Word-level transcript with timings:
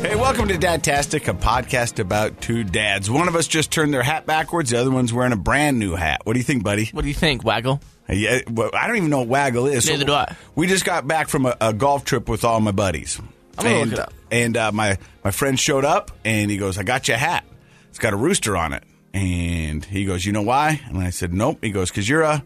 Hey, 0.00 0.16
welcome 0.16 0.48
to 0.48 0.54
Dadtastic, 0.54 1.28
a 1.28 1.34
podcast 1.34 1.98
about 1.98 2.40
two 2.40 2.64
dads. 2.64 3.10
One 3.10 3.28
of 3.28 3.36
us 3.36 3.46
just 3.46 3.70
turned 3.70 3.92
their 3.92 4.02
hat 4.02 4.24
backwards, 4.24 4.70
the 4.70 4.80
other 4.80 4.90
one's 4.90 5.12
wearing 5.12 5.32
a 5.32 5.36
brand 5.36 5.78
new 5.78 5.94
hat. 5.94 6.22
What 6.24 6.32
do 6.32 6.38
you 6.38 6.44
think, 6.44 6.64
buddy? 6.64 6.86
What 6.86 7.02
do 7.02 7.08
you 7.08 7.14
think, 7.14 7.44
Waggle? 7.44 7.82
Yeah, 8.08 8.40
well, 8.50 8.70
I 8.72 8.86
don't 8.86 8.96
even 8.96 9.10
know 9.10 9.18
what 9.18 9.28
waggle 9.28 9.66
is. 9.66 9.86
Neither 9.86 10.06
do 10.06 10.14
I. 10.14 10.34
We 10.54 10.66
just 10.66 10.86
got 10.86 11.06
back 11.06 11.28
from 11.28 11.44
a, 11.44 11.54
a 11.60 11.74
golf 11.74 12.06
trip 12.06 12.30
with 12.30 12.44
all 12.44 12.60
my 12.60 12.72
buddies. 12.72 13.20
I'm 13.58 13.64
gonna 13.64 13.74
look 13.74 13.82
and, 13.82 13.92
it 13.92 13.98
up. 13.98 14.12
And 14.30 14.56
uh, 14.56 14.72
my 14.72 14.98
my 15.22 15.30
friend 15.32 15.60
showed 15.60 15.84
up 15.84 16.10
and 16.24 16.50
he 16.50 16.56
goes, 16.56 16.78
"I 16.78 16.82
got 16.82 17.06
you 17.06 17.14
a 17.14 17.18
hat. 17.18 17.44
It's 17.90 17.98
got 17.98 18.14
a 18.14 18.16
rooster 18.16 18.56
on 18.56 18.72
it." 18.72 18.84
And 19.12 19.84
he 19.84 20.06
goes, 20.06 20.24
"You 20.24 20.32
know 20.32 20.42
why?" 20.42 20.80
And 20.88 20.96
I 20.98 21.10
said, 21.10 21.34
"Nope." 21.34 21.58
He 21.62 21.70
goes, 21.70 21.90
"Cause 21.90 22.08
you're 22.08 22.22
a 22.22 22.42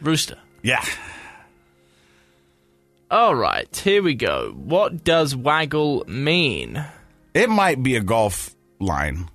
Rooster. 0.00 0.38
yeah." 0.62 0.84
All 3.10 3.34
right, 3.34 3.76
here 3.76 4.02
we 4.02 4.14
go. 4.14 4.52
What 4.56 5.04
does 5.04 5.36
waggle 5.36 6.04
mean? 6.08 6.84
It 7.34 7.50
might 7.50 7.82
be 7.82 7.96
a 7.96 8.00
golf 8.00 8.54
line. 8.80 9.28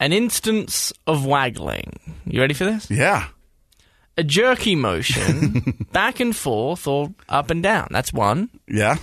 An 0.00 0.12
instance 0.12 0.92
of 1.06 1.24
waggling. 1.24 1.98
You 2.26 2.40
ready 2.40 2.54
for 2.54 2.64
this? 2.64 2.90
Yeah. 2.90 3.28
A 4.16 4.24
jerky 4.24 4.74
motion 4.76 5.86
back 5.92 6.20
and 6.20 6.34
forth 6.34 6.86
or 6.86 7.12
up 7.28 7.50
and 7.50 7.62
down. 7.62 7.88
That's 7.90 8.12
one. 8.12 8.48
Yeah. 8.68 8.96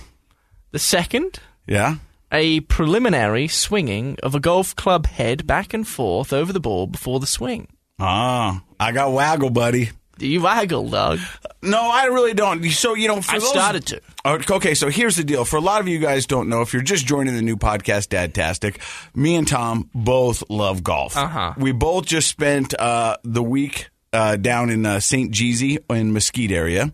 The 0.72 0.78
second, 0.78 1.38
Yeah. 1.66 1.96
a 2.30 2.60
preliminary 2.60 3.46
swinging 3.48 4.16
of 4.22 4.34
a 4.34 4.40
golf 4.40 4.74
club 4.74 5.06
head 5.06 5.46
back 5.46 5.74
and 5.74 5.86
forth 5.86 6.32
over 6.32 6.52
the 6.52 6.60
ball 6.60 6.86
before 6.86 7.20
the 7.20 7.26
swing. 7.26 7.68
Ah, 7.98 8.62
I 8.80 8.92
got 8.92 9.12
waggle, 9.12 9.50
buddy. 9.50 9.90
Do 10.18 10.26
you 10.26 10.42
waggle, 10.42 10.88
Doug? 10.88 11.18
No, 11.62 11.80
I 11.80 12.04
really 12.06 12.34
don't. 12.34 12.62
So 12.70 12.94
you 12.94 13.08
know, 13.08 13.20
for 13.22 13.32
I 13.36 13.38
those- 13.38 13.48
started 13.48 13.86
to. 13.86 14.00
Oh, 14.24 14.38
Okay, 14.50 14.74
so 14.74 14.88
here's 14.88 15.16
the 15.16 15.24
deal. 15.24 15.44
For 15.44 15.56
a 15.56 15.60
lot 15.60 15.80
of 15.80 15.88
you 15.88 15.98
guys 15.98 16.26
don't 16.26 16.48
know, 16.48 16.60
if 16.62 16.72
you're 16.72 16.82
just 16.82 17.06
joining 17.06 17.34
the 17.34 17.42
new 17.42 17.56
podcast, 17.56 18.08
Dadtastic, 18.08 18.76
me 19.16 19.34
and 19.34 19.48
Tom 19.48 19.90
both 19.94 20.44
love 20.48 20.84
golf. 20.84 21.16
Uh-huh. 21.16 21.54
We 21.56 21.72
both 21.72 22.06
just 22.06 22.28
spent 22.28 22.72
uh, 22.78 23.16
the 23.24 23.42
week 23.42 23.90
uh, 24.12 24.36
down 24.36 24.70
in 24.70 24.86
uh, 24.86 25.00
St. 25.00 25.32
Jeezy 25.32 25.78
in 25.90 26.12
Mesquite 26.12 26.52
area. 26.52 26.92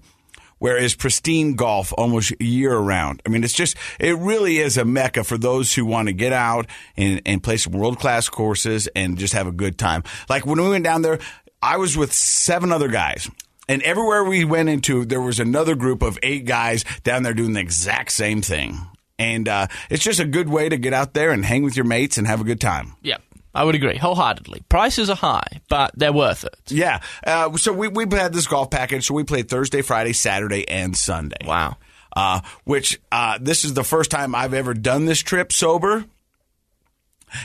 Where 0.59 0.77
is 0.77 0.95
pristine 0.97 1.55
golf 1.55 1.93
almost 1.97 2.33
year 2.41 2.77
round? 2.77 3.23
I 3.25 3.29
mean, 3.29 3.45
it's 3.45 3.53
just, 3.53 3.77
it 4.01 4.17
really 4.17 4.59
is 4.59 4.77
a 4.77 4.85
mecca 4.85 5.23
for 5.23 5.39
those 5.39 5.73
who 5.75 5.85
want 5.85 6.09
to 6.09 6.13
get 6.13 6.33
out 6.33 6.67
and, 6.97 7.21
and 7.27 7.43
play 7.43 7.59
some 7.59 7.75
world 7.75 7.99
class 8.01 8.29
courses 8.29 8.89
and 8.97 9.19
just 9.19 9.35
have 9.35 9.47
a 9.47 9.53
good 9.53 9.79
time. 9.79 10.03
Like 10.29 10.47
when 10.47 10.61
we 10.61 10.69
went 10.69 10.83
down 10.83 11.03
there, 11.03 11.21
I 11.63 11.77
was 11.77 11.97
with 11.97 12.13
seven 12.13 12.73
other 12.73 12.89
guys. 12.89 13.31
And 13.69 13.83
everywhere 13.83 14.25
we 14.25 14.45
went 14.45 14.69
into, 14.69 15.05
there 15.05 15.21
was 15.21 15.41
another 15.41 15.75
group 15.75 16.03
of 16.03 16.19
eight 16.23 16.47
guys 16.47 16.85
down 17.05 17.23
there 17.23 17.35
doing 17.35 17.53
the 17.53 17.61
exact 17.61 18.13
same 18.13 18.41
thing. 18.41 18.79
And 19.19 19.49
uh, 19.49 19.67
it's 19.91 20.03
just 20.03 20.21
a 20.21 20.25
good 20.25 20.49
way 20.49 20.69
to 20.69 20.79
get 20.79 20.95
out 20.95 21.13
there 21.13 21.33
and 21.33 21.45
hang 21.45 21.65
with 21.65 21.77
your 21.77 21.85
mates 21.85 22.17
and 22.17 22.27
have 22.27 22.41
a 22.41 22.45
good 22.45 22.61
time. 22.61 22.95
Yep. 23.03 23.23
I 23.55 23.65
would 23.65 23.75
agree 23.75 23.97
wholeheartedly. 23.97 24.63
Prices 24.69 25.11
are 25.11 25.17
high, 25.17 25.61
but 25.69 25.91
they're 25.97 26.13
worth 26.13 26.45
it. 26.45 26.55
Yeah. 26.69 27.01
Uh, 27.27 27.57
so 27.57 27.73
we, 27.73 27.89
we 27.89 28.07
had 28.13 28.33
this 28.33 28.47
golf 28.47 28.71
package. 28.71 29.07
So 29.07 29.15
we 29.15 29.25
played 29.25 29.49
Thursday, 29.49 29.83
Friday, 29.83 30.13
Saturday, 30.13 30.67
and 30.69 30.97
Sunday. 30.97 31.45
Wow. 31.45 31.77
Uh, 32.15 32.41
which 32.65 33.01
uh, 33.11 33.39
this 33.41 33.65
is 33.65 33.75
the 33.75 33.85
first 33.85 34.11
time 34.11 34.35
I've 34.35 34.55
ever 34.55 34.75
done 34.75 35.07
this 35.07 35.21
trip 35.21 35.53
sober. 35.53 36.05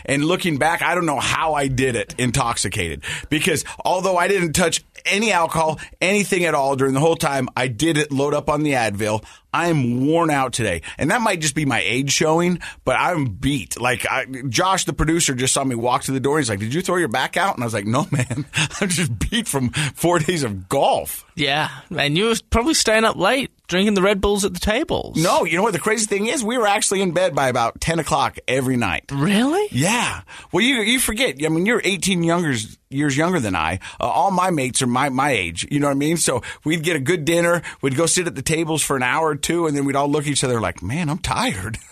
And 0.05 0.25
looking 0.25 0.57
back, 0.57 0.81
I 0.81 0.95
don't 0.95 1.05
know 1.05 1.19
how 1.19 1.53
I 1.53 1.67
did 1.67 1.95
it 1.95 2.15
intoxicated 2.17 3.03
because 3.29 3.63
although 3.83 4.17
I 4.17 4.27
didn't 4.27 4.53
touch 4.53 4.83
any 5.05 5.31
alcohol, 5.31 5.79
anything 6.01 6.45
at 6.45 6.55
all 6.55 6.75
during 6.75 6.93
the 6.93 6.99
whole 6.99 7.15
time, 7.15 7.49
I 7.55 7.67
did 7.67 7.97
it 7.97 8.11
load 8.11 8.33
up 8.33 8.49
on 8.49 8.63
the 8.63 8.71
Advil. 8.71 9.23
I'm 9.53 10.07
worn 10.07 10.31
out 10.31 10.53
today. 10.53 10.81
And 10.97 11.11
that 11.11 11.21
might 11.21 11.39
just 11.39 11.53
be 11.53 11.65
my 11.65 11.79
age 11.81 12.11
showing, 12.11 12.59
but 12.85 12.95
I'm 12.99 13.25
beat. 13.25 13.79
Like 13.79 14.05
I, 14.09 14.25
Josh, 14.49 14.85
the 14.85 14.93
producer, 14.93 15.35
just 15.35 15.53
saw 15.53 15.63
me 15.63 15.75
walk 15.75 16.03
to 16.03 16.11
the 16.11 16.19
door. 16.19 16.39
He's 16.39 16.49
like, 16.49 16.59
Did 16.59 16.73
you 16.73 16.81
throw 16.81 16.95
your 16.95 17.07
back 17.07 17.37
out? 17.37 17.53
And 17.53 17.63
I 17.63 17.67
was 17.67 17.73
like, 17.73 17.85
No, 17.85 18.07
man. 18.11 18.45
I'm 18.81 18.89
just 18.89 19.17
beat 19.29 19.47
from 19.47 19.69
four 19.69 20.19
days 20.19 20.43
of 20.43 20.69
golf. 20.69 21.25
Yeah, 21.35 21.69
and 21.95 22.17
you 22.17 22.25
were 22.25 22.35
probably 22.49 22.73
staying 22.73 23.03
up 23.03 23.15
late 23.15 23.51
drinking 23.73 23.95
the 23.95 24.03
Red 24.03 24.21
Bulls 24.21 24.45
at 24.45 24.53
the 24.53 24.59
tables. 24.59 25.17
No, 25.17 25.45
you 25.45 25.57
know 25.57 25.63
what 25.63 25.73
the 25.73 25.79
crazy 25.79 26.05
thing 26.05 26.27
is? 26.27 26.43
We 26.43 26.59
were 26.59 26.67
actually 26.67 27.01
in 27.01 27.11
bed 27.11 27.33
by 27.33 27.47
about 27.47 27.81
10 27.81 27.97
o'clock 27.97 28.37
every 28.47 28.77
night. 28.77 29.05
Really? 29.11 29.67
Yeah. 29.71 30.21
Well, 30.51 30.63
you 30.63 30.75
you 30.81 30.99
forget. 30.99 31.43
I 31.43 31.49
mean, 31.49 31.65
you're 31.65 31.81
18 31.83 32.21
younger, 32.21 32.53
years 32.91 33.17
younger 33.17 33.39
than 33.39 33.55
I. 33.55 33.79
Uh, 33.99 34.03
all 34.03 34.29
my 34.29 34.51
mates 34.51 34.83
are 34.83 34.87
my, 34.87 35.09
my 35.09 35.31
age. 35.31 35.67
You 35.71 35.79
know 35.79 35.87
what 35.87 35.93
I 35.93 35.95
mean? 35.95 36.17
So 36.17 36.43
we'd 36.63 36.83
get 36.83 36.95
a 36.95 36.99
good 36.99 37.25
dinner. 37.25 37.63
We'd 37.81 37.97
go 37.97 38.05
sit 38.05 38.27
at 38.27 38.35
the 38.35 38.43
tables 38.43 38.83
for 38.83 38.95
an 38.95 39.01
hour 39.01 39.29
or 39.29 39.35
two, 39.35 39.65
and 39.65 39.75
then 39.75 39.85
we'd 39.85 39.95
all 39.95 40.07
look 40.07 40.25
at 40.25 40.29
each 40.29 40.43
other 40.43 40.61
like, 40.61 40.83
man, 40.83 41.09
I'm 41.09 41.17
tired. 41.17 41.79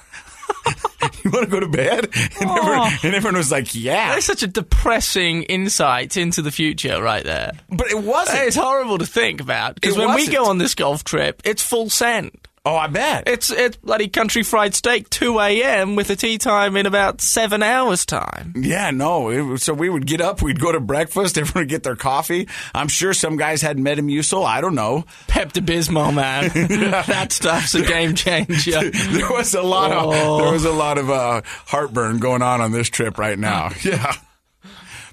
you 1.25 1.31
want 1.31 1.45
to 1.45 1.51
go 1.51 1.59
to 1.59 1.67
bed? 1.67 2.09
And, 2.41 2.49
everyone, 2.49 2.79
oh. 2.79 2.99
and 3.03 3.13
everyone 3.13 3.37
was 3.37 3.51
like, 3.51 3.75
yeah. 3.75 4.13
That's 4.13 4.25
such 4.25 4.41
a 4.41 4.47
depressing 4.47 5.43
insight 5.43 6.17
into 6.17 6.41
the 6.41 6.51
future 6.51 7.01
right 7.01 7.23
there. 7.23 7.51
But 7.69 7.91
it 7.91 7.99
wasn't. 7.99 8.39
It's 8.47 8.55
horrible 8.55 8.97
to 8.97 9.05
think 9.05 9.41
about 9.41 9.75
because 9.75 9.95
when 9.95 10.09
we 10.09 10.21
wasn't. 10.21 10.35
go 10.35 10.45
on 10.45 10.57
this 10.57 10.73
golf 10.73 11.03
trip, 11.03 11.41
it's 11.45 11.61
full 11.61 11.89
send. 11.89 12.31
Oh, 12.63 12.75
I 12.75 12.85
bet. 12.85 13.23
It's 13.27 13.49
it's 13.49 13.77
bloody 13.77 14.07
country 14.07 14.43
fried 14.43 14.75
steak, 14.75 15.09
two 15.09 15.39
a.m. 15.39 15.95
with 15.95 16.11
a 16.11 16.15
tee 16.15 16.37
time 16.37 16.77
in 16.77 16.85
about 16.85 17.19
seven 17.19 17.63
hours 17.63 18.05
time. 18.05 18.53
Yeah, 18.55 18.91
no. 18.91 19.29
It 19.29 19.57
so 19.61 19.73
we 19.73 19.89
would 19.89 20.05
get 20.05 20.21
up, 20.21 20.43
we'd 20.43 20.59
go 20.59 20.71
to 20.71 20.79
breakfast, 20.79 21.37
everyone 21.39 21.63
would 21.63 21.69
get 21.69 21.81
their 21.81 21.95
coffee. 21.95 22.47
I'm 22.75 22.87
sure 22.87 23.13
some 23.13 23.35
guys 23.35 23.63
had 23.63 23.77
Metamucil. 23.77 24.45
I 24.45 24.61
don't 24.61 24.75
know. 24.75 25.05
Pepto 25.27 25.65
Bismol, 25.65 26.13
man, 26.13 26.51
that 27.07 27.31
stuff's 27.31 27.73
a 27.73 27.81
game 27.81 28.13
changer. 28.13 28.91
there 28.91 29.31
was 29.31 29.55
a 29.55 29.63
lot 29.63 29.91
of 29.91 30.11
there 30.11 30.51
was 30.53 30.65
a 30.65 30.71
lot 30.71 30.99
of 30.99 31.09
uh, 31.09 31.41
heartburn 31.65 32.19
going 32.19 32.43
on 32.43 32.61
on 32.61 32.71
this 32.71 32.89
trip 32.89 33.17
right 33.17 33.39
now. 33.39 33.71
Yeah. 33.83 34.13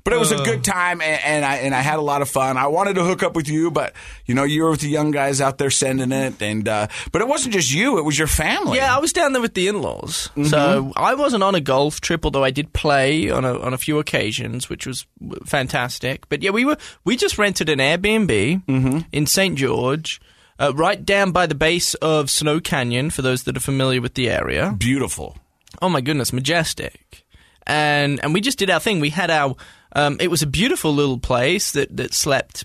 But 0.09 0.17
it 0.17 0.19
was 0.21 0.33
a 0.33 0.43
good 0.43 0.65
time, 0.65 1.03
and, 1.03 1.21
and 1.23 1.45
I 1.45 1.57
and 1.57 1.75
I 1.75 1.83
had 1.83 1.99
a 1.99 2.03
lot 2.03 2.23
of 2.23 2.31
fun. 2.31 2.57
I 2.57 2.67
wanted 2.69 2.95
to 2.95 3.05
hook 3.05 3.23
up 3.23 3.37
with 3.37 3.47
you, 3.47 3.71
but 3.71 3.93
you 4.25 4.35
know 4.35 4.45
you 4.45 4.63
were 4.65 4.71
with 4.71 4.81
the 4.81 4.89
young 4.89 5.11
guys 5.11 5.43
out 5.43 5.59
there 5.59 5.69
sending 5.69 6.13
it, 6.13 6.41
and 6.41 6.67
uh, 6.67 6.87
but 7.13 7.21
it 7.21 7.29
wasn't 7.29 7.53
just 7.53 7.71
you; 7.71 7.99
it 7.99 8.05
was 8.07 8.19
your 8.19 8.27
family. 8.27 8.79
Yeah, 8.79 8.97
I 8.97 9.01
was 9.01 9.13
down 9.13 9.35
there 9.35 9.43
with 9.43 9.53
the 9.53 9.69
in-laws, 9.69 10.31
so 10.49 10.93
I 10.97 11.15
wasn't 11.15 11.43
on 11.43 11.55
a 11.55 11.61
golf 11.61 12.01
trip, 12.01 12.25
although 12.25 12.43
I 12.43 12.51
did 12.51 12.73
play 12.73 13.29
on 13.29 13.45
a 13.45 13.59
on 13.61 13.75
a 13.75 13.79
few 13.79 13.99
occasions, 13.99 14.71
which 14.71 14.87
was 14.87 15.05
fantastic. 15.45 16.27
But 16.31 16.43
yeah, 16.43 16.53
we 16.53 16.65
were 16.65 16.79
we 17.05 17.15
just 17.17 17.37
rented 17.37 17.69
an 17.69 17.79
Airbnb 17.79 19.05
in 19.13 19.27
St 19.27 19.59
George, 19.59 20.23
uh, 20.59 20.73
right 20.75 21.05
down 21.05 21.33
by 21.33 21.45
the 21.47 21.55
base 21.55 21.93
of 21.97 22.31
Snow 22.31 22.61
Canyon. 22.61 23.11
For 23.11 23.21
those 23.21 23.43
that 23.43 23.59
are 23.59 23.61
familiar 23.61 24.01
with 24.01 24.15
the 24.15 24.31
area, 24.31 24.75
beautiful. 24.79 25.37
oh 25.83 25.91
my 25.91 26.01
goodness, 26.01 26.33
majestic. 26.33 27.25
And 27.67 28.19
and 28.23 28.33
we 28.33 28.41
just 28.41 28.59
did 28.59 28.71
our 28.71 28.81
thing. 28.81 29.01
We 29.01 29.11
had 29.11 29.31
our 29.31 29.55
um, 29.93 30.17
it 30.21 30.31
was 30.31 30.43
a 30.43 30.47
beautiful 30.47 30.93
little 30.95 31.19
place 31.19 31.73
that 31.73 31.97
that 31.97 32.15
slept 32.15 32.65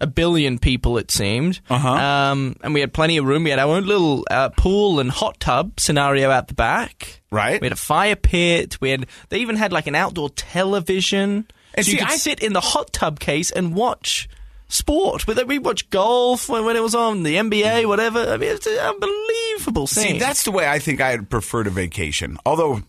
a 0.00 0.06
billion 0.06 0.58
people 0.58 0.98
it 0.98 1.10
seemed. 1.10 1.60
Uh-huh. 1.68 1.88
Um, 1.88 2.56
and 2.62 2.72
we 2.72 2.80
had 2.80 2.92
plenty 2.92 3.16
of 3.16 3.24
room. 3.24 3.44
We 3.44 3.50
had 3.50 3.58
our 3.58 3.74
own 3.76 3.84
little 3.86 4.24
uh, 4.30 4.50
pool 4.50 5.00
and 5.00 5.10
hot 5.10 5.40
tub 5.40 5.80
scenario 5.80 6.30
out 6.30 6.48
the 6.48 6.54
back. 6.54 7.20
Right. 7.30 7.60
We 7.60 7.66
had 7.66 7.72
a 7.72 7.76
fire 7.76 8.16
pit. 8.16 8.80
We 8.80 8.90
had 8.90 9.06
they 9.28 9.38
even 9.38 9.56
had 9.56 9.72
like 9.72 9.86
an 9.86 9.94
outdoor 9.94 10.30
television. 10.30 11.46
And 11.74 11.84
so 11.84 11.92
you 11.92 11.98
could 11.98 12.08
I- 12.08 12.16
sit 12.16 12.42
in 12.42 12.52
the 12.52 12.60
hot 12.60 12.92
tub 12.92 13.20
case 13.20 13.50
and 13.50 13.74
watch 13.74 14.28
sport. 14.68 15.24
But 15.26 15.46
we 15.46 15.58
watched 15.58 15.90
golf 15.90 16.48
when, 16.48 16.64
when 16.64 16.76
it 16.76 16.82
was 16.82 16.94
on 16.94 17.22
the 17.22 17.36
NBA, 17.36 17.86
whatever. 17.86 18.20
I 18.20 18.36
mean, 18.36 18.50
it's 18.50 18.66
an 18.66 18.78
unbelievable 18.78 19.86
thing. 19.86 20.12
See, 20.14 20.18
that's 20.18 20.44
the 20.44 20.52
way 20.52 20.68
I 20.68 20.78
think 20.78 21.00
I'd 21.00 21.28
prefer 21.28 21.64
to 21.64 21.70
vacation. 21.70 22.38
Although 22.46 22.82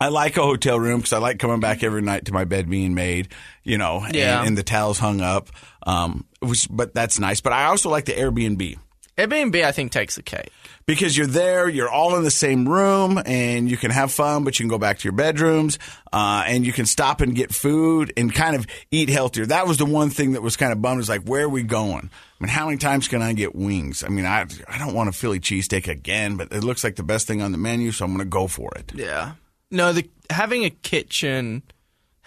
I 0.00 0.08
like 0.08 0.36
a 0.38 0.42
hotel 0.42 0.80
room 0.80 0.98
because 1.00 1.12
I 1.12 1.18
like 1.18 1.38
coming 1.38 1.60
back 1.60 1.82
every 1.82 2.00
night 2.02 2.24
to 2.26 2.32
my 2.32 2.44
bed 2.44 2.70
being 2.70 2.94
made, 2.94 3.28
you 3.64 3.76
know, 3.78 4.06
Yeah. 4.10 4.38
and, 4.40 4.48
and 4.48 4.58
the 4.58 4.62
towels 4.62 4.98
hung 4.98 5.20
up. 5.20 5.50
Um, 5.86 6.24
which, 6.40 6.66
but 6.70 6.94
that's 6.94 7.18
nice. 7.18 7.40
But 7.40 7.52
I 7.52 7.64
also 7.66 7.90
like 7.90 8.06
the 8.06 8.12
Airbnb. 8.12 8.78
Airbnb, 9.18 9.62
I 9.62 9.72
think, 9.72 9.92
takes 9.92 10.14
the 10.14 10.22
cake. 10.22 10.50
because 10.86 11.14
you're 11.16 11.26
there, 11.26 11.68
you're 11.68 11.90
all 11.90 12.16
in 12.16 12.24
the 12.24 12.30
same 12.30 12.66
room, 12.66 13.20
and 13.26 13.70
you 13.70 13.76
can 13.76 13.90
have 13.90 14.10
fun, 14.10 14.44
but 14.44 14.58
you 14.58 14.64
can 14.64 14.70
go 14.70 14.78
back 14.78 14.98
to 14.98 15.04
your 15.04 15.12
bedrooms, 15.12 15.78
uh, 16.12 16.42
and 16.46 16.64
you 16.64 16.72
can 16.72 16.86
stop 16.86 17.20
and 17.20 17.34
get 17.34 17.52
food 17.54 18.12
and 18.16 18.34
kind 18.34 18.56
of 18.56 18.66
eat 18.90 19.10
healthier. 19.10 19.44
That 19.44 19.66
was 19.66 19.76
the 19.76 19.84
one 19.84 20.08
thing 20.08 20.32
that 20.32 20.40
was 20.42 20.56
kind 20.56 20.72
of 20.72 20.80
bummed. 20.80 21.00
Is 21.02 21.08
like, 21.10 21.24
where 21.24 21.44
are 21.44 21.48
we 21.50 21.62
going? 21.62 22.08
I 22.40 22.44
mean, 22.44 22.48
how 22.48 22.64
many 22.66 22.78
times 22.78 23.08
can 23.08 23.20
I 23.20 23.34
get 23.34 23.54
wings? 23.54 24.02
I 24.02 24.08
mean, 24.08 24.24
I 24.24 24.46
I 24.66 24.78
don't 24.78 24.94
want 24.94 25.10
a 25.10 25.12
Philly 25.12 25.38
cheesesteak 25.40 25.86
again, 25.86 26.36
but 26.36 26.50
it 26.52 26.64
looks 26.64 26.82
like 26.82 26.96
the 26.96 27.02
best 27.02 27.26
thing 27.26 27.42
on 27.42 27.52
the 27.52 27.58
menu, 27.58 27.92
so 27.92 28.06
I'm 28.06 28.12
going 28.12 28.20
to 28.20 28.24
go 28.30 28.46
for 28.46 28.70
it. 28.76 28.92
Yeah. 28.94 29.32
No, 29.70 29.92
the 29.92 30.08
having 30.30 30.64
a 30.64 30.70
kitchen 30.70 31.62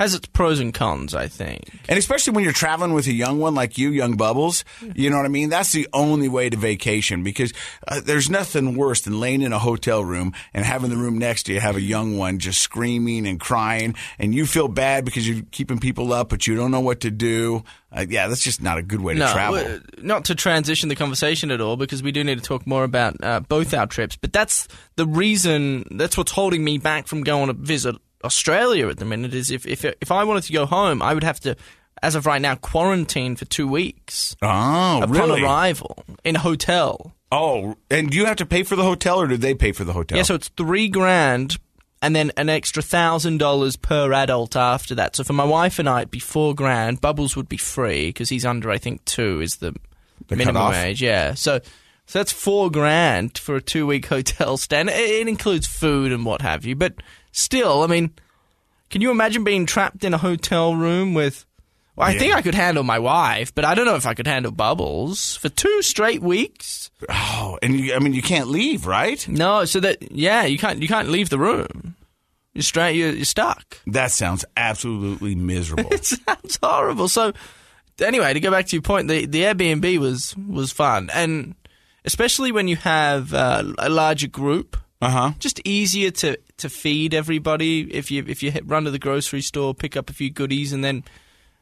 has 0.03 0.13
its 0.13 0.27
pros 0.27 0.59
and 0.59 0.73
cons. 0.73 1.15
I 1.15 1.27
think. 1.27 1.69
And 1.89 1.97
especially 1.97 2.33
when 2.33 2.43
you're 2.43 2.53
traveling 2.53 2.93
with 2.93 3.07
a 3.07 3.13
young 3.13 3.39
one 3.39 3.55
like 3.55 3.77
you, 3.77 3.89
young 3.89 4.15
Bubbles, 4.15 4.63
you 4.95 5.09
know 5.09 5.17
what 5.17 5.25
I 5.25 5.29
mean? 5.29 5.49
That's 5.49 5.71
the 5.71 5.87
only 5.93 6.29
way 6.29 6.49
to 6.49 6.57
vacation 6.57 7.23
because 7.23 7.53
uh, 7.87 8.01
there's 8.03 8.29
nothing 8.29 8.75
worse 8.75 9.01
than 9.01 9.19
laying 9.19 9.41
in 9.41 9.53
a 9.53 9.59
hotel 9.59 10.03
room 10.03 10.33
and 10.53 10.65
having 10.65 10.89
the 10.89 10.97
room 10.97 11.17
next 11.17 11.43
to 11.43 11.53
you 11.53 11.59
have 11.59 11.75
a 11.75 11.81
young 11.81 12.17
one 12.17 12.39
just 12.39 12.61
screaming 12.61 13.27
and 13.27 13.39
crying, 13.39 13.95
and 14.19 14.35
you 14.35 14.45
feel 14.45 14.67
bad 14.67 15.05
because 15.05 15.27
you're 15.27 15.43
keeping 15.51 15.79
people 15.79 16.13
up, 16.13 16.29
but 16.29 16.45
you 16.47 16.55
don't 16.55 16.71
know 16.71 16.81
what 16.81 17.01
to 17.01 17.11
do. 17.11 17.63
Uh, 17.95 18.05
yeah, 18.09 18.27
that's 18.27 18.43
just 18.43 18.61
not 18.61 18.77
a 18.77 18.81
good 18.81 19.01
way 19.01 19.13
to 19.13 19.19
no, 19.19 19.31
travel. 19.31 19.79
not 19.99 20.25
to 20.25 20.35
transition 20.35 20.89
the 20.89 20.95
conversation 20.95 21.51
at 21.51 21.61
all, 21.61 21.77
because 21.77 22.01
we 22.01 22.11
do 22.11 22.23
need 22.23 22.39
to 22.39 22.43
talk 22.43 22.65
more 22.65 22.83
about 22.83 23.15
uh, 23.23 23.39
both 23.41 23.73
our 23.73 23.85
trips. 23.85 24.15
But 24.15 24.33
that's 24.33 24.67
the 24.95 25.05
reason. 25.05 25.85
That's 25.91 26.17
what's 26.17 26.31
holding 26.31 26.63
me 26.63 26.79
back 26.79 27.07
from 27.07 27.21
going 27.21 27.47
to 27.47 27.53
visit 27.53 27.95
Australia 28.23 28.87
at 28.87 28.97
the 28.97 29.05
minute. 29.05 29.33
Is 29.33 29.51
if 29.51 29.65
if 29.65 29.85
if 29.85 30.11
I 30.11 30.23
wanted 30.23 30.43
to 30.43 30.53
go 30.53 30.65
home, 30.65 31.01
I 31.01 31.13
would 31.13 31.23
have 31.23 31.39
to, 31.41 31.55
as 32.01 32.15
of 32.15 32.25
right 32.25 32.41
now, 32.41 32.55
quarantine 32.55 33.35
for 33.35 33.45
two 33.45 33.67
weeks 33.67 34.35
oh, 34.41 35.01
upon 35.03 35.11
really? 35.11 35.43
arrival 35.43 36.03
in 36.23 36.35
a 36.35 36.39
hotel. 36.39 37.13
Oh, 37.31 37.75
and 37.89 38.11
do 38.11 38.17
you 38.17 38.25
have 38.25 38.35
to 38.37 38.45
pay 38.45 38.61
for 38.61 38.75
the 38.75 38.83
hotel, 38.83 39.19
or 39.19 39.27
do 39.27 39.37
they 39.37 39.55
pay 39.55 39.71
for 39.71 39.83
the 39.83 39.93
hotel? 39.93 40.17
Yeah, 40.17 40.23
so 40.23 40.35
it's 40.35 40.49
three 40.49 40.87
grand. 40.87 41.57
And 42.03 42.13
then 42.13 42.33
an 42.35 42.49
extra 42.49 42.83
thousand 42.83 43.37
dollars 43.37 43.77
per 43.77 44.11
adult 44.11 44.57
after 44.57 44.93
that. 44.95 45.15
So 45.15 45.23
for 45.23 45.31
my 45.31 45.45
wife 45.45 45.79
and 45.79 45.87
I, 45.87 45.99
it'd 45.99 46.11
be 46.11 46.19
four 46.19 46.53
grand. 46.53 46.99
Bubbles 46.99 47.37
would 47.37 47.47
be 47.47 47.55
free 47.55 48.09
because 48.09 48.27
he's 48.27 48.45
under, 48.45 48.69
I 48.69 48.77
think, 48.77 49.05
two 49.05 49.39
is 49.39 49.55
the, 49.55 49.73
The 50.27 50.35
minimum 50.35 50.73
age. 50.73 51.01
Yeah. 51.01 51.33
So, 51.33 51.61
so 52.05 52.19
that's 52.19 52.33
four 52.33 52.69
grand 52.69 53.37
for 53.37 53.55
a 53.55 53.61
two 53.61 53.87
week 53.87 54.05
hotel 54.07 54.57
stay. 54.57 54.81
And 54.81 54.89
it, 54.89 54.95
it 54.95 55.27
includes 55.29 55.65
food 55.65 56.11
and 56.11 56.25
what 56.25 56.41
have 56.41 56.65
you. 56.65 56.75
But 56.75 56.95
still, 57.33 57.83
I 57.83 57.87
mean, 57.87 58.11
can 58.89 59.01
you 59.01 59.11
imagine 59.11 59.43
being 59.43 59.65
trapped 59.65 60.05
in 60.05 60.13
a 60.13 60.17
hotel 60.17 60.73
room 60.75 61.13
with? 61.13 61.45
Well, 61.95 62.07
I 62.07 62.13
Yeah. 62.13 62.19
think 62.19 62.33
I 62.35 62.41
could 62.41 62.55
handle 62.55 62.83
my 62.83 62.97
wife, 62.97 63.53
but 63.53 63.65
I 63.65 63.75
don't 63.75 63.85
know 63.85 63.95
if 63.95 64.05
I 64.07 64.13
could 64.15 64.25
handle 64.25 64.51
Bubbles 64.51 65.35
for 65.35 65.49
two 65.49 65.81
straight 65.83 66.21
weeks. 66.23 66.89
oh, 67.09 67.59
and 67.61 67.79
you, 67.79 67.93
I 67.93 67.99
mean, 67.99 68.13
you 68.13 68.21
can't 68.23 68.47
leave, 68.47 68.87
right? 68.87 69.27
No, 69.27 69.65
so 69.65 69.79
that 69.81 70.11
yeah, 70.11 70.45
you 70.45 70.57
can't 70.57 70.81
you 70.81 70.87
can't 70.87 71.09
leave 71.09 71.29
the 71.29 71.37
room. 71.37 71.95
You're 72.53 72.63
straight. 72.63 72.95
You're, 72.95 73.11
you're 73.13 73.25
stuck. 73.25 73.77
That 73.87 74.11
sounds 74.11 74.45
absolutely 74.57 75.35
miserable. 75.35 75.91
It 75.91 76.05
sounds 76.05 76.57
horrible. 76.63 77.09
So 77.09 77.33
anyway, 78.01 78.33
to 78.33 78.39
go 78.39 78.49
back 78.51 78.67
to 78.67 78.75
your 78.75 78.81
point, 78.83 79.07
the 79.07 79.25
the 79.27 79.41
Airbnb 79.43 79.97
was 79.99 80.35
was 80.37 80.71
fun, 80.71 81.09
and 81.13 81.53
especially 82.05 82.51
when 82.51 82.67
you 82.67 82.75
have 82.77 83.33
uh, 83.35 83.63
a 83.77 83.89
larger 83.89 84.27
group. 84.27 84.77
Uh 85.01 85.09
huh. 85.09 85.31
Just 85.37 85.59
easier 85.65 86.11
to, 86.11 86.37
to 86.57 86.69
feed 86.69 87.13
everybody 87.13 87.81
if 87.93 88.11
you 88.11 88.23
if 88.27 88.43
you 88.43 88.51
hit, 88.51 88.67
run 88.67 88.83
to 88.85 88.91
the 88.91 88.99
grocery 88.99 89.41
store, 89.41 89.73
pick 89.73 89.97
up 89.97 90.09
a 90.09 90.13
few 90.13 90.29
goodies, 90.29 90.73
and 90.73 90.83
then 90.83 91.03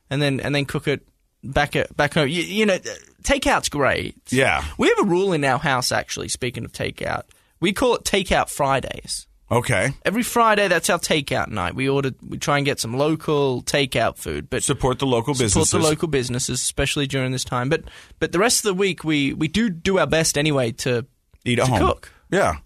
and 0.10 0.22
then 0.22 0.40
and 0.40 0.54
then 0.54 0.66
cook 0.66 0.88
it 0.88 1.08
back 1.44 1.76
at 1.76 1.96
back 1.96 2.14
home. 2.14 2.28
You, 2.28 2.44
you 2.44 2.66
know, 2.66 2.76
uh, 2.76 2.80
takeout's 3.24 3.70
great. 3.70 4.16
Yeah. 4.30 4.64
we 4.78 4.88
have 4.90 5.00
a 5.00 5.06
rule 5.06 5.34
in 5.34 5.44
our 5.44 5.60
house. 5.60 5.92
Actually, 5.92 6.28
speaking 6.30 6.66
of 6.66 6.72
takeout, 6.72 7.24
we 7.60 7.74
call 7.74 7.96
it 7.96 8.04
Takeout 8.04 8.50
Fridays. 8.50 9.28
Okay. 9.50 9.94
Every 10.06 10.24
Friday, 10.24 10.70
that's 10.70 10.90
our 10.90 10.98
takeout 10.98 11.50
night. 11.50 11.76
We 11.76 11.90
order, 11.90 12.12
we 12.26 12.38
try 12.38 12.56
and 12.56 12.66
get 12.66 12.80
some 12.80 12.94
local 12.96 13.62
takeout 13.64 14.18
food, 14.18 14.50
but 14.50 14.64
Support 14.64 15.00
the 15.00 15.06
local 15.06 15.34
support 15.34 15.46
businesses. 15.48 15.70
Support 15.70 15.84
the 15.84 15.90
local 15.90 16.08
businesses, 16.08 16.62
especially 16.62 17.06
during 17.06 17.34
this 17.34 17.44
time. 17.44 17.68
But 17.68 17.84
but 18.20 18.32
the 18.32 18.40
rest 18.40 18.60
of 18.60 18.64
the 18.64 18.74
week, 18.74 19.04
we 19.04 19.34
we 19.34 19.50
do 19.50 19.70
do 19.70 20.00
our 20.00 20.08
best 20.08 20.38
anyway 20.38 20.72
to 20.74 21.06
Eat 21.44 21.60
at 21.60 21.66
to 21.66 21.72
home. 21.72 21.80
cook. 21.80 22.14
Yeah. 22.30 22.58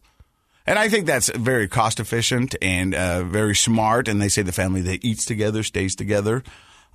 And 0.65 0.79
I 0.79 0.89
think 0.89 1.05
that's 1.05 1.29
very 1.29 1.67
cost 1.67 1.99
efficient 1.99 2.55
and 2.61 2.95
uh, 2.95 3.23
very 3.23 3.55
smart. 3.55 4.07
And 4.07 4.21
they 4.21 4.29
say 4.29 4.41
the 4.41 4.51
family 4.51 4.81
that 4.81 5.05
eats 5.05 5.25
together 5.25 5.63
stays 5.63 5.95
together. 5.95 6.43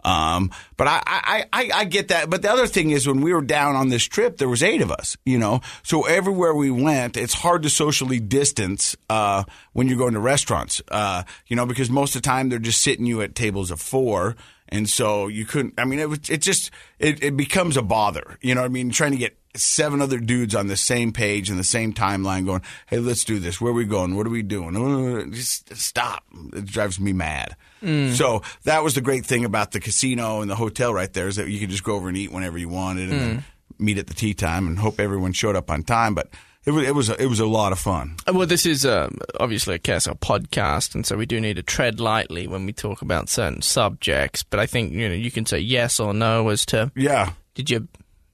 Um, 0.03 0.51
but 0.77 0.89
I, 0.89 1.03
I, 1.07 1.45
I, 1.53 1.71
I 1.75 1.85
get 1.85 2.09
that. 2.09 2.31
But 2.31 2.43
the 2.43 2.51
other 2.51 2.67
thing 2.67 2.91
is 2.91 3.07
when 3.07 3.21
we 3.21 3.35
were 3.35 3.43
down 3.43 3.77
on 3.77 3.91
this 3.91 4.03
trip, 4.05 4.39
there 4.39 4.49
was 4.49 4.63
eight 4.63 4.81
of 4.81 4.91
us, 4.91 5.17
you 5.27 5.39
know, 5.39 5.61
so 5.83 6.05
everywhere 6.07 6.55
we 6.55 6.71
went, 6.71 7.19
it's 7.19 7.35
hard 7.35 7.63
to 7.65 7.71
socially 7.71 8.19
distance, 8.19 8.97
uh, 9.11 9.45
when 9.75 9.89
you're 9.89 9.99
going 9.99 10.15
to 10.15 10.21
restaurants, 10.21 10.81
uh, 10.91 11.23
you 11.49 11.57
know, 11.57 11.67
because 11.67 11.91
most 11.91 12.17
of 12.17 12.23
the 12.23 12.27
time 12.27 12.49
they're 12.49 12.59
just 12.59 12.83
sitting 12.83 13.05
you 13.05 13.21
at 13.21 13.35
tables 13.35 13.71
of 13.71 13.81
four. 13.81 14.37
And 14.71 14.89
so 14.89 15.29
you 15.29 15.45
couldn't, 15.45 15.75
I 15.79 15.85
mean, 15.85 15.99
it 15.99 16.31
it 16.31 16.41
just, 16.43 16.71
it, 16.99 17.23
it 17.23 17.37
becomes 17.37 17.77
a 17.77 17.83
bother, 17.83 18.39
you 18.41 18.55
know 18.55 18.63
what 18.63 18.69
I 18.69 18.73
mean? 18.73 18.91
Trying 18.91 19.13
to 19.13 19.19
get 19.19 19.37
seven 19.57 20.01
other 20.01 20.19
dudes 20.19 20.55
on 20.55 20.69
the 20.69 20.77
same 20.77 21.13
page 21.13 21.51
and 21.51 21.59
the 21.59 21.65
same 21.65 21.93
timeline 21.93 22.47
going, 22.47 22.63
hey, 22.87 22.99
let's 22.99 23.25
do 23.25 23.39
this. 23.39 23.61
Where 23.61 23.73
are 23.73 23.75
we 23.75 23.85
going? 23.85 24.15
What 24.17 24.27
are 24.27 24.31
we 24.31 24.43
doing? 24.43 24.77
Uh, 24.77 25.25
Just 25.35 25.75
stop. 25.77 26.25
It 26.53 26.67
drives 26.67 27.01
me 27.01 27.13
mad. 27.13 27.57
So 27.83 28.43
that 28.65 28.83
was 28.85 28.95
the 28.95 29.01
great 29.01 29.25
thing 29.25 29.45
about 29.47 29.73
the 29.73 29.81
casino 29.81 30.41
and 30.43 30.51
the 30.51 30.55
hotel 30.57 30.93
right 30.93 31.13
there 31.13 31.29
is 31.29 31.37
that 31.37 31.49
you 31.49 31.59
could 31.59 31.71
just 31.71 31.83
go 31.83 31.95
over 31.97 32.09
and 32.09 32.17
eat 32.17 32.31
whenever 32.31 32.59
you 32.59 32.69
wanted 32.69 33.11
and 33.11 33.21
then 33.21 33.45
meet 33.79 33.97
at 33.97 34.07
the 34.07 34.15
tee 34.15 34.35
time 34.35 34.67
and 34.67 34.79
hope 34.79 35.01
everyone 35.01 35.33
showed 35.33 35.57
up 35.57 35.71
on 35.71 35.83
time. 35.83 36.15
But 36.15 36.29
it 36.67 36.73
was, 36.73 36.87
it 36.87 36.95
was, 36.95 37.09
a, 37.09 37.21
it 37.23 37.27
was 37.27 37.41
a 37.41 37.47
lot 37.47 37.73
of 37.73 37.79
fun. 37.79 38.17
Uh, 38.29 38.35
Well, 38.35 38.47
this 38.47 38.67
is 38.67 38.85
um, 38.85 39.17
obviously 39.41 39.77
a 39.77 39.79
KSL 39.79 40.19
podcast, 40.21 40.95
and 40.95 41.07
so 41.07 41.17
we 41.17 41.25
do 41.25 41.41
need 41.41 41.55
to 41.57 41.63
tread 41.63 42.01
lightly 42.01 42.47
when 42.47 42.67
we 42.67 42.75
talk 42.75 43.01
about 43.01 43.31
certain 43.31 43.63
subjects. 43.63 44.43
But 44.43 44.61
I 44.61 44.67
think 44.67 44.93
you 44.93 45.09
know 45.09 45.15
you 45.15 45.31
can 45.31 45.47
say 45.47 45.59
yes 45.61 45.99
or 45.99 46.13
no 46.13 46.51
as 46.51 46.67
to 46.67 46.93
Yeah. 46.95 47.33
did 47.55 47.71
you 47.71 47.89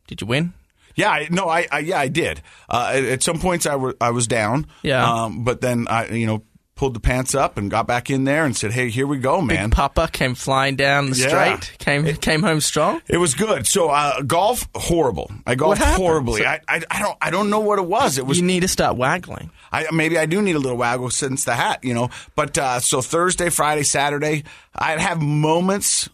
did 0.09 0.21
you 0.21 0.27
win? 0.27 0.55
Yeah, 0.97 1.11
I, 1.11 1.29
no, 1.31 1.49
I, 1.49 1.67
I 1.71 1.79
yeah, 1.81 1.99
I 2.01 2.09
did. 2.09 2.41
Uh, 2.69 2.91
at, 2.95 3.05
at 3.05 3.23
some 3.23 3.39
points, 3.39 3.67
I, 3.67 3.77
were, 3.77 3.95
I 4.01 4.11
was 4.11 4.27
down. 4.27 4.67
Yeah. 4.83 5.05
Um, 5.25 5.45
but 5.45 5.61
then 5.61 5.87
I, 5.89 6.09
you 6.09 6.27
know, 6.27 6.43
pulled 6.75 6.95
the 6.95 7.01
pants 7.01 7.35
up 7.35 7.57
and 7.57 7.71
got 7.71 7.87
back 7.87 8.11
in 8.11 8.25
there 8.25 8.45
and 8.45 8.55
said, 8.55 8.71
"Hey, 8.71 8.91
here 8.91 9.07
we 9.07 9.17
go, 9.19 9.41
man." 9.41 9.71
Big 9.71 9.77
Papa 9.77 10.11
came 10.13 10.35
flying 10.35 10.77
down 10.77 11.09
the 11.09 11.17
Yeah. 11.17 11.29
straight, 11.59 11.79
came 11.79 12.17
came 12.17 12.43
home 12.43 12.61
strong. 12.61 13.01
It 13.09 13.17
was 13.17 13.35
good. 13.35 13.67
So 13.67 13.89
uh, 13.89 14.21
golf, 14.23 14.69
horrible. 14.75 15.31
I 15.47 15.55
golfed 15.55 15.81
horribly. 15.83 16.43
So- 16.43 16.47
I, 16.49 16.61
I, 16.69 16.83
I 16.91 16.99
don't 17.01 17.19
I 17.23 17.31
don't 17.31 17.49
know 17.51 17.61
what 17.61 17.79
it 17.79 17.87
was. 17.87 18.19
It 18.19 18.27
was 18.27 18.39
You 18.39 18.45
need 18.45 18.61
to 18.61 18.69
start 18.69 18.97
waggling. 18.97 19.51
I, 19.73 19.87
maybe 19.93 20.17
I 20.19 20.27
do 20.27 20.41
need 20.43 20.55
a 20.57 20.59
little 20.59 20.77
waggle 20.79 21.11
since 21.11 21.45
the 21.45 21.55
hat, 21.55 21.81
you 21.83 21.93
know. 21.95 22.11
But 22.37 22.57
uh, 22.59 22.81
so 22.81 23.01
Thursday, 23.03 23.49
Friday, 23.51 23.83
Saturday, 23.83 24.45
I'd 24.75 25.01
have 25.01 25.21
moments 25.21 26.09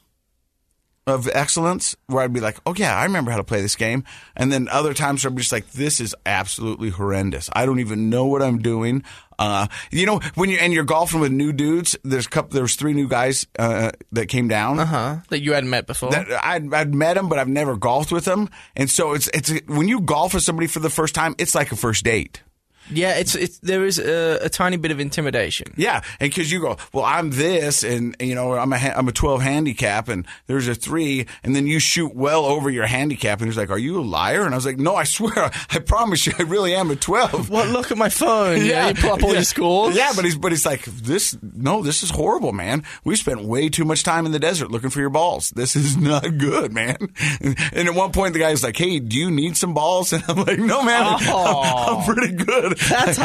of 1.06 1.28
excellence 1.32 1.97
where 2.06 2.23
I'd 2.23 2.32
be 2.32 2.40
like, 2.40 2.59
"Oh 2.64 2.75
yeah, 2.76 2.97
I 2.97 3.04
remember 3.04 3.30
how 3.30 3.37
to 3.38 3.44
play 3.44 3.61
this 3.61 3.76
game," 3.76 4.04
and 4.37 4.52
then 4.52 4.68
other 4.68 4.94
times 4.94 5.25
where 5.25 5.30
I'm 5.30 5.37
just 5.37 5.52
like, 5.52 5.71
"This 5.73 6.00
is 6.00 6.14
absolutely 6.25 6.90
horrendous. 6.90 7.50
I 7.52 7.66
don't 7.66 7.80
even 7.80 8.11
know 8.11 8.26
what 8.26 8.42
I'm 8.42 8.59
doing." 8.59 9.02
Uh, 9.38 9.66
you 9.90 10.06
know, 10.06 10.21
when 10.37 10.50
you 10.50 10.59
and 10.59 10.73
you're 10.73 10.85
golfing 10.85 11.18
with 11.18 11.32
new 11.32 11.52
dudes, 11.52 11.97
there's 12.04 12.26
a 12.26 12.30
couple, 12.30 12.54
there 12.54 12.62
was 12.62 12.76
three 12.76 12.92
new 12.92 13.09
guys 13.09 13.47
uh, 13.59 13.90
that 14.12 14.26
came 14.26 14.47
down 14.47 14.78
Huh? 14.78 15.16
That 15.30 15.40
you 15.42 15.52
hadn't 15.54 15.71
met 15.71 15.87
before. 15.87 16.11
that 16.12 16.30
I'd, 16.44 16.73
I'd 16.73 16.94
met 16.94 17.14
them, 17.14 17.28
but 17.28 17.38
I've 17.40 17.49
never 17.49 17.76
golfed 17.76 18.12
with 18.12 18.25
them. 18.25 18.49
And 18.76 18.88
so 18.88 19.14
it's 19.14 19.28
it's 19.35 19.50
when 19.66 19.88
you 19.88 20.00
golf 20.00 20.35
with 20.35 20.44
somebody 20.44 20.68
for 20.68 20.78
the 20.78 20.90
first 20.90 21.14
time, 21.14 21.35
it's 21.38 21.54
like 21.54 21.73
a 21.73 21.76
first 21.76 22.04
date. 22.04 22.42
Yeah, 22.91 23.19
it's 23.19 23.35
it's 23.35 23.59
there 23.59 23.85
is 23.85 23.99
a, 23.99 24.39
a 24.43 24.49
tiny 24.49 24.77
bit 24.77 24.91
of 24.91 25.01
intimidation. 25.01 25.73
Yeah, 25.77 26.03
and 26.21 26.31
because 26.31 26.51
you 26.51 26.61
go, 26.61 26.77
well, 26.93 27.05
I'm 27.05 27.31
this, 27.31 27.83
and 27.83 28.17
you 28.21 28.35
know, 28.35 28.55
I'm 28.55 28.73
a 28.73 28.79
ha- 28.79 28.95
I'm 28.97 29.09
a 29.09 29.12
12 29.12 29.41
handicap, 29.43 30.09
and 30.09 30.27
there's 30.47 30.69
a 30.69 30.75
three, 30.75 31.27
and 31.43 31.55
then 31.55 31.67
you 31.67 31.79
shoot 31.79 32.15
well 32.15 32.45
over 32.45 32.71
your 32.71 32.87
handicap, 32.87 33.39
and 33.41 33.49
he's 33.49 33.57
like, 33.57 33.71
"Are 33.71 33.79
you 33.79 34.01
a 34.01 34.03
liar?" 34.03 34.45
And 34.45 34.55
I 34.55 34.57
was 34.57 34.67
like, 34.67 34.79
"No, 34.79 34.95
I 34.97 35.05
swear, 35.05 35.51
I 35.71 35.79
promise 35.79 36.27
you, 36.27 36.33
I 36.39 36.43
really 36.43 36.75
am 36.75 36.91
a 36.91 36.97
12." 36.97 37.51
Well, 37.51 37.67
Look 37.73 37.91
at 37.91 37.99
my 37.99 38.09
phone. 38.09 38.65
Yeah, 38.73 38.89
you 38.89 38.95
pull 38.95 39.12
up 39.12 39.23
all 39.23 39.29
yeah. 39.31 39.35
your 39.37 39.45
scores. 39.45 39.97
Yeah, 39.97 40.12
but 40.15 40.25
he's 40.25 40.37
but 40.37 40.53
he's 40.53 40.67
like 40.67 40.85
this. 40.85 41.37
No, 41.43 41.83
this 41.83 42.03
is 42.03 42.11
horrible, 42.11 42.53
man. 42.53 42.83
We 43.05 43.17
spent 43.17 43.43
way 43.45 43.69
too 43.69 43.85
much 43.85 44.03
time 44.03 44.27
in 44.27 44.33
the 44.33 44.39
desert 44.39 44.71
looking 44.71 44.91
for 44.91 45.01
your 45.01 45.11
balls. 45.11 45.51
This 45.51 45.75
is 45.77 45.97
not 45.97 46.23
good, 46.39 46.73
man. 46.73 46.97
And 47.41 47.89
at 47.89 47.95
one 47.95 48.12
point, 48.12 48.33
the 48.35 48.39
guy's 48.41 48.62
like, 48.62 48.77
"Hey, 48.77 48.99
do 49.01 49.17
you 49.19 49.31
need 49.31 49.57
some 49.57 49.75
balls?" 49.75 50.12
And 50.23 50.23
I'm 50.29 50.37
like, 50.45 50.59
"No, 50.59 50.83
man, 50.83 51.03
Oh. 51.23 51.62
I'm, 51.62 51.97
I'm 51.99 52.05
pretty 52.05 52.33
good." 52.35 52.79
That's 52.91 53.19
yeah, 53.19 53.25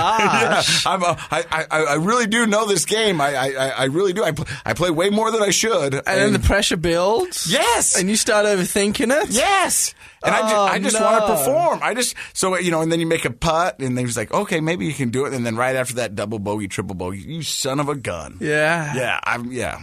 harsh. 0.54 0.86
I'm 0.86 1.04
a, 1.04 1.18
I, 1.32 1.66
I, 1.72 1.82
I 1.84 1.94
really 1.96 2.28
do 2.28 2.46
know 2.48 2.66
this 2.68 2.86
game. 2.86 3.20
I, 3.22 3.36
I, 3.36 3.68
I 3.70 3.84
really 3.86 4.14
do. 4.14 4.24
I, 4.24 4.32
pl- 4.32 4.48
I 4.66 4.74
play 4.74 4.90
way 4.90 5.10
more 5.10 5.32
than 5.32 5.42
I 5.42 5.50
should. 5.50 5.94
And 5.94 6.04
then 6.06 6.34
the 6.34 6.40
pressure 6.40 6.78
builds. 6.78 7.52
Yes. 7.52 7.98
And 8.00 8.10
you 8.10 8.16
start 8.16 8.46
overthinking 8.46 9.12
it. 9.24 9.30
Yes. 9.30 9.94
And 10.24 10.34
I 10.34 10.40
Oh, 10.40 10.42
just, 10.42 10.74
I 10.74 10.80
just 10.80 11.02
want 11.02 11.26
to 11.26 11.36
perform. 11.36 11.80
I 11.84 11.94
just, 11.94 12.16
so, 12.34 12.58
you 12.58 12.72
know, 12.72 12.82
and 12.82 12.92
then 12.92 13.00
you 13.00 13.06
make 13.08 13.26
a 13.26 13.30
putt, 13.32 13.80
and 13.80 13.98
then 13.98 14.06
he's 14.06 14.18
like, 14.18 14.34
okay, 14.34 14.60
maybe 14.60 14.86
you 14.86 14.94
can 14.94 15.10
do 15.10 15.26
it. 15.26 15.34
And 15.34 15.46
then 15.46 15.56
right 15.56 15.76
after 15.76 15.96
that, 15.96 16.16
double 16.16 16.40
bogey, 16.40 16.68
triple 16.68 16.96
bogey, 16.96 17.20
you 17.20 17.42
son 17.44 17.80
of 17.80 17.88
a 17.90 17.96
gun. 17.96 18.38
Yeah. 18.42 18.96
Yeah. 18.96 19.20
I'm, 19.24 19.52
yeah. 19.52 19.80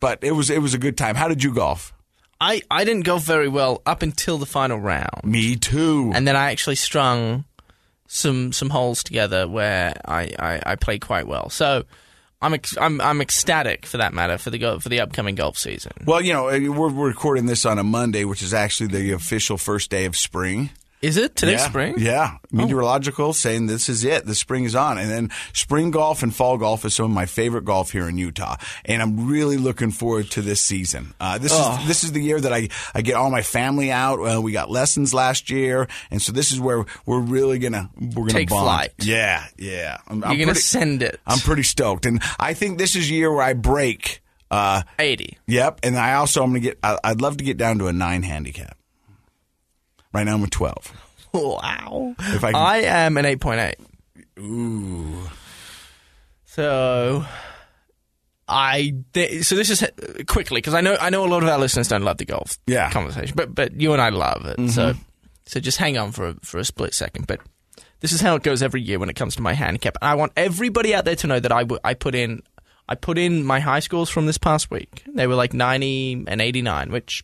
But 0.00 0.18
it 0.22 0.32
was, 0.32 0.50
it 0.50 0.60
was 0.62 0.74
a 0.74 0.78
good 0.78 0.96
time. 0.98 1.14
How 1.16 1.28
did 1.28 1.42
you 1.42 1.54
golf? 1.54 1.92
I, 2.42 2.62
I 2.70 2.84
didn't 2.84 3.04
go 3.04 3.18
very 3.18 3.48
well 3.48 3.82
up 3.84 4.02
until 4.02 4.38
the 4.38 4.46
final 4.46 4.78
round. 4.78 5.24
Me 5.24 5.56
too. 5.56 6.10
And 6.14 6.26
then 6.26 6.36
I 6.36 6.52
actually 6.52 6.76
strung 6.76 7.44
some 8.12 8.52
some 8.52 8.70
holes 8.70 9.04
together 9.04 9.46
where 9.46 9.94
I, 10.04 10.32
I, 10.36 10.62
I 10.66 10.74
played 10.74 11.00
quite 11.00 11.28
well. 11.28 11.48
So 11.48 11.84
I'm 12.42 12.54
ex- 12.54 12.76
I'm 12.76 13.00
I'm 13.00 13.20
ecstatic 13.20 13.86
for 13.86 13.98
that 13.98 14.12
matter 14.12 14.36
for 14.36 14.50
the 14.50 14.58
go- 14.58 14.80
for 14.80 14.88
the 14.88 15.00
upcoming 15.00 15.36
golf 15.36 15.56
season. 15.56 15.92
well, 16.04 16.20
you 16.20 16.32
know, 16.32 16.44
we're 16.72 16.88
recording 16.88 17.46
this 17.46 17.64
on 17.64 17.78
a 17.78 17.84
Monday, 17.84 18.24
which 18.24 18.42
is 18.42 18.52
actually 18.52 18.88
the 18.88 19.12
official 19.12 19.56
first 19.56 19.90
day 19.90 20.06
of 20.06 20.16
spring. 20.16 20.70
Is 21.02 21.16
it 21.16 21.34
today's 21.34 21.60
yeah. 21.60 21.68
spring? 21.68 21.94
Oh. 21.96 22.00
Yeah. 22.00 22.36
Meteorological 22.52 23.32
saying 23.32 23.66
this 23.66 23.88
is 23.88 24.04
it. 24.04 24.26
The 24.26 24.34
spring 24.34 24.64
is 24.64 24.74
on. 24.74 24.98
And 24.98 25.10
then 25.10 25.30
spring 25.54 25.90
golf 25.90 26.22
and 26.22 26.34
fall 26.34 26.58
golf 26.58 26.84
is 26.84 26.94
some 26.94 27.06
of 27.06 27.10
my 27.10 27.24
favorite 27.24 27.64
golf 27.64 27.90
here 27.90 28.06
in 28.08 28.18
Utah. 28.18 28.56
And 28.84 29.00
I'm 29.00 29.26
really 29.28 29.56
looking 29.56 29.92
forward 29.92 30.30
to 30.32 30.42
this 30.42 30.60
season. 30.60 31.14
Uh, 31.18 31.38
this 31.38 31.52
Oh. 31.54 31.78
is 31.80 31.88
this 31.88 32.04
is 32.04 32.12
the 32.12 32.20
year 32.22 32.38
that 32.38 32.52
I, 32.52 32.68
I 32.94 33.00
get 33.00 33.14
all 33.14 33.30
my 33.30 33.40
family 33.40 33.90
out. 33.90 34.18
Uh, 34.18 34.42
we 34.42 34.52
got 34.52 34.70
lessons 34.70 35.14
last 35.14 35.48
year. 35.48 35.88
And 36.10 36.20
so 36.20 36.32
this 36.32 36.52
is 36.52 36.60
where 36.60 36.84
we're 37.06 37.20
really 37.20 37.58
gonna 37.58 37.88
we're 37.98 38.26
gonna 38.26 38.32
Take 38.32 38.50
bond. 38.50 38.64
flight. 38.64 38.92
Yeah, 39.00 39.44
yeah. 39.56 39.98
I'm, 40.06 40.18
You're 40.18 40.26
I'm 40.28 40.32
gonna 40.36 40.44
pretty, 40.48 40.60
send 40.60 41.02
it. 41.02 41.18
I'm 41.26 41.38
pretty 41.38 41.62
stoked. 41.62 42.04
And 42.04 42.20
I 42.38 42.52
think 42.52 42.76
this 42.78 42.94
is 42.94 43.10
a 43.10 43.14
year 43.14 43.32
where 43.32 43.42
I 43.42 43.54
break 43.54 44.22
uh, 44.50 44.82
eighty. 44.98 45.38
Yep, 45.46 45.80
and 45.82 45.96
I 45.96 46.14
also 46.14 46.42
I'm 46.42 46.50
gonna 46.50 46.60
get. 46.60 46.78
I, 46.82 46.98
I'd 47.02 47.20
love 47.22 47.38
to 47.38 47.44
get 47.44 47.56
down 47.56 47.78
to 47.78 47.86
a 47.86 47.92
nine 47.92 48.22
handicap. 48.22 48.76
Right 50.12 50.24
now 50.24 50.34
I'm 50.34 50.42
a 50.44 50.48
twelve. 50.48 50.92
Wow. 51.32 52.14
If 52.18 52.42
I 52.44 52.50
can- 52.52 52.60
I 52.60 52.76
am 52.78 53.16
an 53.16 53.24
eight 53.26 53.40
point 53.40 53.60
eight. 53.60 53.76
Ooh. 54.38 55.28
So 56.44 57.24
I 58.48 58.94
th- 59.12 59.44
so 59.44 59.54
this 59.54 59.70
is 59.70 59.84
quickly 60.26 60.58
because 60.58 60.74
I 60.74 60.80
know 60.80 60.96
I 61.00 61.10
know 61.10 61.24
a 61.24 61.28
lot 61.28 61.42
of 61.42 61.48
our 61.48 61.58
listeners 61.58 61.88
don't 61.88 62.02
love 62.02 62.16
the 62.18 62.24
golf 62.24 62.58
Yeah. 62.66 62.84
Mm-hmm. 62.84 62.92
conversation, 62.92 63.34
but 63.36 63.54
but 63.54 63.80
you 63.80 63.92
and 63.92 64.02
I 64.02 64.08
love 64.08 64.44
it. 64.46 64.70
So 64.70 64.94
so 65.46 65.60
just 65.60 65.78
hang 65.78 65.96
on 65.98 66.12
for 66.12 66.28
a, 66.30 66.34
for 66.42 66.58
a 66.58 66.64
split 66.64 66.94
second. 66.94 67.26
But 67.26 67.40
this 68.00 68.12
is 68.12 68.20
how 68.20 68.34
it 68.34 68.42
goes 68.42 68.62
every 68.62 68.80
year 68.82 68.98
when 68.98 69.08
it 69.10 69.14
comes 69.16 69.36
to 69.36 69.42
my 69.42 69.52
handicap. 69.52 69.96
And 70.02 70.08
I 70.10 70.14
want 70.14 70.32
everybody 70.36 70.94
out 70.94 71.04
there 71.04 71.16
to 71.16 71.26
know 71.26 71.38
that 71.40 71.52
I, 71.52 71.60
w- 71.62 71.80
I 71.84 71.94
put 71.94 72.14
in 72.14 72.42
I 72.88 72.94
put 72.96 73.18
in 73.18 73.44
my 73.44 73.60
high 73.60 73.80
scores 73.80 74.08
from 74.10 74.26
this 74.26 74.38
past 74.38 74.70
week. 74.70 75.04
They 75.14 75.28
were 75.28 75.36
like 75.36 75.52
ninety 75.54 76.24
and 76.26 76.40
eighty 76.40 76.62
nine, 76.62 76.90
which 76.90 77.22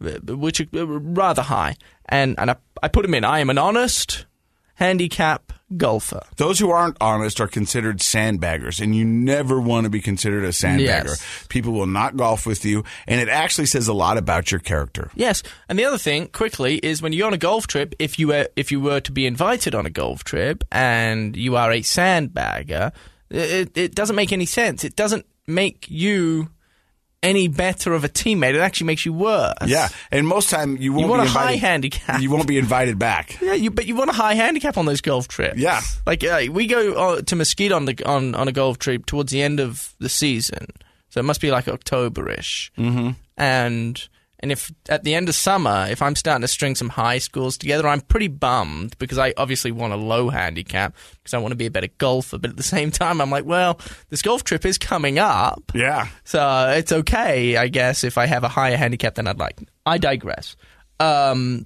which 0.00 0.60
are 0.60 0.66
rather 0.86 1.42
high, 1.42 1.76
and 2.06 2.38
and 2.38 2.50
I, 2.50 2.56
I 2.82 2.88
put 2.88 3.04
him 3.04 3.14
in. 3.14 3.24
I 3.24 3.40
am 3.40 3.50
an 3.50 3.58
honest 3.58 4.26
handicap 4.74 5.52
golfer. 5.76 6.22
Those 6.36 6.58
who 6.58 6.70
aren't 6.70 6.96
honest 7.00 7.40
are 7.40 7.48
considered 7.48 7.98
sandbaggers, 7.98 8.80
and 8.80 8.94
you 8.94 9.04
never 9.04 9.60
want 9.60 9.84
to 9.84 9.90
be 9.90 10.00
considered 10.00 10.44
a 10.44 10.48
sandbagger. 10.48 11.06
Yes. 11.06 11.46
People 11.48 11.72
will 11.72 11.86
not 11.86 12.16
golf 12.16 12.46
with 12.46 12.64
you, 12.64 12.84
and 13.06 13.20
it 13.20 13.28
actually 13.28 13.66
says 13.66 13.88
a 13.88 13.92
lot 13.92 14.18
about 14.18 14.50
your 14.50 14.60
character. 14.60 15.10
Yes, 15.14 15.42
and 15.68 15.78
the 15.78 15.84
other 15.84 15.98
thing, 15.98 16.28
quickly, 16.28 16.76
is 16.78 17.02
when 17.02 17.12
you're 17.12 17.26
on 17.26 17.34
a 17.34 17.38
golf 17.38 17.66
trip, 17.66 17.94
if 17.98 18.18
you 18.18 18.28
were 18.28 18.48
if 18.56 18.70
you 18.70 18.80
were 18.80 19.00
to 19.00 19.12
be 19.12 19.26
invited 19.26 19.74
on 19.74 19.86
a 19.86 19.90
golf 19.90 20.24
trip 20.24 20.64
and 20.70 21.36
you 21.36 21.56
are 21.56 21.72
a 21.72 21.80
sandbagger, 21.80 22.92
it, 23.30 23.76
it 23.76 23.94
doesn't 23.94 24.16
make 24.16 24.32
any 24.32 24.46
sense. 24.46 24.84
It 24.84 24.96
doesn't 24.96 25.26
make 25.46 25.86
you 25.90 26.50
any 27.24 27.48
better 27.48 27.94
of 27.94 28.04
a 28.04 28.08
teammate. 28.08 28.54
It 28.54 28.60
actually 28.60 28.86
makes 28.86 29.04
you 29.04 29.12
worse. 29.12 29.54
Yeah, 29.66 29.88
and 30.12 30.28
most 30.28 30.50
time 30.50 30.76
you 30.76 30.92
won't 30.92 31.06
you 31.06 31.10
want 31.10 31.22
be 31.22 31.28
a 31.28 31.30
high 31.30 31.56
handicap. 31.56 32.20
You 32.20 32.30
won't 32.30 32.46
be 32.46 32.58
invited 32.58 32.98
back. 32.98 33.38
Yeah, 33.44 33.52
you, 33.52 33.70
but 33.70 33.84
you 33.86 33.94
want 33.94 34.08
a 34.08 34.14
high 34.14 34.34
handicap 34.34 34.78
on 34.78 34.86
those 34.86 35.02
golf 35.02 35.28
trips. 35.28 35.58
Yeah. 35.58 35.82
like 36.06 36.24
uh, 36.24 36.44
we 36.50 36.66
go 36.66 36.94
uh, 36.94 37.20
to 37.22 37.36
Mesquite 37.36 37.72
on 37.72 37.84
the 37.84 38.02
on 38.04 38.34
on 38.34 38.48
a 38.48 38.52
golf 38.52 38.78
trip 38.78 39.04
towards 39.04 39.32
the 39.32 39.42
end 39.42 39.60
of 39.60 39.94
the 39.98 40.08
season, 40.08 40.66
so 41.10 41.20
it 41.20 41.24
must 41.24 41.40
be 41.40 41.50
like 41.50 41.66
Octoberish. 41.66 42.70
Mm-hmm. 42.78 43.10
And 43.36 44.08
and 44.44 44.52
if 44.52 44.70
at 44.90 45.04
the 45.04 45.14
end 45.14 45.30
of 45.30 45.34
summer, 45.34 45.86
if 45.88 46.02
I'm 46.02 46.14
starting 46.14 46.42
to 46.42 46.48
string 46.48 46.74
some 46.74 46.90
high 46.90 47.16
scores 47.16 47.56
together, 47.56 47.88
I'm 47.88 48.02
pretty 48.02 48.28
bummed 48.28 48.94
because 48.98 49.16
I 49.16 49.32
obviously 49.38 49.72
want 49.72 49.94
a 49.94 49.96
low 49.96 50.28
handicap 50.28 50.94
because 51.14 51.32
I 51.32 51.38
want 51.38 51.52
to 51.52 51.56
be 51.56 51.64
a 51.64 51.70
better 51.70 51.88
golfer. 51.96 52.36
But 52.36 52.50
at 52.50 52.58
the 52.58 52.62
same 52.62 52.90
time, 52.90 53.22
I'm 53.22 53.30
like, 53.30 53.46
well, 53.46 53.80
this 54.10 54.20
golf 54.20 54.44
trip 54.44 54.66
is 54.66 54.76
coming 54.76 55.18
up. 55.18 55.72
Yeah. 55.74 56.08
So 56.24 56.74
it's 56.76 56.92
okay, 56.92 57.56
I 57.56 57.68
guess, 57.68 58.04
if 58.04 58.18
I 58.18 58.26
have 58.26 58.44
a 58.44 58.48
higher 58.48 58.76
handicap 58.76 59.14
than 59.14 59.26
I'd 59.26 59.38
like. 59.38 59.58
I 59.86 59.96
digress. 59.96 60.56
Um, 61.00 61.64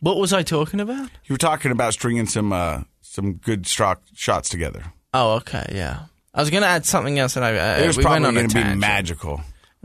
what 0.00 0.16
was 0.16 0.32
I 0.32 0.42
talking 0.42 0.80
about? 0.80 1.10
You 1.26 1.34
were 1.34 1.36
talking 1.36 1.70
about 1.70 1.92
stringing 1.92 2.24
some 2.24 2.50
uh, 2.50 2.84
some 3.02 3.34
good 3.34 3.66
strock 3.66 4.00
shots 4.14 4.48
together. 4.48 4.84
Oh, 5.12 5.32
okay, 5.32 5.70
yeah. 5.74 6.04
I 6.32 6.40
was 6.40 6.48
going 6.48 6.62
to 6.62 6.68
add 6.68 6.86
something 6.86 7.18
else, 7.18 7.36
and 7.36 7.44
I 7.44 7.58
uh, 7.58 7.82
It 7.82 7.86
was 7.88 7.98
we 7.98 8.04
probably 8.04 8.32
going 8.32 8.48
to 8.48 8.54
be 8.54 8.74
magical. 8.74 9.42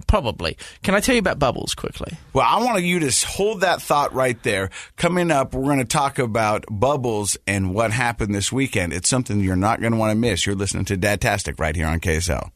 Probably. 0.07 0.57
Can 0.81 0.95
I 0.95 1.00
tell 1.00 1.15
you 1.15 1.19
about 1.19 1.39
bubbles 1.39 1.75
quickly? 1.75 2.17
Well, 2.33 2.45
I 2.47 2.63
want 2.63 2.83
you 2.83 3.00
to 3.00 3.27
hold 3.27 3.62
that 3.62 3.81
thought 3.81 4.13
right 4.13 4.41
there. 4.43 4.69
Coming 4.95 5.31
up, 5.31 5.53
we're 5.53 5.65
going 5.65 5.77
to 5.79 5.85
talk 5.85 6.19
about 6.19 6.65
bubbles 6.69 7.38
and 7.45 7.73
what 7.73 7.91
happened 7.91 8.33
this 8.33 8.51
weekend. 8.51 8.91
It's 8.93 9.09
something 9.09 9.39
you're 9.39 9.55
not 9.55 9.81
going 9.81 9.93
to 9.93 10.00
want 10.00 10.12
to 10.12 10.15
miss. 10.15 10.45
You're 10.45 10.55
listening 10.55 10.85
to 10.85 10.97
Dadtastic 10.97 11.59
right 11.59 11.75
here 11.75 11.88
on 11.88 12.00
KSL. 12.00 12.51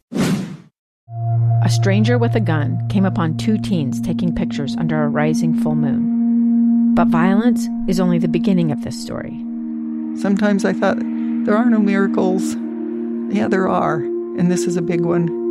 A 1.64 1.70
stranger 1.70 2.18
with 2.18 2.36
a 2.36 2.40
gun 2.40 2.88
came 2.90 3.06
upon 3.06 3.38
two 3.38 3.58
teens 3.58 4.02
taking 4.02 4.34
pictures 4.34 4.76
under 4.78 5.04
a 5.04 5.10
rising 5.10 5.60
full 5.60 5.76
moon. 5.76 6.96
But 6.96 7.10
violence 7.10 7.68
is 7.88 8.00
only 8.00 8.18
the 8.18 8.28
beginning 8.28 8.72
of 8.72 8.84
this 8.84 9.00
story. 9.00 9.38
Sometimes 10.20 10.66
I 10.66 10.74
thought, 10.74 10.98
there 11.00 11.56
are 11.56 11.70
no 11.70 11.80
miracles. 11.80 12.56
Yeah, 13.36 13.48
there 13.48 13.68
are. 13.68 13.98
And 13.98 14.52
this 14.52 14.66
is 14.66 14.78
a 14.78 14.82
big 14.82 15.02
one. 15.02 15.47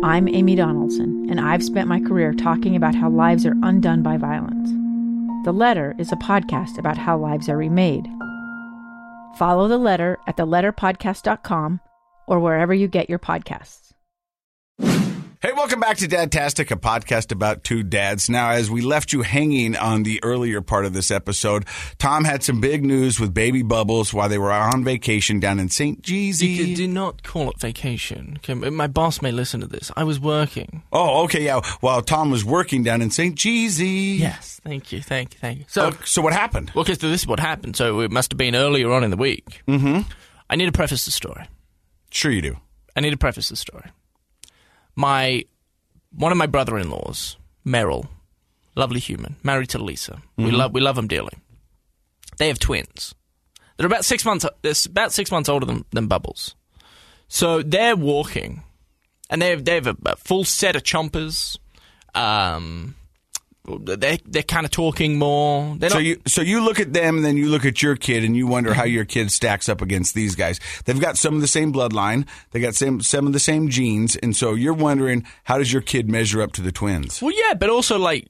I'm 0.00 0.28
Amy 0.28 0.54
Donaldson, 0.54 1.26
and 1.28 1.40
I've 1.40 1.64
spent 1.64 1.88
my 1.88 1.98
career 1.98 2.32
talking 2.32 2.76
about 2.76 2.94
how 2.94 3.10
lives 3.10 3.44
are 3.44 3.56
undone 3.64 4.00
by 4.00 4.16
violence. 4.16 4.70
The 5.44 5.50
Letter 5.50 5.96
is 5.98 6.12
a 6.12 6.16
podcast 6.16 6.78
about 6.78 6.96
how 6.96 7.18
lives 7.18 7.48
are 7.48 7.56
remade. 7.56 8.06
Follow 9.38 9.66
The 9.66 9.76
Letter 9.76 10.16
at 10.28 10.36
theletterpodcast.com 10.36 11.80
or 12.28 12.38
wherever 12.38 12.72
you 12.72 12.86
get 12.86 13.10
your 13.10 13.18
podcasts. 13.18 13.92
Hey, 15.40 15.52
welcome 15.52 15.78
back 15.78 15.98
to 15.98 16.08
Dadtastic, 16.08 16.72
a 16.72 16.76
podcast 16.76 17.30
about 17.30 17.62
two 17.62 17.84
dads. 17.84 18.28
Now, 18.28 18.50
as 18.50 18.68
we 18.72 18.80
left 18.80 19.12
you 19.12 19.22
hanging 19.22 19.76
on 19.76 20.02
the 20.02 20.18
earlier 20.24 20.60
part 20.60 20.84
of 20.84 20.94
this 20.94 21.12
episode, 21.12 21.64
Tom 21.98 22.24
had 22.24 22.42
some 22.42 22.60
big 22.60 22.84
news 22.84 23.20
with 23.20 23.32
baby 23.32 23.62
Bubbles 23.62 24.12
while 24.12 24.28
they 24.28 24.38
were 24.38 24.50
on 24.50 24.82
vacation 24.82 25.38
down 25.38 25.60
in 25.60 25.68
St. 25.68 26.08
You 26.08 26.32
Jeezy. 26.32 26.74
do 26.74 26.88
not 26.88 27.22
call 27.22 27.50
it 27.50 27.60
vacation. 27.60 28.38
Okay, 28.38 28.54
my 28.54 28.88
boss 28.88 29.22
may 29.22 29.30
listen 29.30 29.60
to 29.60 29.68
this. 29.68 29.92
I 29.96 30.02
was 30.02 30.18
working. 30.18 30.82
Oh, 30.92 31.22
okay, 31.24 31.44
yeah. 31.44 31.60
While 31.82 32.02
Tom 32.02 32.32
was 32.32 32.44
working 32.44 32.82
down 32.82 33.00
in 33.00 33.12
St. 33.12 33.36
Jeezy. 33.36 34.18
Yes, 34.18 34.60
thank 34.64 34.90
you, 34.90 35.00
thank 35.00 35.34
you, 35.34 35.38
thank 35.40 35.58
you. 35.60 35.64
So, 35.68 35.92
So, 35.92 35.96
so 36.04 36.22
what 36.22 36.32
happened? 36.32 36.72
well, 36.74 36.84
'cause 36.84 36.98
this 36.98 37.20
is 37.20 37.26
what 37.28 37.38
happened. 37.38 37.76
So 37.76 38.00
it 38.00 38.10
must 38.10 38.32
have 38.32 38.38
been 38.38 38.56
earlier 38.56 38.90
on 38.90 39.04
in 39.04 39.10
the 39.12 39.16
week. 39.16 39.62
Mm-hmm. 39.68 40.00
I 40.50 40.56
need 40.56 40.66
to 40.66 40.72
preface 40.72 41.04
the 41.04 41.12
story. 41.12 41.46
Sure, 42.10 42.32
you 42.32 42.42
do. 42.42 42.56
I 42.96 43.00
need 43.00 43.10
to 43.10 43.16
preface 43.16 43.50
the 43.50 43.56
story. 43.56 43.84
My 44.98 45.44
one 46.10 46.32
of 46.32 46.38
my 46.38 46.46
brother-in-laws, 46.46 47.36
Merrill, 47.64 48.08
lovely 48.74 48.98
human, 48.98 49.36
married 49.44 49.68
to 49.68 49.78
Lisa. 49.78 50.20
We 50.36 50.50
love 50.50 50.72
we 50.72 50.80
love 50.80 50.96
them 50.96 51.06
dearly. 51.06 51.34
They 52.38 52.48
have 52.48 52.58
twins. 52.58 53.14
They're 53.76 53.86
about 53.86 54.04
six 54.04 54.24
months. 54.24 54.44
They're 54.62 54.74
about 54.86 55.12
six 55.12 55.30
months 55.30 55.48
older 55.48 55.66
than, 55.66 55.84
than 55.92 56.08
Bubbles. 56.08 56.56
So 57.28 57.62
they're 57.62 57.94
walking, 57.94 58.64
and 59.30 59.40
they 59.40 59.50
have 59.50 59.64
they 59.64 59.76
have 59.76 59.86
a, 59.86 59.96
a 60.04 60.16
full 60.16 60.42
set 60.42 60.74
of 60.74 60.82
chompers. 60.82 61.58
Um, 62.12 62.96
they 63.76 64.18
they're 64.24 64.42
kind 64.42 64.64
of 64.64 64.70
talking 64.70 65.18
more. 65.18 65.76
They're 65.76 65.90
So 65.90 65.96
not, 65.96 66.04
you 66.04 66.20
so 66.26 66.40
you 66.42 66.64
look 66.64 66.80
at 66.80 66.92
them, 66.92 67.16
and 67.16 67.24
then 67.24 67.36
you 67.36 67.48
look 67.48 67.64
at 67.64 67.82
your 67.82 67.96
kid, 67.96 68.24
and 68.24 68.36
you 68.36 68.46
wonder 68.46 68.74
how 68.74 68.84
your 68.84 69.04
kid 69.04 69.30
stacks 69.30 69.68
up 69.68 69.82
against 69.82 70.14
these 70.14 70.34
guys. 70.34 70.60
They've 70.84 71.00
got 71.00 71.16
some 71.18 71.34
of 71.34 71.40
the 71.40 71.48
same 71.48 71.72
bloodline, 71.72 72.26
they 72.52 72.60
got 72.60 72.74
some 72.74 73.00
some 73.00 73.26
of 73.26 73.32
the 73.32 73.40
same 73.40 73.68
genes, 73.68 74.16
and 74.16 74.34
so 74.34 74.54
you're 74.54 74.72
wondering 74.74 75.26
how 75.44 75.58
does 75.58 75.72
your 75.72 75.82
kid 75.82 76.08
measure 76.10 76.40
up 76.40 76.52
to 76.52 76.62
the 76.62 76.72
twins? 76.72 77.20
Well, 77.20 77.34
yeah, 77.34 77.54
but 77.54 77.68
also 77.70 77.98
like 77.98 78.28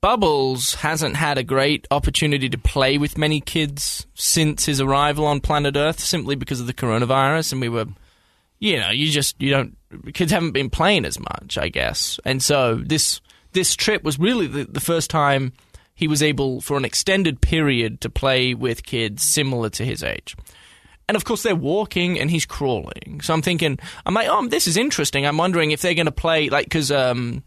Bubbles 0.00 0.74
hasn't 0.74 1.16
had 1.16 1.38
a 1.38 1.42
great 1.42 1.86
opportunity 1.90 2.48
to 2.48 2.58
play 2.58 2.98
with 2.98 3.18
many 3.18 3.40
kids 3.40 4.06
since 4.14 4.66
his 4.66 4.80
arrival 4.80 5.26
on 5.26 5.40
planet 5.40 5.76
Earth, 5.76 5.98
simply 5.98 6.36
because 6.36 6.60
of 6.60 6.66
the 6.66 6.74
coronavirus, 6.74 7.52
and 7.52 7.60
we 7.60 7.68
were, 7.68 7.86
you 8.60 8.78
know, 8.78 8.90
you 8.90 9.10
just 9.10 9.40
you 9.40 9.50
don't 9.50 9.76
kids 10.14 10.30
haven't 10.30 10.52
been 10.52 10.70
playing 10.70 11.04
as 11.04 11.18
much, 11.18 11.58
I 11.58 11.68
guess, 11.68 12.20
and 12.24 12.42
so 12.42 12.76
this 12.76 13.20
this 13.52 13.74
trip 13.74 14.02
was 14.02 14.18
really 14.18 14.46
the, 14.46 14.64
the 14.64 14.80
first 14.80 15.10
time 15.10 15.52
he 15.94 16.06
was 16.08 16.22
able 16.22 16.60
for 16.60 16.76
an 16.76 16.84
extended 16.84 17.40
period 17.40 18.00
to 18.02 18.10
play 18.10 18.54
with 18.54 18.84
kids 18.84 19.22
similar 19.22 19.68
to 19.70 19.84
his 19.84 20.02
age. 20.02 20.36
and 21.08 21.16
of 21.16 21.24
course 21.24 21.42
they're 21.42 21.56
walking 21.56 22.20
and 22.20 22.30
he's 22.30 22.44
crawling. 22.46 23.20
So 23.22 23.32
I'm 23.34 23.42
thinking, 23.42 23.78
I'm 24.04 24.14
like, 24.14 24.28
oh, 24.30 24.46
this 24.46 24.66
is 24.66 24.76
interesting. 24.76 25.26
I'm 25.26 25.38
wondering 25.38 25.70
if 25.70 25.80
they're 25.80 25.94
going 25.94 26.06
to 26.06 26.12
play 26.12 26.50
like 26.50 26.66
because 26.66 26.92
um, 26.92 27.42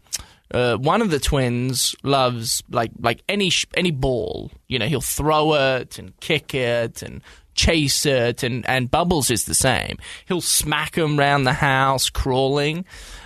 uh, 0.52 0.76
one 0.76 1.00
of 1.00 1.10
the 1.10 1.20
twins 1.20 1.94
loves 2.02 2.62
like 2.68 2.90
like 2.98 3.22
any 3.28 3.50
sh- 3.50 3.66
any 3.74 3.90
ball. 3.92 4.50
You 4.68 4.78
know, 4.80 4.86
he'll 4.86 5.00
throw 5.00 5.54
it 5.54 5.98
and 5.98 6.18
kick 6.20 6.54
it 6.54 7.02
and 7.02 7.22
chase 7.54 8.06
it, 8.06 8.42
and 8.42 8.68
and 8.68 8.90
Bubbles 8.90 9.30
is 9.30 9.44
the 9.44 9.54
same. 9.54 9.98
He'll 10.26 10.40
smack 10.40 10.96
him 10.96 11.18
round 11.18 11.46
the 11.46 11.52
house 11.52 12.10
crawling. 12.10 12.84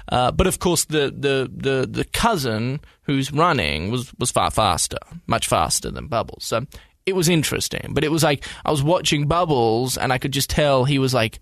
Uh, 0.09 0.31
but 0.31 0.47
of 0.47 0.59
course, 0.59 0.85
the, 0.85 1.13
the, 1.17 1.51
the, 1.53 1.85
the 1.85 2.05
cousin 2.05 2.81
who's 3.03 3.33
running 3.33 3.91
was, 3.91 4.13
was 4.19 4.31
far 4.31 4.51
faster, 4.51 4.99
much 5.27 5.49
faster 5.49 5.91
than 5.91 6.07
Bubbles. 6.07 6.45
So 6.45 6.65
it 7.07 7.15
was 7.15 7.29
interesting. 7.29 7.91
But 7.93 8.05
it 8.05 8.11
was 8.11 8.23
like 8.23 8.47
I 8.65 8.71
was 8.71 8.83
watching 8.83 9.27
Bubbles, 9.27 9.97
and 9.97 10.13
I 10.13 10.19
could 10.19 10.33
just 10.33 10.51
tell 10.51 10.85
he 10.85 10.99
was 10.99 11.15
like 11.15 11.41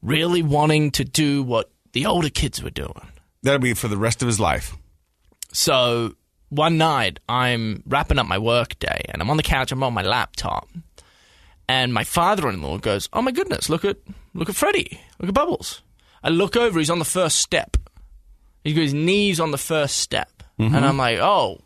really 0.00 0.42
wanting 0.42 0.90
to 0.92 1.04
do 1.04 1.42
what 1.42 1.70
the 1.92 2.06
older 2.06 2.30
kids 2.30 2.62
were 2.62 2.70
doing. 2.70 3.08
That'll 3.42 3.60
be 3.60 3.74
for 3.74 3.88
the 3.88 3.96
rest 3.96 4.22
of 4.22 4.26
his 4.26 4.40
life. 4.40 4.74
So 5.52 6.14
one 6.48 6.78
night, 6.78 7.18
I'm 7.28 7.82
wrapping 7.86 8.18
up 8.18 8.26
my 8.26 8.38
work 8.38 8.78
day, 8.78 9.02
and 9.08 9.20
I'm 9.20 9.30
on 9.30 9.36
the 9.36 9.42
couch. 9.42 9.72
I'm 9.72 9.82
on 9.82 9.94
my 9.94 10.02
laptop, 10.02 10.68
and 11.72 11.94
my 11.94 12.04
father-in-law 12.04 12.78
goes, 12.78 13.08
"Oh 13.12 13.22
my 13.22 13.30
goodness, 13.30 13.70
look 13.70 13.84
at 13.84 13.96
look 14.34 14.50
at 14.50 14.56
Freddie, 14.56 15.00
look 15.18 15.28
at 15.28 15.34
Bubbles." 15.34 15.82
I 16.22 16.28
look 16.28 16.56
over. 16.56 16.78
He's 16.78 16.90
on 16.90 16.98
the 16.98 17.04
first 17.04 17.38
step. 17.38 17.76
He's 18.62 18.74
got 18.74 18.82
his 18.82 18.94
knees 18.94 19.40
on 19.40 19.50
the 19.50 19.58
first 19.58 19.96
step, 19.96 20.42
mm-hmm. 20.58 20.74
and 20.74 20.84
I'm 20.84 20.98
like, 20.98 21.18
"Oh." 21.18 21.60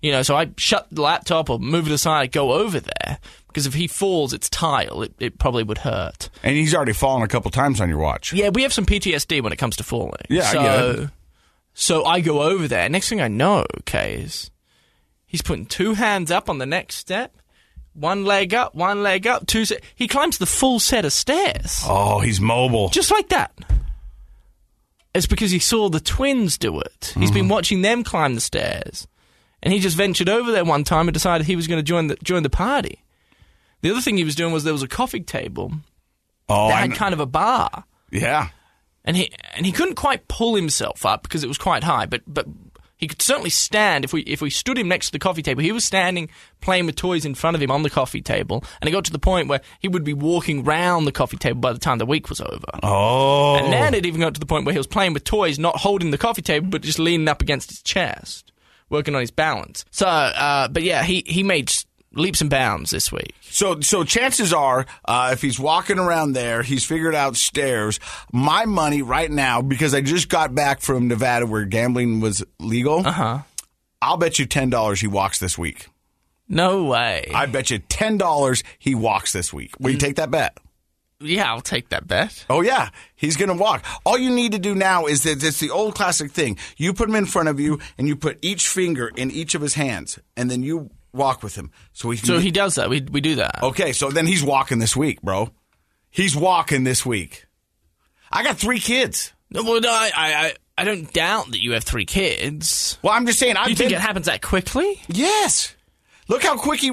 You 0.00 0.12
know, 0.12 0.22
so 0.22 0.36
I 0.36 0.48
shut 0.56 0.86
the 0.92 1.02
laptop 1.02 1.50
or 1.50 1.58
move 1.58 1.88
it 1.88 1.92
aside, 1.92 2.20
I 2.20 2.26
go 2.28 2.52
over 2.52 2.78
there 2.78 3.18
because 3.48 3.66
if 3.66 3.74
he 3.74 3.88
falls, 3.88 4.32
it's 4.32 4.48
tile. 4.48 5.02
It, 5.02 5.12
it 5.18 5.38
probably 5.40 5.64
would 5.64 5.78
hurt. 5.78 6.30
And 6.44 6.54
he's 6.54 6.72
already 6.72 6.92
fallen 6.92 7.22
a 7.24 7.26
couple 7.26 7.50
times 7.50 7.80
on 7.80 7.88
your 7.88 7.98
watch. 7.98 8.32
Yeah, 8.32 8.50
we 8.50 8.62
have 8.62 8.72
some 8.72 8.86
PTSD 8.86 9.42
when 9.42 9.52
it 9.52 9.56
comes 9.56 9.74
to 9.78 9.82
falling. 9.82 10.22
Yeah, 10.28 10.52
so, 10.52 10.90
it. 10.90 11.10
So 11.74 12.04
I 12.04 12.20
go 12.20 12.42
over 12.42 12.68
there. 12.68 12.88
Next 12.88 13.08
thing 13.08 13.20
I 13.20 13.26
know, 13.26 13.64
okay, 13.80 14.20
is 14.20 14.52
he's 15.26 15.42
putting 15.42 15.66
two 15.66 15.94
hands 15.94 16.30
up 16.30 16.48
on 16.48 16.58
the 16.58 16.66
next 16.66 16.94
step, 16.96 17.37
one 17.98 18.24
leg 18.24 18.54
up, 18.54 18.74
one 18.74 19.02
leg 19.02 19.26
up, 19.26 19.46
two. 19.46 19.64
Se- 19.64 19.80
he 19.94 20.06
climbs 20.08 20.38
the 20.38 20.46
full 20.46 20.78
set 20.80 21.04
of 21.04 21.12
stairs, 21.12 21.82
Oh, 21.86 22.20
he's 22.20 22.40
mobile. 22.40 22.88
just 22.88 23.10
like 23.10 23.28
that. 23.30 23.52
It's 25.14 25.26
because 25.26 25.50
he 25.50 25.58
saw 25.58 25.88
the 25.88 26.00
twins 26.00 26.58
do 26.58 26.80
it. 26.80 27.12
He's 27.18 27.30
Mm-hmm. 27.30 27.34
been 27.34 27.48
watching 27.48 27.82
them 27.82 28.04
climb 28.04 28.34
the 28.34 28.40
stairs, 28.40 29.06
and 29.62 29.72
he 29.72 29.80
just 29.80 29.96
ventured 29.96 30.28
over 30.28 30.52
there 30.52 30.64
one 30.64 30.84
time 30.84 31.08
and 31.08 31.12
decided 31.14 31.46
he 31.46 31.56
was 31.56 31.66
going 31.66 31.78
to 31.78 31.82
join 31.82 32.06
the 32.08 32.16
join 32.22 32.42
the 32.42 32.50
party. 32.50 33.02
The 33.80 33.90
other 33.90 34.00
thing 34.00 34.16
he 34.16 34.24
was 34.24 34.34
doing 34.34 34.52
was 34.52 34.64
there 34.64 34.72
was 34.72 34.82
a 34.82 34.88
coffee 34.88 35.20
table 35.20 35.72
oh, 36.48 36.68
that 36.68 36.74
had 36.88 36.94
kind 36.94 37.12
of 37.14 37.20
a 37.20 37.26
bar 37.26 37.84
yeah. 38.10 38.48
and 39.04 39.16
he 39.16 39.32
and 39.54 39.64
he 39.64 39.70
couldn't 39.72 39.94
quite 39.94 40.26
pull 40.28 40.54
himself 40.56 41.06
up 41.06 41.22
because 41.22 41.42
it 41.44 41.48
was 41.48 41.58
quite 41.58 41.84
high, 41.84 42.04
but 42.06 42.22
but 42.26 42.46
he 42.98 43.06
could 43.06 43.22
certainly 43.22 43.48
stand 43.48 44.04
if 44.04 44.12
we 44.12 44.22
if 44.22 44.42
we 44.42 44.50
stood 44.50 44.76
him 44.76 44.88
next 44.88 45.06
to 45.06 45.12
the 45.12 45.18
coffee 45.18 45.40
table. 45.40 45.62
He 45.62 45.72
was 45.72 45.84
standing 45.84 46.28
playing 46.60 46.84
with 46.84 46.96
toys 46.96 47.24
in 47.24 47.34
front 47.34 47.54
of 47.54 47.62
him 47.62 47.70
on 47.70 47.82
the 47.82 47.90
coffee 47.90 48.20
table, 48.20 48.62
and 48.80 48.88
it 48.88 48.90
got 48.90 49.04
to 49.06 49.12
the 49.12 49.18
point 49.18 49.48
where 49.48 49.60
he 49.78 49.88
would 49.88 50.04
be 50.04 50.12
walking 50.12 50.64
round 50.64 51.06
the 51.06 51.12
coffee 51.12 51.36
table 51.36 51.60
by 51.60 51.72
the 51.72 51.78
time 51.78 51.98
the 51.98 52.06
week 52.06 52.28
was 52.28 52.40
over. 52.40 52.66
Oh. 52.82 53.56
And 53.56 53.72
then 53.72 53.94
it 53.94 54.04
even 54.04 54.20
got 54.20 54.34
to 54.34 54.40
the 54.40 54.46
point 54.46 54.66
where 54.66 54.72
he 54.72 54.78
was 54.78 54.88
playing 54.88 55.14
with 55.14 55.24
toys, 55.24 55.58
not 55.58 55.76
holding 55.76 56.10
the 56.10 56.18
coffee 56.18 56.42
table, 56.42 56.68
but 56.68 56.82
just 56.82 56.98
leaning 56.98 57.28
up 57.28 57.40
against 57.40 57.70
his 57.70 57.80
chest, 57.82 58.50
working 58.90 59.14
on 59.14 59.20
his 59.20 59.30
balance. 59.30 59.84
So, 59.92 60.06
uh, 60.06 60.66
but 60.68 60.82
yeah, 60.82 61.04
he 61.04 61.22
he 61.24 61.44
made 61.44 61.72
leaps 62.12 62.40
and 62.40 62.50
bounds 62.50 62.90
this 62.90 63.10
week. 63.12 63.34
So, 63.42 63.80
so 63.80 64.04
chances 64.04 64.52
are, 64.52 64.86
uh, 65.04 65.30
if 65.32 65.42
he's 65.42 65.58
walking 65.60 65.98
around 65.98 66.32
there, 66.32 66.62
he's 66.62 66.84
figured 66.84 67.14
out 67.14 67.36
stairs. 67.36 67.98
My 68.32 68.64
money 68.66 69.02
right 69.02 69.30
now, 69.30 69.62
because 69.62 69.94
I 69.94 70.00
just 70.00 70.28
got 70.28 70.54
back 70.54 70.80
from 70.80 71.08
Nevada 71.08 71.46
where 71.46 71.64
gambling 71.64 72.20
was 72.20 72.44
legal. 72.58 72.98
Uh 73.00 73.08
Uh-huh. 73.10 73.36
huh. 73.36 73.42
I'll 74.00 74.16
bet 74.16 74.38
you 74.38 74.46
ten 74.46 74.70
dollars 74.70 75.00
he 75.00 75.06
walks 75.08 75.38
this 75.40 75.58
week. 75.58 75.88
No 76.48 76.84
way. 76.84 77.30
I 77.34 77.46
bet 77.46 77.70
you 77.70 77.78
ten 77.78 78.16
dollars 78.16 78.62
he 78.78 78.94
walks 78.94 79.32
this 79.32 79.52
week. 79.52 79.74
Will 79.80 79.90
you 79.90 79.98
take 79.98 80.16
that 80.16 80.30
bet? 80.30 80.56
yeah, 81.20 81.50
I'll 81.50 81.60
take 81.60 81.88
that 81.88 82.06
bet. 82.06 82.44
Oh 82.48 82.60
yeah, 82.60 82.90
he's 83.16 83.36
gonna 83.36 83.56
walk. 83.56 83.84
All 84.06 84.16
you 84.16 84.30
need 84.30 84.52
to 84.52 84.58
do 84.60 84.72
now 84.76 85.06
is 85.06 85.24
that 85.24 85.42
it's 85.42 85.58
the 85.58 85.70
old 85.70 85.96
classic 85.96 86.30
thing. 86.30 86.56
You 86.76 86.94
put 86.94 87.08
him 87.08 87.16
in 87.16 87.26
front 87.26 87.48
of 87.48 87.58
you, 87.58 87.80
and 87.98 88.06
you 88.06 88.14
put 88.14 88.38
each 88.40 88.68
finger 88.68 89.10
in 89.16 89.32
each 89.32 89.56
of 89.56 89.62
his 89.62 89.74
hands, 89.74 90.20
and 90.36 90.48
then 90.48 90.62
you 90.62 90.90
walk 91.12 91.42
with 91.42 91.54
him. 91.56 91.70
So 91.92 92.10
he. 92.10 92.16
So 92.18 92.38
he 92.38 92.50
does 92.50 92.76
that. 92.76 92.90
We 92.90 93.00
we 93.02 93.20
do 93.20 93.36
that. 93.36 93.62
Okay, 93.62 93.92
so 93.92 94.10
then 94.10 94.26
he's 94.26 94.42
walking 94.42 94.78
this 94.78 94.96
week, 94.96 95.22
bro. 95.22 95.50
He's 96.10 96.34
walking 96.36 96.84
this 96.84 97.04
week. 97.04 97.46
I 98.30 98.42
got 98.42 98.56
three 98.58 98.78
kids. 98.80 99.32
No, 99.50 99.62
Well, 99.62 99.80
no, 99.80 99.90
I, 99.90 100.10
I, 100.14 100.54
I- 100.76 100.84
don't 100.84 101.10
doubt 101.12 101.50
that 101.52 101.62
you 101.62 101.72
have 101.72 101.84
three 101.84 102.04
kids. 102.04 102.98
Well, 103.02 103.12
I'm 103.14 103.26
just 103.26 103.38
saying. 103.38 103.56
I've 103.56 103.68
you 103.70 103.74
think 103.76 103.90
been- 103.90 103.98
it 103.98 104.02
happens 104.02 104.26
that 104.26 104.42
quickly? 104.42 105.00
Yes. 105.08 105.74
Look 106.28 106.42
how 106.42 106.56
quick 106.58 106.80
he 106.80 106.88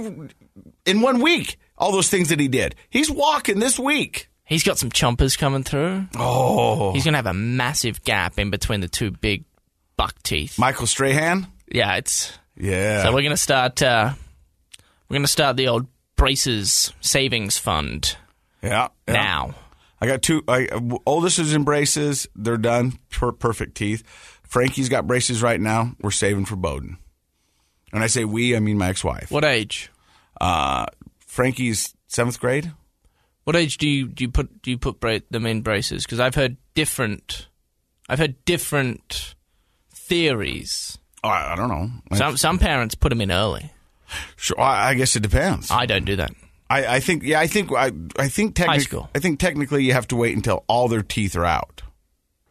in 0.86 1.02
one 1.02 1.20
week. 1.22 1.58
All 1.78 1.92
those 1.92 2.10
things 2.10 2.30
that 2.30 2.40
he 2.40 2.48
did. 2.48 2.76
He's 2.90 3.12
walking 3.12 3.60
this 3.60 3.78
week. 3.78 4.30
He's 4.46 4.64
got 4.64 4.78
some 4.78 4.90
chompers 4.92 5.38
coming 5.38 5.64
through. 5.64 6.06
Oh, 6.18 6.94
He's 6.94 7.04
going 7.04 7.14
to 7.14 7.18
have 7.18 7.26
a 7.26 7.34
massive 7.34 8.02
gap 8.04 8.38
in 8.40 8.50
between 8.50 8.80
the 8.80 8.88
two 8.88 9.12
big 9.12 9.44
buck 9.98 10.14
teeth. 10.24 10.58
Michael 10.60 10.88
Strahan. 10.88 11.48
yeah, 11.70 11.96
it's. 11.96 12.32
Yeah. 12.58 13.04
So 13.04 13.14
we're 13.14 13.22
going 13.22 13.32
to 13.32 13.38
start. 13.38 13.82
Uh, 13.82 14.14
we're 15.10 15.16
going 15.16 15.24
to 15.24 15.32
start 15.32 15.58
the 15.58 15.68
old 15.68 15.88
braces 16.16 16.94
savings 17.02 17.58
fund 17.58 18.18
yeah, 18.62 18.88
yeah. 19.08 19.14
now. 19.14 19.56
I 20.02 20.08
got 20.08 20.22
two. 20.22 20.44
I, 20.48 20.68
oldest 21.06 21.40
is 21.40 21.54
in 21.54 21.64
braces. 21.64 22.28
They're 22.36 22.58
done. 22.58 23.00
Per, 23.10 23.32
perfect 23.32 23.76
teeth. 23.76 24.04
Frankie's 24.44 24.90
got 24.90 25.08
braces 25.08 25.42
right 25.42 25.60
now. 25.60 25.96
We're 26.02 26.12
saving 26.12 26.46
for 26.46 26.56
Bowden. 26.56 26.98
When 27.92 28.04
I 28.04 28.08
say 28.08 28.26
we, 28.26 28.56
I 28.56 28.60
mean 28.60 28.78
my 28.78 28.90
ex-wife. 28.90 29.32
What 29.32 29.46
age? 29.46 29.90
Uh, 30.40 30.86
Frankie's 31.26 31.94
seventh 32.08 32.40
grade. 32.40 32.72
What 33.46 33.56
age 33.56 33.78
do 33.78 33.88
you 33.88 34.08
do 34.08 34.24
you 34.24 34.30
put 34.30 34.62
do 34.62 34.72
you 34.72 34.78
put 34.78 35.00
bra- 35.00 35.20
them 35.30 35.46
in 35.46 35.62
braces? 35.62 36.04
Because 36.04 36.20
I've 36.20 36.36
heard 36.36 36.58
different. 36.74 37.48
I've 38.10 38.20
heard 38.20 38.44
different 38.44 39.36
theories. 39.94 40.98
I, 41.26 41.54
I 41.54 41.56
don't 41.56 41.70
know. 41.70 41.90
Some 42.18 42.38
some 42.38 42.60
parents 42.60 42.96
put 42.96 43.10
them 43.10 43.22
in 43.22 43.32
early. 43.32 43.72
Sure, 44.36 44.60
I, 44.60 44.90
I 44.90 44.94
guess 44.94 45.16
it 45.16 45.24
depends. 45.24 45.72
I 45.72 45.86
don't 45.86 46.06
do 46.06 46.16
that. 46.18 46.32
I, 46.70 46.96
I 46.96 47.00
think 47.00 47.24
yeah, 47.24 47.40
I 47.40 47.48
think 47.48 47.72
I, 47.72 47.92
I 48.18 48.28
think 48.28 48.58
High 48.58 48.66
technically 48.66 48.84
school. 48.84 49.10
I 49.16 49.20
think 49.20 49.40
technically 49.40 49.84
you 49.84 49.94
have 49.94 50.08
to 50.10 50.16
wait 50.16 50.36
until 50.36 50.64
all 50.68 50.88
their 50.88 51.04
teeth 51.04 51.36
are 51.36 51.46
out. 51.46 51.82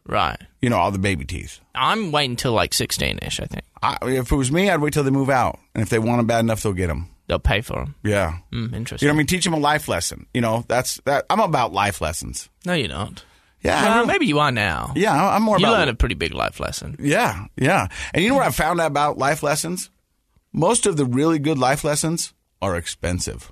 Right. 0.07 0.37
You 0.61 0.69
know, 0.69 0.77
all 0.77 0.91
the 0.91 0.99
baby 0.99 1.25
teeth. 1.25 1.59
I'm 1.73 2.11
waiting 2.11 2.35
till 2.35 2.53
like 2.53 2.73
16 2.73 3.19
ish, 3.23 3.39
I 3.39 3.45
think. 3.45 3.65
I, 3.81 3.97
if 4.03 4.31
it 4.31 4.35
was 4.35 4.51
me, 4.51 4.69
I'd 4.69 4.79
wait 4.81 4.93
till 4.93 5.03
they 5.03 5.09
move 5.09 5.29
out, 5.29 5.59
and 5.73 5.81
if 5.81 5.89
they 5.89 5.97
want 5.99 6.19
them 6.19 6.27
bad 6.27 6.41
enough, 6.41 6.61
they'll 6.61 6.73
get 6.73 6.87
them. 6.87 7.09
They'll 7.27 7.39
pay 7.39 7.61
for 7.61 7.73
them. 7.73 7.95
Yeah, 8.03 8.37
Mm, 8.53 8.71
you 8.71 8.79
know, 8.79 8.85
what 8.91 9.03
I 9.03 9.13
mean, 9.13 9.25
teach 9.25 9.43
them 9.45 9.53
a 9.53 9.59
life 9.59 9.87
lesson. 9.87 10.27
You 10.33 10.41
know, 10.41 10.63
that's 10.67 11.01
that. 11.05 11.25
I'm 11.29 11.39
about 11.39 11.73
life 11.73 12.01
lessons. 12.01 12.49
no, 12.65 12.73
you're 12.73 12.87
not. 12.87 13.23
Yeah, 13.65 13.83
Well, 13.83 13.95
really- 13.97 14.07
maybe 14.07 14.25
you 14.27 14.39
are 14.39 14.51
now. 14.51 14.93
yeah, 14.95 15.29
I'm 15.35 15.41
more 15.43 15.57
You 15.59 15.65
about 15.65 15.79
learn 15.79 15.89
a 15.89 15.95
pretty 15.95 16.15
big 16.15 16.33
life 16.33 16.59
lesson. 16.59 16.95
Yeah, 16.99 17.45
yeah. 17.57 17.87
And 18.13 18.23
you 18.23 18.29
know 18.29 18.35
what 18.35 18.45
I 18.45 18.51
found 18.51 18.79
out 18.79 18.87
about 18.87 19.17
life 19.17 19.41
lessons? 19.43 19.89
Most 20.53 20.85
of 20.85 20.97
the 20.97 21.05
really 21.05 21.39
good 21.39 21.57
life 21.57 21.83
lessons 21.83 22.33
are 22.61 22.75
expensive. 22.75 23.51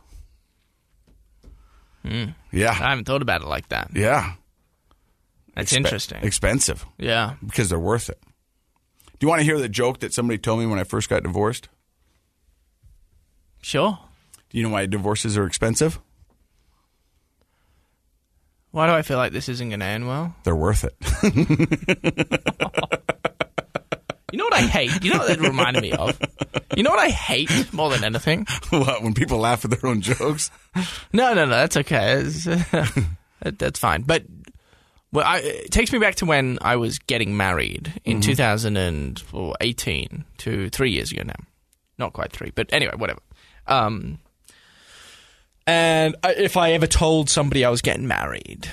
Hmm. 2.06 2.26
Yeah, 2.52 2.71
I 2.71 2.89
haven't 2.89 3.06
thought 3.06 3.21
about 3.21 3.41
it 3.41 3.47
like 3.47 3.69
that. 3.69 3.91
yeah. 3.95 4.34
That's 5.56 5.71
Expe- 5.71 5.78
interesting. 5.78 6.23
Expensive 6.23 6.86
yeah. 6.97 7.36
because 7.45 7.69
they're 7.69 7.78
worth 7.80 8.10
it. 8.10 8.19
Do 8.23 9.17
you 9.21 9.28
want 9.28 9.39
to 9.39 9.45
hear 9.45 9.60
the 9.60 9.69
joke 9.69 9.99
that 9.99 10.12
somebody 10.13 10.38
told 10.39 10.60
me 10.60 10.65
when 10.65 10.80
I 10.80 10.84
first 10.84 11.10
got 11.10 11.21
divorced? 11.23 11.69
Sure. 13.62 13.99
Do 14.49 14.58
you 14.58 14.63
know 14.63 14.69
why 14.73 14.86
divorces 14.88 15.38
are 15.38 15.45
expensive? 15.45 15.99
Why 18.74 18.88
do 18.88 18.94
I 18.94 19.04
feel 19.04 19.18
like 19.18 19.32
this 19.32 19.48
isn't 19.50 19.70
going 19.70 19.82
to 19.82 19.86
end 19.86 20.08
well? 20.08 20.34
They're 20.44 20.56
worth 20.56 20.84
it. 20.84 20.96
You 24.32 24.40
know 24.40 24.46
what 24.46 24.54
I 24.56 24.62
hate? 24.62 25.04
You 25.04 25.12
know 25.12 25.20
what 25.20 25.28
that 25.28 25.40
reminded 25.40 25.84
me 25.84 25.92
of? 25.92 26.20
You 26.76 26.82
know 26.82 26.90
what 26.90 26.98
I 26.98 27.10
hate 27.10 27.72
more 27.72 27.92
than 27.92 28.04
anything? 28.04 28.48
what, 28.72 29.04
when 29.04 29.14
people 29.14 29.38
laugh 29.38 29.64
at 29.64 29.70
their 29.70 29.86
own 29.88 30.02
jokes? 30.02 30.50
No, 31.14 31.36
no, 31.36 31.46
no. 31.46 31.52
That's 31.52 31.78
okay. 31.78 32.24
That's 33.44 33.78
fine. 33.78 34.02
But 34.02 34.24
well, 35.12 35.24
I, 35.24 35.38
it 35.38 35.70
takes 35.70 35.94
me 35.94 36.00
back 36.00 36.16
to 36.16 36.26
when 36.26 36.58
I 36.64 36.78
was 36.78 36.98
getting 36.98 37.38
married 37.38 37.94
in 38.06 38.22
2018 38.22 40.26
to 40.40 40.70
three 40.72 40.90
years 40.90 41.12
ago 41.12 41.22
now. 41.24 41.36
Not 42.00 42.14
quite 42.14 42.32
three, 42.32 42.52
but 42.56 42.74
anyway, 42.74 42.94
whatever. 42.98 43.20
Um, 43.68 44.18
and 45.65 46.15
if 46.23 46.58
I 46.58 46.71
ever 46.73 46.88
told 46.88 47.30
somebody 47.30 47.63
I 47.63 47.69
was 47.69 47.82
getting 47.82 48.08
married, 48.08 48.69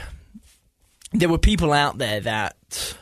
there 1.12 1.28
were 1.28 1.38
people 1.38 1.72
out 1.72 1.98
there 1.98 2.20
that, 2.20 2.96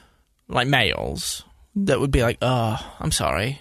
like 0.48 0.68
males, 0.68 1.44
that 1.74 2.01
would 2.01 2.11
be 2.11 2.22
like, 2.22 2.38
"Oh, 2.42 2.79
I'm 3.01 3.12
sorry," 3.12 3.61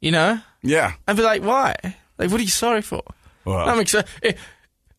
you 0.00 0.10
know. 0.10 0.40
Yeah. 0.62 0.94
I'd 1.06 1.16
be 1.16 1.22
like, 1.22 1.42
"Why? 1.42 1.74
Like, 2.18 2.30
what 2.30 2.40
are 2.40 2.44
you 2.44 2.48
sorry 2.48 2.82
for?" 2.82 3.02
Well, 3.44 3.68
I'm 3.68 3.80
excited. 3.80 4.08
Eh, 4.22 4.32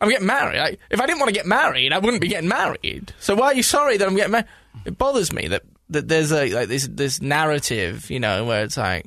I'm 0.01 0.09
getting 0.09 0.27
married. 0.27 0.59
I, 0.59 0.77
if 0.89 0.99
I 0.99 1.05
didn't 1.05 1.19
want 1.19 1.29
to 1.29 1.33
get 1.33 1.45
married, 1.45 1.93
I 1.93 1.99
wouldn't 1.99 2.21
be 2.21 2.27
getting 2.27 2.49
married. 2.49 3.13
So 3.19 3.35
why 3.35 3.47
are 3.47 3.53
you 3.53 3.63
sorry 3.63 3.95
that 3.95 4.05
I'm 4.05 4.15
getting 4.15 4.33
married? 4.33 4.47
It 4.85 4.97
bothers 4.97 5.31
me 5.31 5.47
that, 5.47 5.61
that 5.91 6.09
there's 6.09 6.33
a 6.33 6.51
like 6.53 6.67
this 6.67 6.89
this 6.91 7.21
narrative, 7.21 8.09
you 8.11 8.19
know, 8.19 8.43
where 8.43 8.65
it's 8.65 8.75
like 8.75 9.05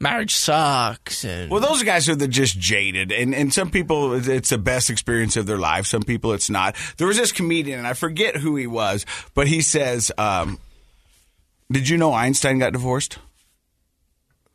marriage 0.00 0.34
sucks 0.34 1.24
and 1.24 1.50
Well, 1.50 1.60
those 1.60 1.82
are 1.82 1.84
guys 1.84 2.06
who 2.06 2.12
are 2.12 2.26
just 2.26 2.58
jaded, 2.58 3.12
and 3.12 3.34
and 3.34 3.52
some 3.52 3.70
people 3.70 4.14
it's 4.28 4.50
the 4.50 4.58
best 4.58 4.90
experience 4.90 5.36
of 5.36 5.46
their 5.46 5.58
life. 5.58 5.86
Some 5.86 6.02
people 6.02 6.32
it's 6.32 6.50
not. 6.50 6.76
There 6.96 7.06
was 7.06 7.16
this 7.16 7.32
comedian, 7.32 7.78
and 7.78 7.86
I 7.86 7.92
forget 7.92 8.36
who 8.36 8.56
he 8.56 8.66
was, 8.66 9.06
but 9.34 9.46
he 9.46 9.60
says, 9.60 10.10
um, 10.18 10.58
"Did 11.70 11.88
you 11.88 11.96
know 11.96 12.12
Einstein 12.12 12.58
got 12.58 12.72
divorced?" 12.72 13.18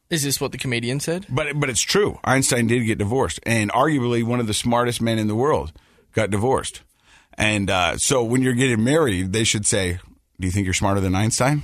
is 0.09 0.23
this 0.23 0.39
what 0.39 0.51
the 0.51 0.57
comedian 0.57 0.99
said? 0.99 1.25
But 1.29 1.59
but 1.59 1.69
it's 1.69 1.81
true. 1.81 2.19
Einstein 2.23 2.67
did 2.67 2.85
get 2.85 2.97
divorced, 2.97 3.39
and 3.43 3.71
arguably 3.71 4.23
one 4.23 4.39
of 4.39 4.47
the 4.47 4.53
smartest 4.53 5.01
men 5.01 5.19
in 5.19 5.27
the 5.27 5.35
world 5.35 5.71
got 6.13 6.29
divorced. 6.29 6.81
And 7.37 7.69
uh, 7.69 7.97
so 7.97 8.23
when 8.23 8.41
you're 8.41 8.53
getting 8.53 8.83
married, 8.83 9.33
they 9.33 9.43
should 9.43 9.65
say, 9.65 9.99
"Do 10.39 10.47
you 10.47 10.51
think 10.51 10.65
you're 10.65 10.73
smarter 10.73 11.01
than 11.01 11.15
Einstein?" 11.15 11.63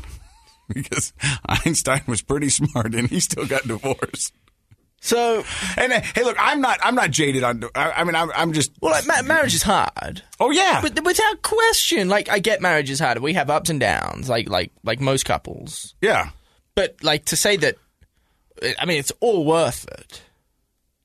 because 0.76 1.14
Einstein 1.48 2.04
was 2.08 2.22
pretty 2.22 2.50
smart, 2.50 2.94
and 2.96 3.10
he 3.10 3.20
still 3.20 3.46
got 3.48 3.64
divorced. 3.64 4.34
So 5.04 5.44
And 5.78 5.92
uh, 5.94 6.02
hey, 6.14 6.24
look, 6.24 6.38
I'm 6.40 6.62
not 6.62 6.80
I'm 6.84 6.94
not 6.94 7.10
jaded 7.10 7.44
on. 7.44 7.64
I, 7.74 7.92
I 7.92 8.04
mean, 8.04 8.14
I'm, 8.16 8.32
I'm 8.36 8.54
just. 8.54 8.72
well, 8.82 8.92
like, 8.92 9.08
ma- 9.08 9.24
marriage 9.24 9.56
is 9.56 9.64
hard. 9.64 10.22
Oh 10.40 10.52
yeah, 10.52 10.80
But 10.82 11.04
without 11.04 11.42
question, 11.42 12.08
like 12.08 12.30
I 12.30 12.38
get 12.40 12.62
marriage 12.62 12.90
is 12.92 13.00
hard. 13.00 13.18
We 13.18 13.34
have 13.34 13.50
ups 13.50 13.72
and 13.72 13.80
downs, 13.80 14.30
like 14.30 14.48
like 14.48 14.72
like 14.84 15.00
most 15.02 15.26
couples. 15.26 15.96
yeah. 16.02 16.30
But 16.76 17.04
like 17.04 17.26
to 17.26 17.36
say 17.36 17.58
that, 17.58 17.76
I 18.80 18.86
mean, 18.86 19.00
it's 19.00 19.12
all 19.20 19.44
worth 19.44 19.86
it. 19.92 20.22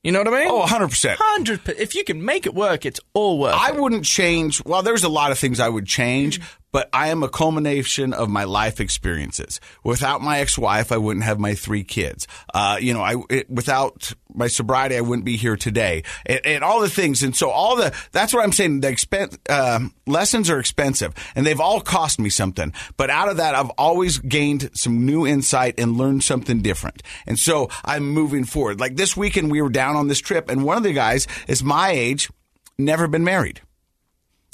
You 0.03 0.11
know 0.13 0.19
what 0.19 0.27
I 0.29 0.39
mean? 0.39 0.47
Oh, 0.47 0.59
100 0.59 0.87
percent. 0.89 1.19
hundred. 1.21 1.67
If 1.67 1.93
you 1.95 2.03
can 2.05 2.23
make 2.23 2.45
it 2.45 2.53
work, 2.53 2.85
it's 2.85 2.99
all 3.13 3.39
worth 3.39 3.55
I 3.55 3.69
it. 3.69 3.75
I 3.75 3.79
wouldn't 3.79 4.05
change. 4.05 4.63
Well, 4.63 4.83
there's 4.83 5.03
a 5.03 5.09
lot 5.09 5.31
of 5.31 5.39
things 5.39 5.59
I 5.59 5.67
would 5.67 5.85
change, 5.87 6.39
but 6.71 6.89
I 6.93 7.09
am 7.09 7.23
a 7.23 7.29
culmination 7.29 8.13
of 8.13 8.29
my 8.29 8.43
life 8.43 8.79
experiences. 8.79 9.59
Without 9.83 10.21
my 10.21 10.39
ex-wife, 10.39 10.91
I 10.91 10.97
wouldn't 10.97 11.25
have 11.25 11.39
my 11.39 11.55
three 11.55 11.83
kids. 11.83 12.27
Uh, 12.53 12.77
you 12.79 12.93
know, 12.93 13.01
I 13.01 13.15
it, 13.29 13.49
without 13.49 14.13
my 14.33 14.47
sobriety, 14.47 14.95
I 14.95 15.01
wouldn't 15.01 15.25
be 15.25 15.37
here 15.37 15.55
today, 15.55 16.03
and, 16.25 16.45
and 16.45 16.63
all 16.63 16.81
the 16.81 16.89
things. 16.89 17.23
And 17.23 17.35
so, 17.35 17.49
all 17.49 17.75
the 17.75 17.95
that's 18.11 18.33
what 18.33 18.43
I'm 18.43 18.51
saying. 18.51 18.81
The 18.81 19.39
uh, 19.49 19.79
lessons 20.05 20.49
are 20.49 20.59
expensive, 20.59 21.13
and 21.35 21.45
they've 21.45 21.59
all 21.59 21.81
cost 21.81 22.19
me 22.19 22.29
something. 22.29 22.73
But 22.97 23.09
out 23.09 23.29
of 23.29 23.37
that, 23.37 23.55
I've 23.55 23.71
always 23.71 24.19
gained 24.19 24.69
some 24.73 25.05
new 25.05 25.25
insight 25.25 25.79
and 25.79 25.97
learned 25.97 26.23
something 26.23 26.61
different. 26.61 27.01
And 27.25 27.39
so, 27.39 27.69
I'm 27.85 28.09
moving 28.09 28.43
forward. 28.43 28.79
Like 28.79 28.95
this 28.97 29.15
weekend, 29.15 29.51
we 29.51 29.61
were 29.61 29.69
down 29.69 29.95
on 29.95 30.07
this 30.07 30.19
trip, 30.19 30.49
and 30.49 30.63
one 30.63 30.77
of 30.77 30.83
the 30.83 30.93
guys 30.93 31.27
is 31.47 31.63
my 31.63 31.91
age, 31.91 32.29
never 32.77 33.07
been 33.07 33.23
married. 33.23 33.61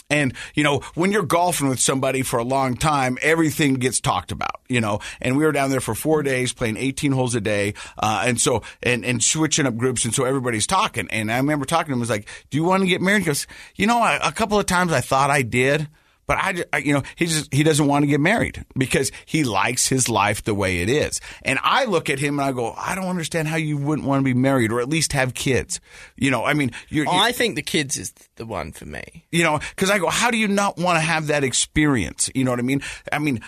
And, 0.09 0.33
you 0.53 0.63
know, 0.63 0.79
when 0.93 1.11
you're 1.11 1.23
golfing 1.23 1.69
with 1.69 1.79
somebody 1.79 2.21
for 2.21 2.37
a 2.37 2.43
long 2.43 2.75
time, 2.75 3.17
everything 3.21 3.75
gets 3.75 3.99
talked 3.99 4.31
about, 4.31 4.61
you 4.69 4.79
know. 4.79 4.99
And 5.21 5.37
we 5.37 5.43
were 5.43 5.51
down 5.51 5.71
there 5.71 5.81
for 5.81 5.95
four 5.95 6.21
days 6.23 6.53
playing 6.53 6.77
18 6.77 7.11
holes 7.11 7.35
a 7.35 7.41
day. 7.41 7.73
Uh, 7.97 8.23
and 8.25 8.39
so, 8.39 8.61
and, 8.83 9.03
and 9.05 9.23
switching 9.23 9.65
up 9.65 9.75
groups. 9.75 10.05
And 10.05 10.13
so 10.13 10.25
everybody's 10.25 10.67
talking. 10.67 11.07
And 11.09 11.31
I 11.31 11.37
remember 11.37 11.65
talking 11.65 11.87
to 11.87 11.93
him, 11.93 11.99
I 11.99 12.01
was 12.01 12.09
like, 12.09 12.27
do 12.49 12.57
you 12.57 12.63
want 12.63 12.81
to 12.81 12.87
get 12.87 13.01
married? 13.01 13.19
He 13.21 13.25
goes, 13.25 13.47
you 13.75 13.87
know, 13.87 14.03
a, 14.03 14.19
a 14.23 14.31
couple 14.31 14.59
of 14.59 14.65
times 14.65 14.91
I 14.91 15.01
thought 15.01 15.29
I 15.29 15.41
did. 15.41 15.87
But 16.25 16.37
I, 16.37 16.63
I- 16.71 16.77
you 16.77 16.93
know, 16.93 17.03
he 17.15 17.25
just 17.25 17.53
he 17.53 17.63
doesn't 17.63 17.85
want 17.87 18.03
to 18.03 18.07
get 18.07 18.19
married 18.19 18.65
because 18.77 19.11
he 19.25 19.43
likes 19.43 19.87
his 19.87 20.07
life 20.09 20.43
the 20.43 20.53
way 20.53 20.81
it 20.81 20.89
is. 20.89 21.19
And 21.43 21.59
I 21.63 21.85
look 21.85 22.09
at 22.09 22.19
him 22.19 22.39
and 22.39 22.47
I 22.47 22.51
go, 22.53 22.73
I 22.77 22.95
don't 22.95 23.07
understand 23.07 23.47
how 23.49 23.57
you 23.57 23.77
wouldn't 23.77 24.07
want 24.07 24.19
to 24.21 24.23
be 24.23 24.33
married 24.33 24.71
or 24.71 24.79
at 24.79 24.87
least 24.89 25.13
have 25.13 25.33
kids. 25.33 25.81
You 26.15 26.31
know, 26.31 26.45
I 26.45 26.53
mean, 26.53 26.71
you're, 26.89 27.05
Oh, 27.07 27.13
you 27.13 27.19
I 27.19 27.31
think 27.33 27.55
the 27.55 27.61
kids 27.61 27.97
is 27.97 28.13
the 28.35 28.45
one 28.45 28.71
for 28.71 28.85
me. 28.85 29.25
you 29.31 29.43
know, 29.43 29.59
because 29.75 29.89
I 29.89 29.99
go, 29.99 30.07
how 30.09 30.31
do 30.31 30.37
you 30.37 30.47
not 30.47 30.77
want 30.77 30.95
to 30.97 31.01
have 31.01 31.27
that 31.27 31.43
experience? 31.43 32.29
You 32.33 32.43
know 32.45 32.51
what 32.51 32.59
I 32.59 32.63
mean? 32.63 32.81
I 33.11 33.19
mean, 33.19 33.41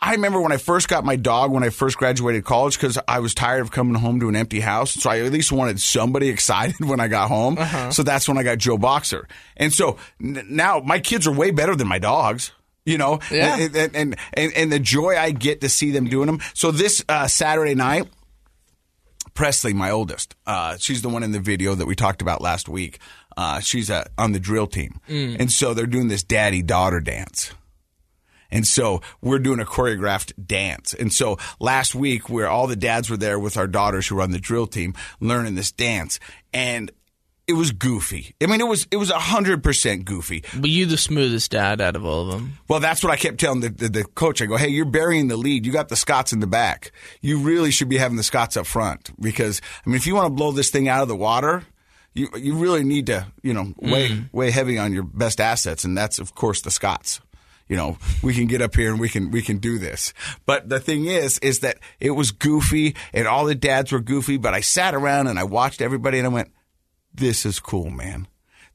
I 0.00 0.12
remember 0.12 0.40
when 0.40 0.52
I 0.52 0.58
first 0.58 0.88
got 0.88 1.04
my 1.04 1.16
dog 1.16 1.50
when 1.50 1.64
I 1.64 1.70
first 1.70 1.98
graduated 1.98 2.44
college 2.44 2.76
because 2.76 2.98
I 3.08 3.18
was 3.18 3.34
tired 3.34 3.62
of 3.62 3.70
coming 3.72 3.94
home 3.96 4.20
to 4.20 4.28
an 4.28 4.36
empty 4.36 4.60
house. 4.60 4.92
So 4.92 5.10
I 5.10 5.20
at 5.20 5.32
least 5.32 5.50
wanted 5.50 5.80
somebody 5.80 6.28
excited 6.36 6.80
when 6.84 7.00
I 7.00 7.08
got 7.08 7.28
home. 7.28 7.58
So 7.92 8.02
that's 8.04 8.28
when 8.28 8.38
I 8.38 8.42
got 8.44 8.58
Joe 8.58 8.78
Boxer. 8.78 9.26
And 9.56 9.72
so 9.72 9.96
n- 10.22 10.46
now 10.48 10.78
my 10.80 11.00
kids 11.00 11.26
are 11.26 11.32
way 11.32 11.50
better 11.50 11.74
than 11.74 11.88
my 11.88 11.98
dogs. 11.98 12.52
You 12.86 12.96
know, 12.96 13.18
Yeah. 13.30 13.58
and, 13.58 13.76
and, 13.94 14.16
and 14.32 14.52
and 14.56 14.72
the 14.72 14.78
joy 14.78 15.14
I 15.18 15.30
get 15.32 15.60
to 15.60 15.68
see 15.68 15.90
them 15.90 16.06
doing 16.08 16.26
them. 16.26 16.40
So 16.54 16.70
this 16.70 17.04
uh, 17.06 17.26
Saturday 17.26 17.74
night, 17.74 18.08
Presley, 19.34 19.74
my 19.74 19.90
oldest, 19.90 20.34
uh, 20.46 20.76
she's 20.78 21.02
the 21.02 21.10
one 21.10 21.22
in 21.22 21.32
the 21.32 21.38
video 21.40 21.74
that 21.74 21.86
we 21.86 21.94
talked 21.94 22.22
about 22.22 22.40
last 22.40 22.66
week. 22.66 22.98
Uh, 23.36 23.60
she's 23.60 23.90
uh, 23.90 24.04
on 24.16 24.32
the 24.32 24.40
drill 24.40 24.66
team, 24.66 25.00
and 25.06 25.52
so 25.52 25.74
they're 25.74 25.86
doing 25.86 26.08
this 26.08 26.22
daddy 26.22 26.62
daughter 26.62 26.98
dance. 27.00 27.52
And 28.50 28.66
so 28.66 29.00
we're 29.20 29.38
doing 29.38 29.60
a 29.60 29.64
choreographed 29.64 30.32
dance. 30.46 30.94
And 30.94 31.12
so 31.12 31.38
last 31.60 31.94
week, 31.94 32.28
where 32.28 32.48
all 32.48 32.66
the 32.66 32.76
dads 32.76 33.10
were 33.10 33.16
there 33.16 33.38
with 33.38 33.56
our 33.56 33.66
daughters 33.66 34.06
who 34.06 34.16
were 34.16 34.22
on 34.22 34.30
the 34.30 34.40
drill 34.40 34.66
team 34.66 34.94
learning 35.20 35.54
this 35.54 35.72
dance, 35.72 36.18
and 36.52 36.90
it 37.48 37.54
was 37.54 37.72
goofy. 37.72 38.34
I 38.42 38.46
mean, 38.46 38.60
it 38.60 38.68
was 38.68 38.86
it 38.90 38.96
was 38.96 39.10
hundred 39.10 39.62
percent 39.62 40.04
goofy. 40.04 40.44
But 40.54 40.68
you 40.68 40.84
the 40.84 40.98
smoothest 40.98 41.50
dad 41.50 41.80
out 41.80 41.96
of 41.96 42.04
all 42.04 42.22
of 42.22 42.28
them. 42.28 42.58
Well, 42.68 42.78
that's 42.78 43.02
what 43.02 43.10
I 43.10 43.16
kept 43.16 43.40
telling 43.40 43.60
the, 43.60 43.70
the, 43.70 43.88
the 43.88 44.04
coach. 44.04 44.42
I 44.42 44.46
go, 44.46 44.56
hey, 44.56 44.68
you're 44.68 44.84
burying 44.84 45.28
the 45.28 45.36
lead. 45.36 45.64
You 45.64 45.72
got 45.72 45.88
the 45.88 45.96
Scots 45.96 46.32
in 46.32 46.40
the 46.40 46.46
back. 46.46 46.92
You 47.22 47.40
really 47.40 47.70
should 47.70 47.88
be 47.88 47.96
having 47.96 48.18
the 48.18 48.22
Scots 48.22 48.56
up 48.56 48.66
front 48.66 49.10
because 49.18 49.62
I 49.84 49.88
mean, 49.88 49.96
if 49.96 50.06
you 50.06 50.14
want 50.14 50.26
to 50.26 50.34
blow 50.34 50.52
this 50.52 50.70
thing 50.70 50.88
out 50.88 51.02
of 51.02 51.08
the 51.08 51.16
water, 51.16 51.64
you 52.12 52.28
you 52.36 52.54
really 52.54 52.84
need 52.84 53.06
to 53.06 53.26
you 53.42 53.54
know 53.54 53.72
weigh 53.78 54.10
mm. 54.10 54.28
weigh 54.30 54.50
heavy 54.50 54.76
on 54.76 54.92
your 54.92 55.04
best 55.04 55.40
assets, 55.40 55.84
and 55.84 55.96
that's 55.96 56.18
of 56.18 56.34
course 56.34 56.60
the 56.60 56.70
Scots. 56.70 57.20
You 57.68 57.76
know, 57.76 57.98
we 58.22 58.34
can 58.34 58.46
get 58.46 58.62
up 58.62 58.74
here 58.74 58.90
and 58.90 59.00
we 59.00 59.08
can 59.08 59.30
we 59.30 59.42
can 59.42 59.58
do 59.58 59.78
this. 59.78 60.14
But 60.46 60.68
the 60.68 60.80
thing 60.80 61.06
is, 61.06 61.38
is 61.38 61.60
that 61.60 61.78
it 62.00 62.12
was 62.12 62.30
goofy, 62.30 62.96
and 63.12 63.28
all 63.28 63.44
the 63.44 63.54
dads 63.54 63.92
were 63.92 64.00
goofy. 64.00 64.38
But 64.38 64.54
I 64.54 64.60
sat 64.60 64.94
around 64.94 65.26
and 65.26 65.38
I 65.38 65.44
watched 65.44 65.82
everybody, 65.82 66.18
and 66.18 66.26
I 66.26 66.30
went, 66.30 66.50
this 67.14 67.44
is 67.44 67.60
cool, 67.60 67.90
man. 67.90 68.26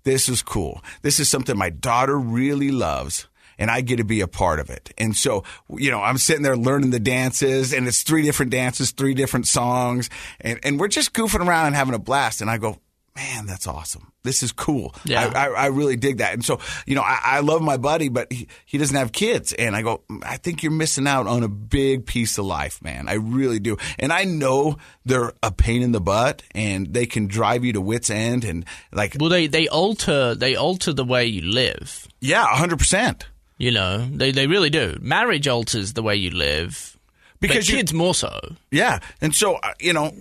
This 0.03 0.27
is 0.29 0.41
cool. 0.41 0.81
This 1.01 1.19
is 1.19 1.29
something 1.29 1.57
my 1.57 1.69
daughter 1.69 2.17
really 2.17 2.71
loves. 2.71 3.27
And 3.59 3.69
I 3.69 3.81
get 3.81 3.97
to 3.97 4.03
be 4.03 4.19
a 4.19 4.27
part 4.27 4.59
of 4.59 4.71
it. 4.71 4.91
And 4.97 5.15
so, 5.15 5.43
you 5.69 5.91
know, 5.91 6.01
I'm 6.01 6.17
sitting 6.17 6.41
there 6.41 6.57
learning 6.57 6.89
the 6.89 6.99
dances 6.99 7.71
and 7.71 7.87
it's 7.87 8.01
three 8.01 8.23
different 8.23 8.51
dances, 8.51 8.91
three 8.91 9.13
different 9.13 9.47
songs. 9.47 10.09
And, 10.41 10.59
and 10.63 10.79
we're 10.79 10.87
just 10.87 11.13
goofing 11.13 11.47
around 11.47 11.67
and 11.67 11.75
having 11.75 11.93
a 11.93 11.99
blast. 11.99 12.41
And 12.41 12.49
I 12.49 12.57
go, 12.57 12.79
man, 13.15 13.45
that's 13.45 13.67
awesome. 13.67 14.12
This 14.23 14.41
is 14.41 14.51
cool. 14.53 14.95
Yeah. 15.03 15.31
I, 15.35 15.47
I, 15.47 15.49
I 15.49 15.65
really 15.67 15.97
dig 15.97 16.19
that. 16.19 16.33
And 16.33 16.45
so, 16.45 16.59
you 16.85 16.95
know, 16.95 17.01
I, 17.01 17.19
I 17.23 17.39
love 17.41 17.61
my 17.61 17.75
buddy, 17.75 18.07
but 18.07 18.31
he, 18.31 18.47
he 18.65 18.77
doesn't 18.77 18.95
have 18.95 19.11
kids. 19.11 19.51
And 19.51 19.75
I 19.75 19.81
go, 19.81 20.01
I 20.23 20.37
think 20.37 20.63
you're 20.63 20.71
missing 20.71 21.07
out 21.07 21.27
on 21.27 21.43
a 21.43 21.49
big 21.49 22.05
piece 22.05 22.37
of 22.37 22.45
life, 22.45 22.81
man. 22.81 23.09
I 23.09 23.15
really 23.15 23.59
do. 23.59 23.75
And 23.99 24.13
I 24.13 24.23
know 24.23 24.77
they're 25.05 25.33
a 25.43 25.51
pain 25.51 25.81
in 25.81 25.91
the 25.91 25.99
butt 25.99 26.41
and 26.55 26.93
they 26.93 27.05
can 27.05 27.27
drive 27.27 27.65
you 27.65 27.73
to 27.73 27.81
wits 27.81 28.09
end 28.09 28.45
and 28.45 28.63
like, 28.93 29.17
Well, 29.19 29.29
they, 29.29 29.47
they 29.47 29.67
alter 29.67 30.35
they 30.35 30.55
alter 30.55 30.93
the 30.93 31.03
way 31.03 31.25
you 31.25 31.41
live. 31.41 32.07
yeah, 32.21 32.45
hundred 32.45 32.79
percent. 32.79 33.27
You 33.57 33.71
know, 33.71 34.07
they 34.09 34.31
they 34.31 34.47
really 34.47 34.69
do. 34.69 34.97
Marriage 35.01 35.47
alters 35.47 35.93
the 35.93 36.01
way 36.03 36.15
you 36.15 36.29
live. 36.31 36.97
Because 37.41 37.69
you- 37.69 37.75
kids 37.75 37.93
more 37.93 38.13
so. 38.15 38.55
Yeah. 38.71 38.99
And 39.19 39.35
so, 39.35 39.55
uh, 39.55 39.73
you 39.81 39.91
know, 39.91 40.13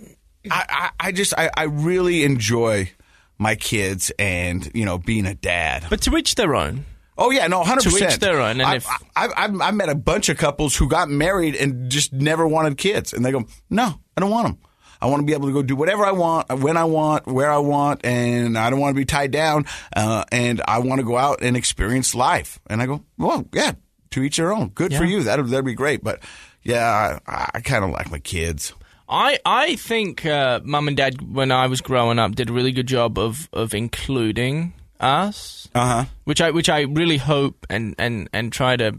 I, 0.51 0.65
I, 0.99 1.07
I 1.07 1.11
just, 1.13 1.33
I, 1.37 1.49
I 1.55 1.63
really 1.63 2.23
enjoy 2.25 2.91
my 3.37 3.55
kids 3.55 4.11
and, 4.19 4.69
you 4.73 4.85
know, 4.85 4.97
being 4.97 5.25
a 5.25 5.33
dad. 5.35 5.85
But 5.89 6.01
to 6.03 6.15
each 6.17 6.35
their 6.35 6.55
own. 6.55 6.85
Oh 7.17 7.29
yeah, 7.29 7.45
no, 7.47 7.63
hundred 7.63 7.83
percent. 7.83 8.09
To 8.09 8.15
each 8.15 8.19
their 8.21 8.41
own, 8.41 8.59
and 8.59 8.63
I, 8.63 8.75
if- 8.77 8.87
I, 9.15 9.27
I, 9.27 9.45
I 9.45 9.71
met 9.71 9.89
a 9.89 9.95
bunch 9.95 10.29
of 10.29 10.37
couples 10.37 10.75
who 10.75 10.89
got 10.89 11.09
married 11.09 11.55
and 11.55 11.91
just 11.91 12.11
never 12.11 12.47
wanted 12.47 12.75
kids, 12.77 13.13
and 13.13 13.23
they 13.23 13.31
go, 13.31 13.45
"No, 13.69 13.99
I 14.17 14.21
don't 14.21 14.31
want 14.31 14.47
them. 14.47 14.57
I 14.99 15.05
want 15.05 15.19
to 15.19 15.25
be 15.25 15.33
able 15.33 15.47
to 15.47 15.53
go 15.53 15.61
do 15.61 15.75
whatever 15.75 16.05
I 16.05 16.11
want, 16.11 16.49
when 16.61 16.75
I 16.75 16.85
want, 16.85 17.27
where 17.27 17.51
I 17.51 17.59
want, 17.59 18.03
and 18.03 18.57
I 18.57 18.69
don't 18.71 18.79
want 18.79 18.95
to 18.95 18.99
be 18.99 19.05
tied 19.05 19.29
down. 19.29 19.65
Uh, 19.95 20.23
and 20.31 20.59
I 20.67 20.79
want 20.79 21.01
to 21.01 21.05
go 21.05 21.15
out 21.15 21.43
and 21.43 21.55
experience 21.55 22.15
life." 22.15 22.59
And 22.67 22.81
I 22.81 22.87
go, 22.87 23.03
"Well, 23.19 23.45
yeah, 23.53 23.73
to 24.09 24.23
each 24.23 24.37
their 24.37 24.51
own. 24.51 24.69
Good 24.69 24.95
for 24.95 25.03
you. 25.03 25.21
That 25.21 25.35
that'd 25.45 25.65
be 25.65 25.75
great." 25.75 26.03
But 26.03 26.19
yeah, 26.63 27.19
I, 27.27 27.49
I 27.53 27.59
kind 27.61 27.83
of 27.83 27.91
like 27.91 28.09
my 28.09 28.19
kids. 28.19 28.73
I 29.09 29.39
I 29.45 29.75
think 29.75 30.25
uh, 30.25 30.59
mum 30.63 30.87
and 30.87 30.97
dad 30.97 31.21
when 31.33 31.51
I 31.51 31.67
was 31.67 31.81
growing 31.81 32.19
up 32.19 32.35
did 32.35 32.49
a 32.49 32.53
really 32.53 32.71
good 32.71 32.87
job 32.87 33.17
of 33.17 33.49
of 33.53 33.73
including 33.73 34.73
us, 34.99 35.67
Uh 35.75 35.85
huh. 35.85 36.05
which 36.23 36.41
I 36.41 36.51
which 36.51 36.69
I 36.69 36.81
really 36.81 37.17
hope 37.17 37.65
and 37.69 37.95
and 37.97 38.29
and 38.33 38.51
try 38.51 38.75
to. 38.77 38.95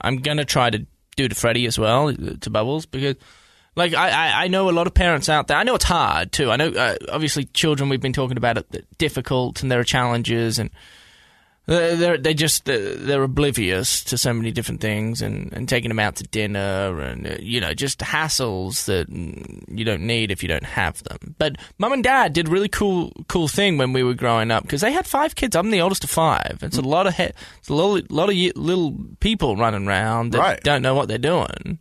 I'm 0.00 0.18
gonna 0.18 0.44
try 0.44 0.70
to 0.70 0.86
do 1.16 1.28
to 1.28 1.34
Freddie 1.34 1.66
as 1.66 1.78
well 1.78 2.12
to 2.14 2.50
Bubbles 2.50 2.86
because. 2.86 3.16
Like 3.76 3.94
I, 3.94 4.10
I, 4.10 4.44
I 4.44 4.48
know 4.48 4.68
a 4.68 4.72
lot 4.72 4.88
of 4.88 4.94
parents 4.94 5.28
out 5.28 5.46
there. 5.46 5.56
I 5.56 5.62
know 5.62 5.76
it's 5.76 5.84
hard 5.84 6.32
too. 6.32 6.50
I 6.50 6.56
know 6.56 6.70
uh, 6.70 6.96
obviously 7.08 7.44
children 7.44 7.88
we've 7.88 8.00
been 8.00 8.12
talking 8.12 8.36
about 8.36 8.58
it 8.58 8.84
difficult 8.98 9.62
and 9.62 9.70
there 9.70 9.78
are 9.78 9.84
challenges 9.84 10.58
and 10.58 10.70
They're, 11.66 12.18
they're 12.18 12.34
just 12.34 12.64
they're, 12.64 12.96
they're 12.96 13.22
oblivious 13.22 14.02
to 14.04 14.18
so 14.18 14.32
many 14.32 14.50
different 14.50 14.80
things, 14.80 15.22
and, 15.22 15.52
and 15.52 15.68
taking 15.68 15.88
them 15.90 16.00
out 16.00 16.16
to 16.16 16.24
dinner, 16.24 16.98
and 17.00 17.26
uh, 17.26 17.36
you 17.38 17.60
know 17.60 17.74
just 17.74 18.00
hassles 18.00 18.86
that 18.86 19.08
you 19.08 19.84
don't 19.84 20.02
need 20.02 20.32
if 20.32 20.42
you 20.42 20.48
don't 20.48 20.64
have 20.64 21.00
them. 21.04 21.36
But 21.38 21.56
mum 21.78 21.92
and 21.92 22.02
dad 22.02 22.32
did 22.32 22.48
a 22.48 22.50
really 22.50 22.68
cool 22.68 23.12
cool 23.28 23.46
thing 23.46 23.78
when 23.78 23.92
we 23.92 24.02
were 24.02 24.14
growing 24.14 24.50
up 24.50 24.64
because 24.64 24.80
they 24.80 24.90
had 24.90 25.06
five 25.06 25.36
kids. 25.36 25.54
I'm 25.54 25.70
the 25.70 25.80
oldest 25.80 26.02
of 26.02 26.10
five. 26.10 26.58
It's 26.62 26.78
a 26.78 26.82
lot 26.82 27.06
of 27.06 27.14
he- 27.14 27.30
it's 27.58 27.68
a 27.68 27.74
lot, 27.74 28.10
lot 28.10 28.30
of 28.30 28.34
little 28.56 28.96
people 29.20 29.56
running 29.56 29.86
around 29.86 30.32
that 30.32 30.38
Right. 30.38 30.62
don't 30.64 30.82
know 30.82 30.94
what 30.96 31.06
they're 31.06 31.18
doing. 31.18 31.78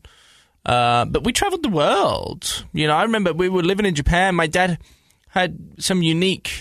Uh, 0.65 1.06
but 1.06 1.24
we 1.24 1.32
traveled 1.34 1.63
the 1.63 1.70
world. 1.70 2.63
You 2.74 2.86
know, 2.86 2.96
I 2.96 3.04
remember 3.04 3.34
we 3.34 3.50
were 3.50 3.63
living 3.63 3.88
in 3.88 3.96
Japan. 3.96 4.36
My 4.36 4.46
dad 4.46 4.78
had 5.30 5.58
some 5.80 6.04
unique 6.04 6.52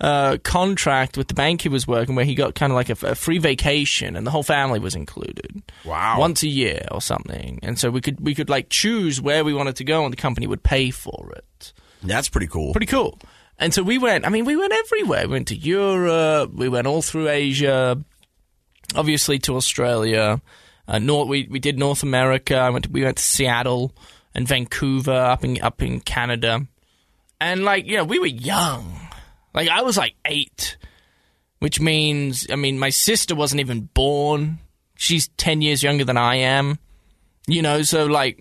uh, 0.00 0.38
contract 0.42 1.16
with 1.16 1.28
the 1.28 1.34
bank 1.34 1.62
he 1.62 1.68
was 1.68 1.86
working 1.86 2.14
where 2.14 2.24
he 2.24 2.34
got 2.34 2.54
kind 2.54 2.72
of 2.72 2.74
like 2.74 2.90
a, 2.90 3.06
a 3.06 3.14
free 3.14 3.38
vacation 3.38 4.16
and 4.16 4.26
the 4.26 4.30
whole 4.30 4.42
family 4.42 4.78
was 4.78 4.94
included. 4.94 5.62
Wow. 5.84 6.18
Once 6.18 6.42
a 6.42 6.48
year 6.48 6.86
or 6.90 7.00
something. 7.00 7.60
And 7.62 7.78
so 7.78 7.90
we 7.90 8.00
could 8.00 8.20
we 8.20 8.34
could 8.34 8.50
like 8.50 8.68
choose 8.68 9.20
where 9.20 9.44
we 9.44 9.54
wanted 9.54 9.76
to 9.76 9.84
go 9.84 10.04
and 10.04 10.12
the 10.12 10.16
company 10.16 10.46
would 10.46 10.62
pay 10.62 10.90
for 10.90 11.32
it. 11.36 11.72
That's 12.02 12.28
pretty 12.28 12.48
cool. 12.48 12.72
Pretty 12.72 12.86
cool. 12.86 13.18
And 13.58 13.72
so 13.72 13.82
we 13.82 13.98
went, 13.98 14.26
I 14.26 14.30
mean, 14.30 14.44
we 14.44 14.56
went 14.56 14.72
everywhere. 14.72 15.28
We 15.28 15.32
went 15.32 15.48
to 15.48 15.56
Europe, 15.56 16.52
we 16.52 16.68
went 16.68 16.86
all 16.86 17.02
through 17.02 17.28
Asia, 17.28 18.02
obviously 18.96 19.38
to 19.40 19.56
Australia. 19.56 20.40
Uh, 20.86 20.98
North, 20.98 21.28
we, 21.28 21.46
we 21.48 21.60
did 21.60 21.78
North 21.78 22.02
America. 22.02 22.56
I 22.56 22.68
went 22.70 22.86
to, 22.86 22.90
we 22.90 23.04
went 23.04 23.16
to 23.16 23.22
Seattle 23.22 23.94
and 24.34 24.46
Vancouver 24.46 25.12
up 25.12 25.44
in, 25.44 25.62
up 25.62 25.80
in 25.82 26.00
Canada. 26.00 26.66
And 27.40 27.64
like, 27.64 27.86
you 27.86 27.96
know, 27.96 28.04
we 28.04 28.18
were 28.18 28.26
young. 28.26 29.03
Like, 29.54 29.68
I 29.68 29.82
was 29.82 29.96
like 29.96 30.14
eight, 30.24 30.76
which 31.60 31.80
means, 31.80 32.46
I 32.50 32.56
mean, 32.56 32.78
my 32.78 32.90
sister 32.90 33.34
wasn't 33.34 33.60
even 33.60 33.82
born. 33.82 34.58
She's 34.96 35.28
10 35.36 35.62
years 35.62 35.82
younger 35.82 36.04
than 36.04 36.16
I 36.16 36.36
am. 36.36 36.78
You 37.46 37.62
know, 37.62 37.82
so 37.82 38.06
like, 38.06 38.38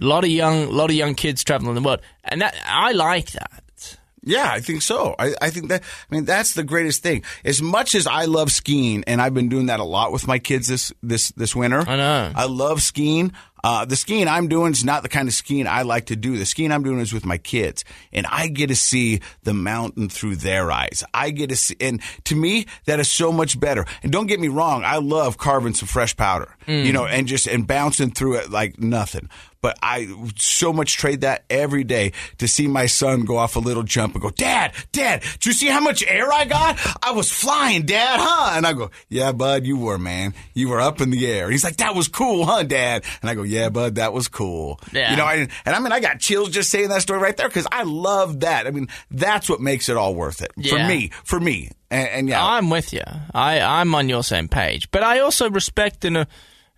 a 0.00 0.04
lot 0.04 0.24
of 0.24 0.30
young, 0.30 0.70
lot 0.70 0.90
of 0.90 0.96
young 0.96 1.14
kids 1.14 1.44
traveling 1.44 1.74
the 1.74 1.80
world, 1.80 2.00
and 2.24 2.40
that 2.40 2.54
I 2.66 2.92
like 2.92 3.32
that. 3.32 3.98
Yeah, 4.22 4.50
I 4.52 4.60
think 4.60 4.82
so. 4.82 5.14
I, 5.18 5.34
I 5.40 5.50
think 5.50 5.68
that, 5.68 5.82
I 5.82 6.14
mean, 6.14 6.26
that's 6.26 6.52
the 6.52 6.62
greatest 6.62 7.02
thing. 7.02 7.22
As 7.42 7.62
much 7.62 7.94
as 7.94 8.06
I 8.06 8.26
love 8.26 8.52
skiing, 8.52 9.02
and 9.06 9.20
I've 9.20 9.32
been 9.32 9.48
doing 9.48 9.66
that 9.66 9.80
a 9.80 9.84
lot 9.84 10.12
with 10.12 10.26
my 10.26 10.38
kids 10.38 10.68
this, 10.68 10.92
this, 11.02 11.30
this 11.32 11.56
winter. 11.56 11.80
I 11.88 11.96
know. 11.96 12.32
I 12.34 12.44
love 12.44 12.82
skiing. 12.82 13.32
Uh, 13.62 13.84
the 13.84 13.96
skiing 13.96 14.28
I'm 14.28 14.48
doing 14.48 14.72
is 14.72 14.84
not 14.84 15.02
the 15.02 15.08
kind 15.08 15.28
of 15.28 15.34
skiing 15.34 15.66
I 15.66 15.82
like 15.82 16.06
to 16.06 16.16
do. 16.16 16.38
The 16.38 16.46
skiing 16.46 16.72
I'm 16.72 16.82
doing 16.82 17.00
is 17.00 17.12
with 17.12 17.26
my 17.26 17.38
kids, 17.38 17.84
and 18.12 18.26
I 18.26 18.48
get 18.48 18.68
to 18.68 18.76
see 18.76 19.20
the 19.42 19.54
mountain 19.54 20.08
through 20.08 20.36
their 20.36 20.70
eyes. 20.70 21.04
I 21.12 21.30
get 21.30 21.50
to 21.50 21.56
see, 21.56 21.76
and 21.80 22.00
to 22.24 22.34
me, 22.36 22.66
that 22.86 23.00
is 23.00 23.08
so 23.08 23.32
much 23.32 23.58
better. 23.60 23.84
And 24.02 24.10
don't 24.12 24.26
get 24.26 24.40
me 24.40 24.48
wrong, 24.48 24.84
I 24.84 24.96
love 24.96 25.38
carving 25.38 25.74
some 25.74 25.88
fresh 25.88 26.16
powder, 26.16 26.56
you 26.66 26.92
know, 26.92 27.06
and 27.06 27.26
just 27.26 27.46
and 27.46 27.66
bouncing 27.66 28.10
through 28.10 28.36
it 28.36 28.50
like 28.50 28.78
nothing. 28.78 29.28
But 29.62 29.78
I 29.82 30.08
so 30.36 30.72
much 30.72 30.94
trade 30.96 31.20
that 31.20 31.44
every 31.50 31.84
day 31.84 32.12
to 32.38 32.48
see 32.48 32.66
my 32.66 32.86
son 32.86 33.24
go 33.26 33.36
off 33.36 33.56
a 33.56 33.58
little 33.58 33.82
jump 33.82 34.14
and 34.14 34.22
go, 34.22 34.30
Dad, 34.30 34.72
Dad, 34.92 35.22
do 35.40 35.50
you 35.50 35.52
see 35.52 35.66
how 35.66 35.80
much 35.80 36.02
air 36.06 36.32
I 36.32 36.46
got? 36.46 36.78
I 37.02 37.12
was 37.12 37.30
flying, 37.30 37.82
Dad, 37.82 38.18
huh? 38.20 38.52
And 38.56 38.66
I 38.66 38.72
go, 38.72 38.90
Yeah, 39.08 39.32
bud, 39.32 39.66
you 39.66 39.76
were, 39.76 39.98
man. 39.98 40.34
You 40.54 40.70
were 40.70 40.80
up 40.80 41.00
in 41.00 41.10
the 41.10 41.26
air. 41.26 41.50
He's 41.50 41.62
like, 41.64 41.76
That 41.76 41.94
was 41.94 42.08
cool, 42.08 42.46
huh, 42.46 42.62
Dad? 42.62 43.04
And 43.20 43.28
I 43.30 43.34
go, 43.34 43.42
Yeah, 43.42 43.68
bud, 43.68 43.96
that 43.96 44.12
was 44.12 44.28
cool. 44.28 44.80
Yeah. 44.92 45.10
You 45.10 45.16
know, 45.18 45.24
I, 45.24 45.34
and 45.66 45.76
I 45.76 45.78
mean, 45.78 45.92
I 45.92 46.00
got 46.00 46.20
chills 46.20 46.50
just 46.50 46.70
saying 46.70 46.88
that 46.88 47.02
story 47.02 47.20
right 47.20 47.36
there 47.36 47.48
because 47.48 47.66
I 47.70 47.82
love 47.82 48.40
that. 48.40 48.66
I 48.66 48.70
mean, 48.70 48.88
that's 49.10 49.48
what 49.48 49.60
makes 49.60 49.88
it 49.88 49.96
all 49.96 50.14
worth 50.14 50.40
it 50.42 50.52
for 50.68 50.78
me. 50.78 51.10
For 51.24 51.38
me, 51.38 51.70
and, 51.90 52.08
and 52.08 52.28
yeah, 52.28 52.44
I'm 52.44 52.70
with 52.70 52.92
you. 52.92 53.02
I 53.34 53.60
I'm 53.60 53.94
on 53.94 54.08
your 54.08 54.22
same 54.22 54.48
page, 54.48 54.90
but 54.90 55.02
I 55.02 55.20
also 55.20 55.50
respect 55.50 56.04
and 56.04 56.16
uh, 56.16 56.24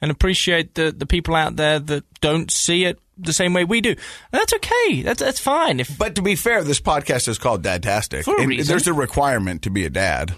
and 0.02 0.10
appreciate 0.10 0.74
the 0.74 0.92
the 0.92 1.06
people 1.06 1.34
out 1.34 1.56
there 1.56 1.78
that 1.78 2.04
don't 2.20 2.50
see 2.50 2.84
it 2.84 2.98
the 3.16 3.32
same 3.32 3.54
way 3.54 3.64
we 3.64 3.80
do. 3.80 3.90
And 3.90 3.98
that's 4.32 4.52
okay. 4.54 5.00
That's 5.02 5.20
that's 5.22 5.40
fine. 5.40 5.80
If 5.80 5.96
But 5.96 6.16
to 6.16 6.22
be 6.22 6.34
fair, 6.36 6.62
this 6.64 6.80
podcast 6.80 7.28
is 7.28 7.38
called 7.38 7.62
Dadtastic. 7.62 8.24
For 8.24 8.36
a 8.36 8.46
reason. 8.46 8.66
There's 8.70 8.86
a 8.86 8.92
requirement 8.92 9.62
to 9.62 9.70
be 9.70 9.84
a 9.86 9.90
dad. 9.90 10.34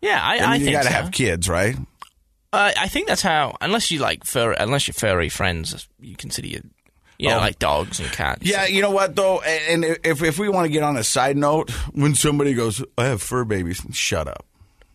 yeah, 0.00 0.20
I, 0.22 0.38
I 0.38 0.52
I 0.52 0.54
you 0.56 0.64
think 0.66 0.76
got 0.76 0.82
to 0.82 0.88
so. 0.88 0.94
have 0.94 1.12
kids, 1.12 1.48
right? 1.48 1.76
Uh, 2.52 2.70
I 2.76 2.88
think 2.88 3.06
that's 3.08 3.22
how. 3.22 3.56
Unless 3.62 3.90
you 3.90 4.00
like 4.00 4.24
fur, 4.24 4.52
unless 4.52 4.86
you're 4.86 4.92
furry 4.94 5.30
friends, 5.30 5.88
you 6.00 6.16
consider 6.16 6.48
you, 6.48 6.60
know, 7.20 7.36
Oh. 7.36 7.38
like 7.38 7.58
dogs 7.58 7.98
and 8.00 8.10
cats. 8.10 8.42
Yeah, 8.42 8.66
you 8.66 8.82
know 8.82 8.90
what 8.90 9.14
though, 9.16 9.40
and 9.40 9.84
and 9.84 9.98
if 10.04 10.22
if 10.22 10.38
we 10.38 10.48
want 10.50 10.66
to 10.66 10.70
get 10.72 10.82
on 10.82 10.96
a 10.98 11.04
side 11.04 11.36
note, 11.36 11.70
when 11.94 12.14
somebody 12.14 12.52
goes, 12.52 12.82
"I 12.98 13.04
have 13.06 13.22
fur 13.22 13.44
babies," 13.44 13.80
shut 13.92 14.26
up. 14.28 14.44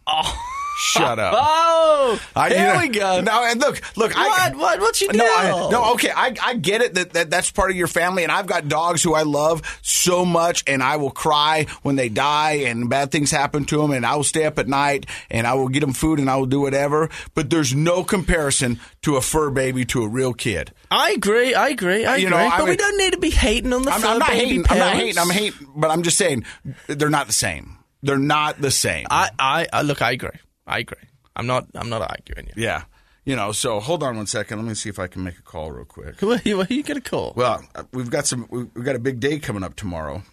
Oh. 0.06 0.38
Shut 0.80 1.18
up. 1.20 1.34
Oh, 1.36 2.20
I- 2.36 2.50
here 2.50 2.58
you 2.60 2.74
know- 2.74 2.80
we 2.80 2.88
go. 2.90 3.22
No, 3.22 3.44
and 3.44 3.60
look, 3.60 3.82
look. 3.98 4.14
I, 4.16 4.28
What? 4.28 4.56
What? 4.58 4.80
What's 4.80 5.02
your 5.02 5.12
deal? 5.12 5.26
No, 5.26 5.36
I, 5.36 5.70
no, 5.72 5.94
okay, 5.94 6.12
I, 6.16 6.36
I 6.42 6.54
get 6.56 6.82
it 6.82 6.94
that, 6.94 7.14
that 7.14 7.30
that's 7.32 7.50
part 7.52 7.72
of 7.72 7.78
your 7.78 7.88
family, 7.88 8.24
and 8.24 8.32
I've 8.32 8.46
got 8.48 8.68
dogs 8.68 9.02
who 9.02 9.14
I 9.16 9.24
love 9.24 9.62
so 9.82 10.24
much, 10.24 10.64
and 10.68 10.84
I 10.84 10.98
will 10.98 11.10
cry 11.12 11.66
when 11.82 11.96
they 11.96 12.10
die 12.10 12.64
and 12.68 12.90
bad 12.90 13.12
things 13.12 13.32
happen 13.32 13.66
to 13.66 13.78
them, 13.78 13.92
and 13.92 14.06
I 14.06 14.16
will 14.16 14.24
stay 14.24 14.46
up 14.46 14.60
at 14.60 14.68
night 14.68 15.06
and 15.32 15.48
I 15.48 15.54
will 15.56 15.68
get 15.68 15.80
them 15.82 15.94
food 15.94 16.20
and 16.20 16.30
I 16.30 16.36
will 16.36 16.46
do 16.46 16.62
whatever. 16.62 17.10
But 17.34 17.50
there's 17.50 17.74
no 17.74 18.04
comparison 18.04 18.80
to 19.02 19.16
a 19.16 19.22
fur 19.22 19.50
baby 19.50 19.86
to 19.86 20.04
a 20.04 20.08
real 20.08 20.34
kid. 20.34 20.72
I 20.92 21.12
agree. 21.12 21.54
I 21.56 21.70
agree. 21.70 22.06
I 22.06 22.18
You 22.18 22.28
agree. 22.28 22.38
know, 22.38 22.52
but 22.58 22.66
we 22.66 22.76
don't 22.78 22.98
need 22.98 23.14
to 23.14 23.20
be 23.20 23.30
hating 23.32 23.74
on 23.74 23.82
the 23.84 23.92
I'm, 23.92 24.02
fur 24.02 24.08
I'm 24.08 24.20
not 24.20 24.30
baby 24.30 24.46
hating. 24.46 24.66
I'm 24.70 24.78
not 24.78 24.94
hating. 24.96 25.18
I'm 25.18 25.30
hating. 25.30 25.68
But 25.76 25.92
I'm 25.92 26.04
just 26.04 26.18
saying 26.18 26.46
they're 26.88 27.10
not 27.10 27.28
the 27.28 27.34
same. 27.34 27.78
They're 28.04 28.18
not 28.20 28.62
the 28.62 28.72
same. 28.72 29.08
I, 29.10 29.30
I, 29.40 29.68
I 29.74 29.82
look. 29.82 30.02
I 30.02 30.12
agree. 30.12 30.30
I 30.68 30.80
agree. 30.80 30.98
I'm 31.36 31.48
not. 31.48 31.68
I'm 31.76 31.90
not 31.90 32.02
arguing 32.02 32.48
you. 32.56 32.64
yeah. 32.64 32.84
You 33.26 33.36
know. 33.36 33.52
So 33.52 33.80
hold 33.80 34.04
on 34.04 34.18
one 34.18 34.28
second. 34.28 34.60
Let 34.60 34.68
me 34.68 34.74
see 34.74 34.90
if 34.90 35.00
I 35.00 35.08
can 35.08 35.24
make 35.24 35.38
a 35.38 35.42
call 35.42 35.72
real 35.72 35.86
quick. 35.86 36.16
Who 36.20 36.32
are 36.34 36.42
you, 36.44 36.58
who 36.58 36.62
are 36.62 36.74
you 36.74 36.84
gonna 36.84 37.02
call? 37.02 37.34
Well, 37.36 37.64
uh, 37.76 37.84
we've 37.94 38.10
got 38.10 38.26
some. 38.28 38.48
we- 38.50 38.64
We've 38.76 38.86
got 38.86 38.96
a 38.96 39.00
big 39.00 39.20
day 39.20 39.40
coming 39.40 39.64
up 39.64 39.76
tomorrow. 39.76 40.24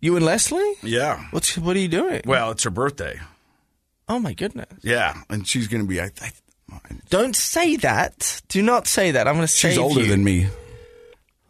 You 0.00 0.16
and 0.16 0.24
Leslie? 0.24 0.74
Yeah. 0.82 1.24
What's 1.30 1.56
what 1.56 1.76
are 1.76 1.80
you 1.80 1.88
doing? 1.88 2.22
Well, 2.26 2.50
it's 2.50 2.64
her 2.64 2.70
birthday. 2.70 3.20
oh 4.08 4.18
my 4.18 4.34
goodness! 4.34 4.68
Yeah, 4.82 5.14
and 5.30 5.46
she's 5.48 5.66
going 5.68 5.82
to 5.82 5.88
be. 5.88 6.00
I, 6.00 6.10
I, 6.20 6.30
Don't 7.08 7.34
say 7.36 7.76
that. 7.76 8.42
Do 8.48 8.60
not 8.62 8.86
say 8.86 9.12
that. 9.12 9.26
I'm 9.28 9.34
gonna 9.36 9.48
save 9.48 9.72
she's 9.72 9.78
older 9.78 10.00
you. 10.02 10.08
than 10.08 10.22
me. 10.24 10.48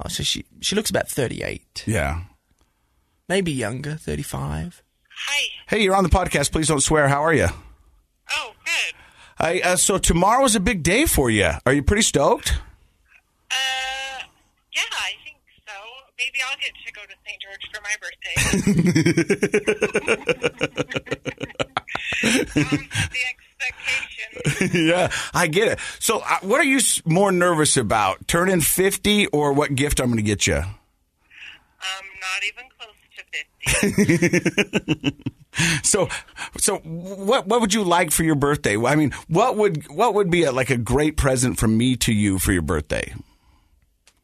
Oh, 0.04 0.08
so 0.08 0.22
she 0.22 0.44
she 0.60 0.74
looks 0.76 0.90
about 0.90 1.08
38, 1.08 1.84
Yeah. 1.86 2.22
maybe 3.28 3.52
younger, 3.52 3.94
35. 3.94 4.82
Hi. 5.26 5.42
Hey, 5.68 5.82
you're 5.82 5.94
on 5.94 6.02
the 6.04 6.10
podcast. 6.10 6.50
Please 6.52 6.68
don't 6.68 6.80
swear. 6.82 7.08
How 7.08 7.22
are 7.24 7.32
you? 7.34 7.48
Oh, 8.32 8.52
good. 8.64 8.94
I, 9.38 9.60
uh, 9.60 9.76
so 9.76 9.98
tomorrow's 9.98 10.54
a 10.54 10.60
big 10.60 10.82
day 10.82 11.06
for 11.06 11.30
you. 11.30 11.50
Are 11.66 11.72
you 11.72 11.82
pretty 11.82 12.02
stoked? 12.02 12.52
Uh, 13.50 13.54
yeah, 14.74 14.82
I 14.92 15.12
think 15.24 15.36
so. 15.66 15.72
Maybe 16.18 16.38
I'll 16.48 16.56
get 16.58 16.72
to 16.86 16.92
go 16.92 17.02
to 17.02 17.14
St. 17.26 17.40
George 17.42 17.68
for 17.72 17.80
my 17.82 17.96
birthday. 18.00 18.34
um, 22.24 22.88
the 23.12 23.20
expectation. 23.30 24.86
yeah, 24.88 25.10
I 25.32 25.46
get 25.46 25.68
it. 25.68 25.78
So, 25.98 26.20
uh, 26.20 26.38
what 26.42 26.60
are 26.60 26.64
you 26.64 26.80
more 27.04 27.32
nervous 27.32 27.76
about? 27.76 28.26
Turning 28.28 28.60
50 28.60 29.26
or 29.28 29.52
what 29.52 29.74
gift 29.74 30.00
I'm 30.00 30.06
going 30.06 30.16
to 30.16 30.22
get 30.22 30.46
you? 30.46 30.56
Um, 30.56 30.64
not 31.84 32.42
even 32.46 32.64
close 32.64 32.70
to 32.70 32.72
50. 32.72 32.73
So, 35.84 36.08
so 36.56 36.78
what 36.78 37.46
what 37.46 37.60
would 37.60 37.72
you 37.72 37.84
like 37.84 38.10
for 38.10 38.24
your 38.24 38.34
birthday? 38.34 38.76
I 38.76 38.96
mean, 38.96 39.12
what 39.28 39.56
would 39.56 39.88
what 39.88 40.14
would 40.14 40.30
be 40.30 40.42
a, 40.42 40.52
like 40.52 40.70
a 40.70 40.76
great 40.76 41.16
present 41.16 41.58
from 41.58 41.76
me 41.76 41.94
to 41.96 42.12
you 42.12 42.38
for 42.40 42.52
your 42.52 42.62
birthday? 42.62 43.14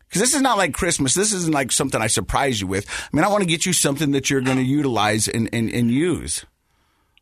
Because 0.09 0.23
this 0.23 0.35
is 0.35 0.43
not 0.43 0.59
like 0.59 0.75
Christmas. 0.75 1.15
This 1.15 1.33
isn't 1.33 1.55
like 1.55 1.71
something 1.71 2.03
I 2.03 2.09
surprise 2.09 2.61
you 2.61 2.67
with. 2.67 2.85
I 2.91 3.17
mean, 3.17 3.25
I 3.25 3.29
want 3.29 3.43
to 3.43 3.47
get 3.47 3.65
you 3.65 3.73
something 3.73 4.11
that 4.11 4.29
you're 4.29 4.41
going 4.41 4.57
to 4.57 4.65
utilize 4.65 5.29
and, 5.29 5.49
and, 5.53 5.71
and 5.71 5.89
use. 5.89 6.45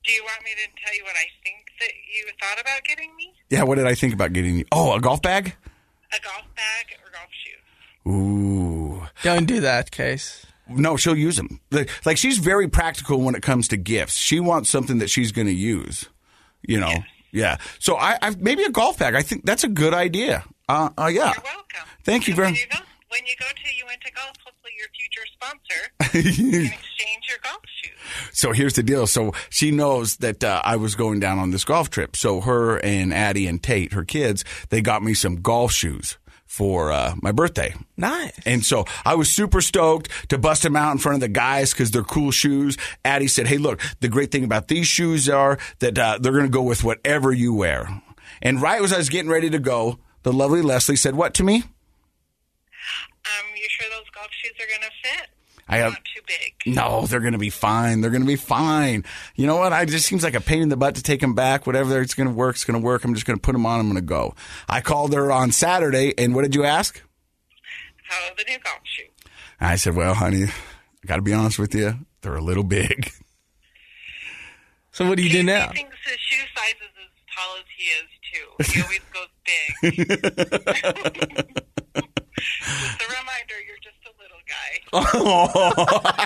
Do 0.04 0.10
you 0.10 0.24
want 0.24 0.42
me 0.42 0.52
to 0.52 0.82
tell 0.82 0.96
you 0.96 1.04
what 1.04 1.14
I 1.14 1.26
think 1.44 1.66
that 1.80 1.90
you 2.16 2.26
thought 2.40 2.58
about 2.58 2.82
getting 2.84 3.14
me? 3.14 3.34
Yeah, 3.50 3.64
what 3.64 3.74
did 3.74 3.86
I 3.86 3.94
think 3.94 4.14
about 4.14 4.32
getting 4.32 4.56
you? 4.56 4.64
Oh, 4.72 4.94
a 4.94 5.00
golf 5.02 5.20
bag? 5.20 5.54
A 6.14 6.22
golf 6.22 6.46
bag 6.56 6.96
or 7.04 7.12
golf 7.12 7.28
shoes? 7.44 8.10
Ooh. 8.10 9.06
Don't 9.22 9.44
do 9.44 9.60
that, 9.60 9.90
Case. 9.90 10.46
No, 10.68 10.96
she'll 10.96 11.16
use 11.16 11.36
them. 11.36 11.60
Like, 11.70 11.90
like 12.04 12.16
she's 12.18 12.38
very 12.38 12.68
practical 12.68 13.20
when 13.20 13.34
it 13.34 13.42
comes 13.42 13.68
to 13.68 13.76
gifts. 13.76 14.14
She 14.16 14.40
wants 14.40 14.68
something 14.70 14.98
that 14.98 15.08
she's 15.10 15.32
going 15.32 15.46
to 15.46 15.54
use. 15.54 16.08
You 16.62 16.80
know, 16.80 16.92
yeah. 17.32 17.56
So 17.78 17.96
I, 17.96 18.18
I 18.20 18.34
maybe 18.38 18.64
a 18.64 18.70
golf 18.70 18.98
bag. 18.98 19.14
I 19.14 19.22
think 19.22 19.44
that's 19.44 19.64
a 19.64 19.68
good 19.68 19.94
idea. 19.94 20.44
Uh, 20.68 20.90
uh 20.98 21.06
yeah. 21.06 21.32
You're 21.34 21.44
welcome. 21.44 21.88
Thank 22.04 22.26
you 22.28 22.32
And 22.32 22.36
very- 22.36 22.48
when 22.48 22.56
you 22.56 22.66
go, 22.70 22.78
when 23.10 23.20
you 23.26 23.34
go 23.40 23.46
to 23.46 23.86
Uinta 23.86 24.10
Golf, 24.14 24.36
hopefully 24.44 24.72
your 24.76 24.88
future 24.94 25.26
sponsor 25.32 25.90
can 26.12 26.64
exchange 26.64 27.24
your 27.28 27.38
golf 27.42 27.62
shoes. 27.66 27.92
So 28.32 28.52
here's 28.52 28.74
the 28.74 28.82
deal. 28.82 29.06
So 29.06 29.32
she 29.48 29.70
knows 29.70 30.16
that 30.16 30.44
uh, 30.44 30.60
I 30.64 30.76
was 30.76 30.94
going 30.94 31.18
down 31.20 31.38
on 31.38 31.50
this 31.50 31.64
golf 31.64 31.88
trip. 31.88 32.16
So 32.16 32.42
her 32.42 32.78
and 32.78 33.14
Addie 33.14 33.46
and 33.46 33.62
Tate, 33.62 33.94
her 33.94 34.04
kids, 34.04 34.44
they 34.68 34.82
got 34.82 35.02
me 35.02 35.14
some 35.14 35.36
golf 35.40 35.72
shoes 35.72 36.18
for 36.58 36.90
uh, 36.90 37.14
my 37.22 37.30
birthday. 37.30 37.72
Nice. 37.96 38.32
And 38.44 38.66
so 38.66 38.84
I 39.04 39.14
was 39.14 39.30
super 39.30 39.60
stoked 39.60 40.10
to 40.28 40.38
bust 40.38 40.64
them 40.64 40.74
out 40.74 40.90
in 40.90 40.98
front 40.98 41.14
of 41.14 41.20
the 41.20 41.28
guys 41.28 41.72
because 41.72 41.92
they're 41.92 42.02
cool 42.02 42.32
shoes. 42.32 42.76
Addie 43.04 43.28
said, 43.28 43.46
"Hey, 43.46 43.58
look, 43.58 43.80
the 44.00 44.08
great 44.08 44.32
thing 44.32 44.42
about 44.42 44.66
these 44.66 44.88
shoes 44.88 45.28
are 45.28 45.56
that 45.78 45.96
uh, 45.96 46.18
they're 46.20 46.32
going 46.32 46.46
to 46.46 46.50
go 46.50 46.62
with 46.62 46.82
whatever 46.82 47.32
you 47.32 47.54
wear." 47.54 48.02
And 48.42 48.60
right 48.60 48.82
as 48.82 48.92
I 48.92 48.98
was 48.98 49.08
getting 49.08 49.30
ready 49.30 49.48
to 49.50 49.60
go, 49.60 50.00
the 50.24 50.32
lovely 50.32 50.60
Leslie 50.60 50.96
said, 50.96 51.14
"What 51.14 51.32
to 51.34 51.44
me?" 51.44 51.62
Um, 51.62 53.46
you 53.54 53.68
sure 53.68 53.86
those 53.90 54.10
golf 54.12 54.30
shoes 54.32 54.54
are 54.58 54.66
going 54.66 54.82
to 54.82 54.90
fit? 55.08 55.28
I 55.68 55.78
have 55.78 55.92
Not 55.92 56.04
too 56.04 56.22
big. 56.26 56.74
no, 56.74 57.06
they're 57.06 57.20
going 57.20 57.32
to 57.34 57.38
be 57.38 57.50
fine. 57.50 58.00
They're 58.00 58.10
going 58.10 58.22
to 58.22 58.26
be 58.26 58.36
fine. 58.36 59.04
You 59.36 59.46
know 59.46 59.56
what? 59.56 59.72
I 59.72 59.84
just 59.84 60.06
seems 60.06 60.22
like 60.24 60.34
a 60.34 60.40
pain 60.40 60.62
in 60.62 60.68
the 60.70 60.76
butt 60.76 60.94
to 60.94 61.02
take 61.02 61.20
them 61.20 61.34
back. 61.34 61.66
Whatever 61.66 62.00
it's 62.00 62.14
going 62.14 62.28
to 62.28 62.34
work, 62.34 62.56
it's 62.56 62.64
going 62.64 62.80
to 62.80 62.84
work. 62.84 63.04
I'm 63.04 63.12
just 63.14 63.26
going 63.26 63.38
to 63.38 63.42
put 63.42 63.52
them 63.52 63.66
on. 63.66 63.80
I'm 63.80 63.86
going 63.86 63.96
to 63.96 64.00
go. 64.00 64.34
I 64.68 64.80
called 64.80 65.12
her 65.14 65.30
on 65.30 65.52
Saturday, 65.52 66.14
and 66.16 66.34
what 66.34 66.42
did 66.42 66.54
you 66.54 66.64
ask? 66.64 67.02
How 68.08 68.34
the 68.36 68.44
new 68.48 68.58
golf 68.60 68.78
shoes? 68.84 69.10
I 69.60 69.76
said, 69.76 69.94
"Well, 69.94 70.14
honey, 70.14 70.44
I 70.44 71.06
got 71.06 71.16
to 71.16 71.22
be 71.22 71.34
honest 71.34 71.58
with 71.58 71.74
you. 71.74 71.94
They're 72.22 72.36
a 72.36 72.40
little 72.42 72.64
big." 72.64 73.10
So 74.90 75.06
what 75.06 75.16
do 75.18 75.22
you 75.22 75.30
do 75.30 75.42
now? 75.42 75.68
He 75.68 75.74
thinks 75.82 75.96
his 76.04 76.18
shoe 76.18 76.44
size 76.56 76.74
is 76.80 76.90
as 76.98 77.10
tall 77.36 77.56
as 77.58 77.64
he 77.76 77.84
is, 78.00 78.08
too. 78.32 78.48
He 78.72 78.82
always 78.82 79.04
goes 79.12 79.28
big. 79.44 80.08
just 81.94 83.02
a 83.02 83.06
reminder, 83.06 83.56
you're 83.66 83.82
just 83.82 83.97
a 84.92 84.98
little 85.00 86.00
guy. 86.02 86.24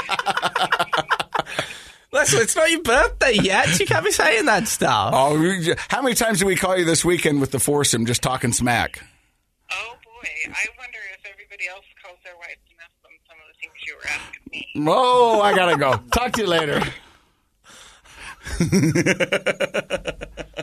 Listen, 2.13 2.43
it's 2.43 2.55
not 2.55 2.71
your 2.71 2.83
birthday 2.83 3.33
yet. 3.33 3.81
You 3.81 3.87
can't 3.87 4.05
be 4.05 4.13
saying 4.13 4.45
that 4.45 4.69
stuff. 4.69 5.15
Oh, 5.17 5.75
how 5.89 6.03
many 6.03 6.15
times 6.15 6.41
did 6.41 6.45
we 6.45 6.57
call 6.57 6.77
you 6.77 6.85
this 6.85 7.05
weekend 7.05 7.41
with 7.41 7.53
the 7.53 7.59
foursome 7.59 8.05
just 8.05 8.23
talking 8.23 8.53
smack? 8.53 9.03
Oh 9.71 9.95
boy, 10.05 10.29
I 10.47 10.67
wonder 10.79 10.99
if 11.15 11.25
everybody 11.25 11.69
else 11.69 11.87
calls 12.05 12.19
their 12.23 12.37
wives 12.37 12.61
and 12.69 12.79
asks 12.85 13.01
them 13.03 13.13
some 13.27 13.39
of 13.41 13.47
the 13.49 13.55
things 13.61 13.73
you 13.87 13.97
were 13.97 14.07
asking 14.09 14.43
me. 14.51 14.67
Oh, 14.91 15.41
I 15.41 15.55
gotta 15.57 15.79
go. 15.79 15.97
Talk 16.11 16.33
to 16.33 16.43
you 16.43 16.49
later. 16.49 16.83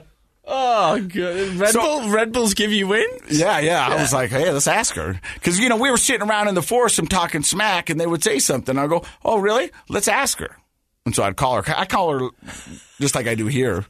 Oh, 0.51 0.99
good. 0.99 1.55
Red 1.57 1.73
So- 1.73 1.81
Bull. 1.81 2.09
Red 2.09 2.31
Bulls 2.31 2.55
give 2.55 2.71
you 2.71 2.87
wins. 2.87 3.39
Yeah, 3.39 3.59
yeah. 3.59 3.87
I 3.87 4.01
was 4.01 4.11
like, 4.11 4.31
hey, 4.31 4.51
let's 4.51 4.67
ask 4.67 4.95
her 4.95 5.19
because 5.35 5.59
you 5.59 5.69
know 5.69 5.77
we 5.77 5.91
were 5.91 5.97
sitting 5.97 6.27
around 6.27 6.47
in 6.47 6.55
the 6.55 6.61
forest 6.63 6.79
foursome 6.79 7.07
talking 7.07 7.43
smack, 7.43 7.89
and 7.89 7.99
they 7.99 8.07
would 8.07 8.23
say 8.23 8.39
something. 8.39 8.77
I 8.77 8.87
go, 8.87 9.03
oh, 9.23 9.37
really? 9.39 9.69
Let's 9.89 10.07
ask 10.07 10.39
her. 10.39 10.55
And 11.05 11.13
so 11.13 11.23
I'd 11.23 11.35
call 11.35 11.61
her. 11.61 11.73
I 11.77 11.85
call 11.85 12.17
her 12.17 12.29
just 12.99 13.15
like 13.15 13.27
I 13.27 13.35
do 13.35 13.47
here. 13.47 13.85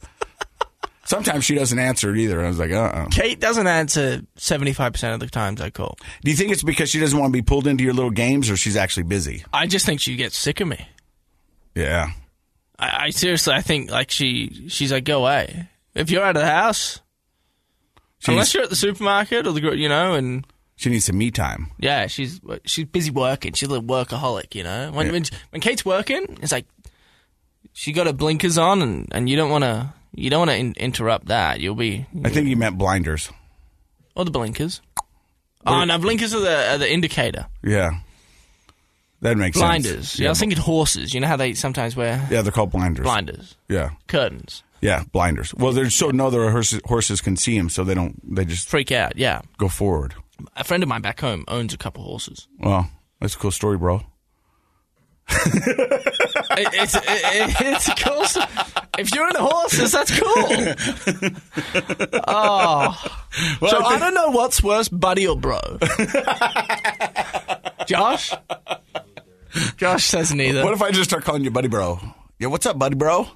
Sometimes 1.06 1.46
she 1.46 1.56
doesn't 1.56 1.80
answer 1.80 2.12
it 2.12 2.18
either. 2.20 2.44
I 2.44 2.48
was 2.48 2.60
like, 2.60 2.72
uh, 2.72 2.82
uh 2.82 3.06
Kate 3.10 3.40
doesn't 3.40 3.68
answer 3.68 4.22
seventy-five 4.36 4.92
percent 4.94 5.14
of 5.14 5.20
the 5.20 5.28
times 5.28 5.62
I 5.62 5.70
call. 5.70 5.98
Do 6.24 6.30
you 6.32 6.36
think 6.36 6.52
it's 6.52 6.62
because 6.64 6.90
she 6.90 7.00
doesn't 7.00 7.18
want 7.18 7.32
to 7.32 7.38
be 7.38 7.42
pulled 7.42 7.68
into 7.68 7.84
your 7.84 7.94
little 7.94 8.12
games, 8.12 8.50
or 8.50 8.58
she's 8.58 8.76
actually 8.76 9.04
busy? 9.04 9.44
I 9.54 9.66
just 9.68 9.86
think 9.86 10.02
she 10.02 10.16
gets 10.16 10.38
sick 10.38 10.60
of 10.60 10.68
me. 10.68 10.88
Yeah. 11.74 12.12
I, 12.78 13.06
I 13.06 13.10
seriously, 13.12 13.54
I 13.54 13.62
think 13.62 13.90
like 13.92 14.12
she, 14.12 14.68
she's 14.70 14.92
like, 14.92 15.04
go 15.04 15.22
away. 15.22 15.70
If 15.96 16.10
you're 16.12 16.24
out 16.24 16.36
of 16.36 16.42
the 16.42 16.48
house, 16.50 17.02
She 18.20 18.32
unless 18.32 18.48
needs, 18.48 18.54
you're 18.54 18.64
at 18.64 18.70
the 18.70 18.76
supermarket 18.76 19.48
or 19.48 19.52
the, 19.54 19.76
you 19.76 19.90
know, 19.90 20.14
and 20.14 20.46
she 20.76 20.90
needs 20.90 21.06
some 21.06 21.18
me 21.18 21.32
time. 21.32 21.72
yeah, 21.80 22.08
she's 22.08 22.40
she's 22.66 22.86
busy 22.86 23.12
working. 23.12 23.54
She's 23.54 23.68
a 23.68 23.72
little 23.72 23.88
workaholic, 23.88 24.56
you 24.56 24.64
know. 24.64 24.92
When 24.92 25.08
Yeah. 25.08 25.12
when, 25.14 25.24
when 25.52 25.62
Kate's 25.62 25.84
working, 25.86 26.38
it's 26.42 26.52
like 26.52 26.66
she 27.74 27.92
got 27.92 28.08
her 28.08 28.14
blinkers 28.14 28.58
on, 28.58 28.82
and, 28.82 29.08
and 29.12 29.30
you 29.30 29.36
don't 29.36 29.50
want 29.50 29.64
to 29.64 29.94
you 30.14 30.30
don't 30.30 30.40
want 30.40 30.52
to 30.52 30.58
in, 30.58 30.74
interrupt 30.74 31.28
that. 31.28 31.60
You'll 31.60 31.76
be 31.76 32.06
I 32.24 32.30
think 32.30 32.48
you 32.48 32.56
meant 32.56 32.78
blinders. 32.78 33.30
or 34.16 34.26
the 34.26 34.32
blinkers. 34.32 34.82
Oh 35.66 35.84
no, 35.84 35.98
blinkers 35.98 36.34
are 36.34 36.40
the 36.40 36.72
are 36.74 36.78
the 36.78 36.92
indicator. 36.92 37.48
Yeah. 37.64 37.92
That 39.22 39.36
makes 39.38 39.58
sense. 39.60 39.84
Blinders. 39.84 40.18
Yeah, 40.20 40.28
I 40.28 40.32
was 40.32 40.40
thinking 40.40 40.58
horses. 40.58 41.14
You 41.14 41.20
know 41.20 41.28
how 41.28 41.36
they 41.36 41.54
sometimes 41.54 41.94
wear 41.94 42.26
Yeah, 42.32 42.42
they're 42.42 42.54
called 42.54 42.72
blinders. 42.72 43.04
blinders, 43.04 43.56
Yeah. 43.68 43.90
curtains, 44.08 44.64
Yeah, 44.82 45.04
blinders. 45.12 45.54
Well, 45.56 45.72
they're 45.74 45.90
so 45.90 46.10
no 46.12 46.28
other 46.28 46.52
horses, 46.52 46.82
horses 46.86 47.22
can 47.22 47.36
see 47.36 47.58
them, 47.58 47.70
so 47.70 47.84
they 47.84 47.94
don't. 47.94 48.20
They 48.36 48.46
just 48.46 48.68
freak 48.70 48.92
out. 48.92 49.18
Yeah, 49.18 49.42
go 49.58 49.68
forward. 49.68 50.14
a 50.56 50.64
friend 50.64 50.82
of 50.84 50.90
mine 50.90 51.02
back 51.02 51.20
home 51.20 51.44
owns 51.48 51.74
a 51.74 51.78
couple 51.78 52.04
horses. 52.04 52.48
Well, 52.60 52.90
that's 53.20 53.36
a 53.36 53.38
cool 53.38 53.52
story, 53.52 53.78
bro. 53.78 54.02
It, 56.52 56.68
it's 56.74 56.96
it, 56.96 57.04
it's 57.62 58.04
cool. 58.04 58.26
If 58.98 59.14
you're 59.14 59.28
into 59.28 59.40
horses, 59.42 59.92
that's 59.92 60.12
cool. 60.20 60.48
Oh, 62.28 62.96
so 63.62 63.86
I 63.86 63.98
don't 64.00 64.14
know 64.14 64.30
what's 64.32 64.62
worse, 64.64 64.90
buddy 64.90 65.26
or 65.28 65.38
bro. 65.38 65.60
Josh. 67.88 68.34
Josh 69.78 70.06
says 70.06 70.34
neither. 70.34 70.64
What 70.64 70.74
if 70.74 70.82
I 70.82 70.92
just 70.92 71.10
start 71.10 71.24
calling 71.24 71.44
you 71.44 71.52
buddy, 71.52 71.68
bro? 71.68 72.00
Yeah, 72.40 72.48
what's 72.48 72.66
up, 72.66 72.78
buddy, 72.80 72.96
bro? 72.96 73.28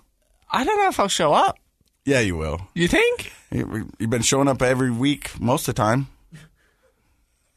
I 0.54 0.64
don't 0.64 0.78
know 0.78 0.88
if 0.90 1.00
I'll 1.00 1.08
show 1.08 1.34
up. 1.34 1.58
Yeah, 2.06 2.20
you 2.20 2.36
will. 2.38 2.62
You 2.76 2.88
think? 2.88 3.32
You- 3.52 3.90
You've 4.00 4.10
been 4.10 4.22
showing 4.22 4.48
up 4.48 4.62
every 4.62 4.92
week 4.92 5.40
most 5.40 5.68
of 5.68 5.76
the 5.76 5.82
time. 5.82 6.08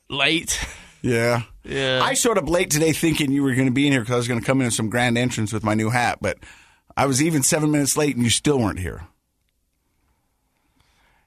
Late. 0.09 0.59
Yeah. 1.02 1.42
Yeah. 1.64 2.00
I 2.02 2.14
showed 2.14 2.38
up 2.38 2.48
late 2.48 2.70
today 2.70 2.92
thinking 2.92 3.30
you 3.32 3.42
were 3.42 3.54
going 3.54 3.66
to 3.68 3.72
be 3.72 3.87
in 3.87 3.92
here 3.92 4.00
because 4.00 4.14
I 4.14 4.16
was 4.16 4.28
going 4.28 4.40
to 4.40 4.46
come 4.46 4.61
in 4.61 4.66
with 4.66 4.74
some 4.74 4.88
grand 4.88 5.18
entrance 5.18 5.52
with 5.52 5.62
my 5.64 5.74
new 5.74 5.90
hat, 5.90 6.18
but 6.20 6.38
I 6.96 7.06
was 7.06 7.22
even 7.22 7.42
seven 7.42 7.70
minutes 7.70 7.96
late 7.96 8.14
and 8.16 8.24
you 8.24 8.30
still 8.30 8.59
weren't 8.59 8.78
here. 8.78 9.02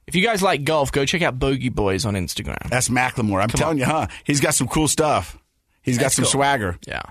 If 0.07 0.15
you 0.15 0.23
guys 0.23 0.41
like 0.41 0.63
golf, 0.63 0.91
go 0.91 1.05
check 1.05 1.21
out 1.21 1.37
Bogey 1.37 1.69
Boys 1.69 2.05
on 2.05 2.15
Instagram. 2.15 2.67
That's 2.69 2.89
Macklemore. 2.89 3.41
I'm 3.43 3.49
telling 3.49 3.77
you, 3.77 3.85
huh? 3.85 4.07
He's 4.23 4.39
got 4.39 4.55
some 4.55 4.67
cool 4.67 4.87
stuff. 4.87 5.37
He's 5.83 5.97
got 5.97 6.05
That's 6.05 6.15
some 6.15 6.23
cool. 6.25 6.31
swagger. 6.31 6.79
Yeah. 6.87 7.03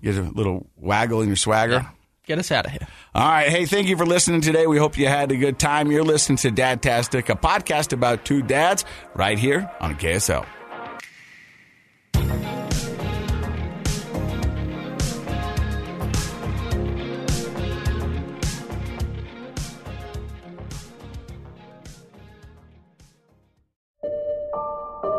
Get 0.00 0.16
a 0.16 0.22
little 0.22 0.66
waggle 0.76 1.20
in 1.20 1.28
your 1.28 1.36
swagger. 1.36 1.86
Get 2.26 2.38
us 2.38 2.50
out 2.50 2.64
of 2.64 2.72
here. 2.72 2.86
All 3.14 3.28
right. 3.28 3.50
Hey, 3.50 3.66
thank 3.66 3.86
you 3.86 3.98
for 3.98 4.06
listening 4.06 4.40
today. 4.40 4.66
We 4.66 4.78
hope 4.78 4.96
you 4.96 5.06
had 5.06 5.30
a 5.30 5.36
good 5.36 5.58
time. 5.58 5.90
You're 5.90 6.04
listening 6.04 6.38
to 6.38 6.50
Dadtastic, 6.50 7.28
a 7.28 7.36
podcast 7.36 7.92
about 7.92 8.24
two 8.24 8.42
dads 8.42 8.84
right 9.14 9.38
here 9.38 9.70
on 9.80 9.96
KSL. 9.96 10.46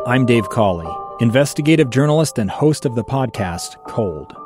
I'm 0.08 0.24
Dave 0.24 0.48
Cawley, 0.48 0.86
investigative 1.20 1.90
journalist 1.90 2.38
and 2.38 2.48
host 2.48 2.84
of 2.84 2.94
the 2.94 3.02
podcast 3.02 3.76
Cold. 3.88 4.45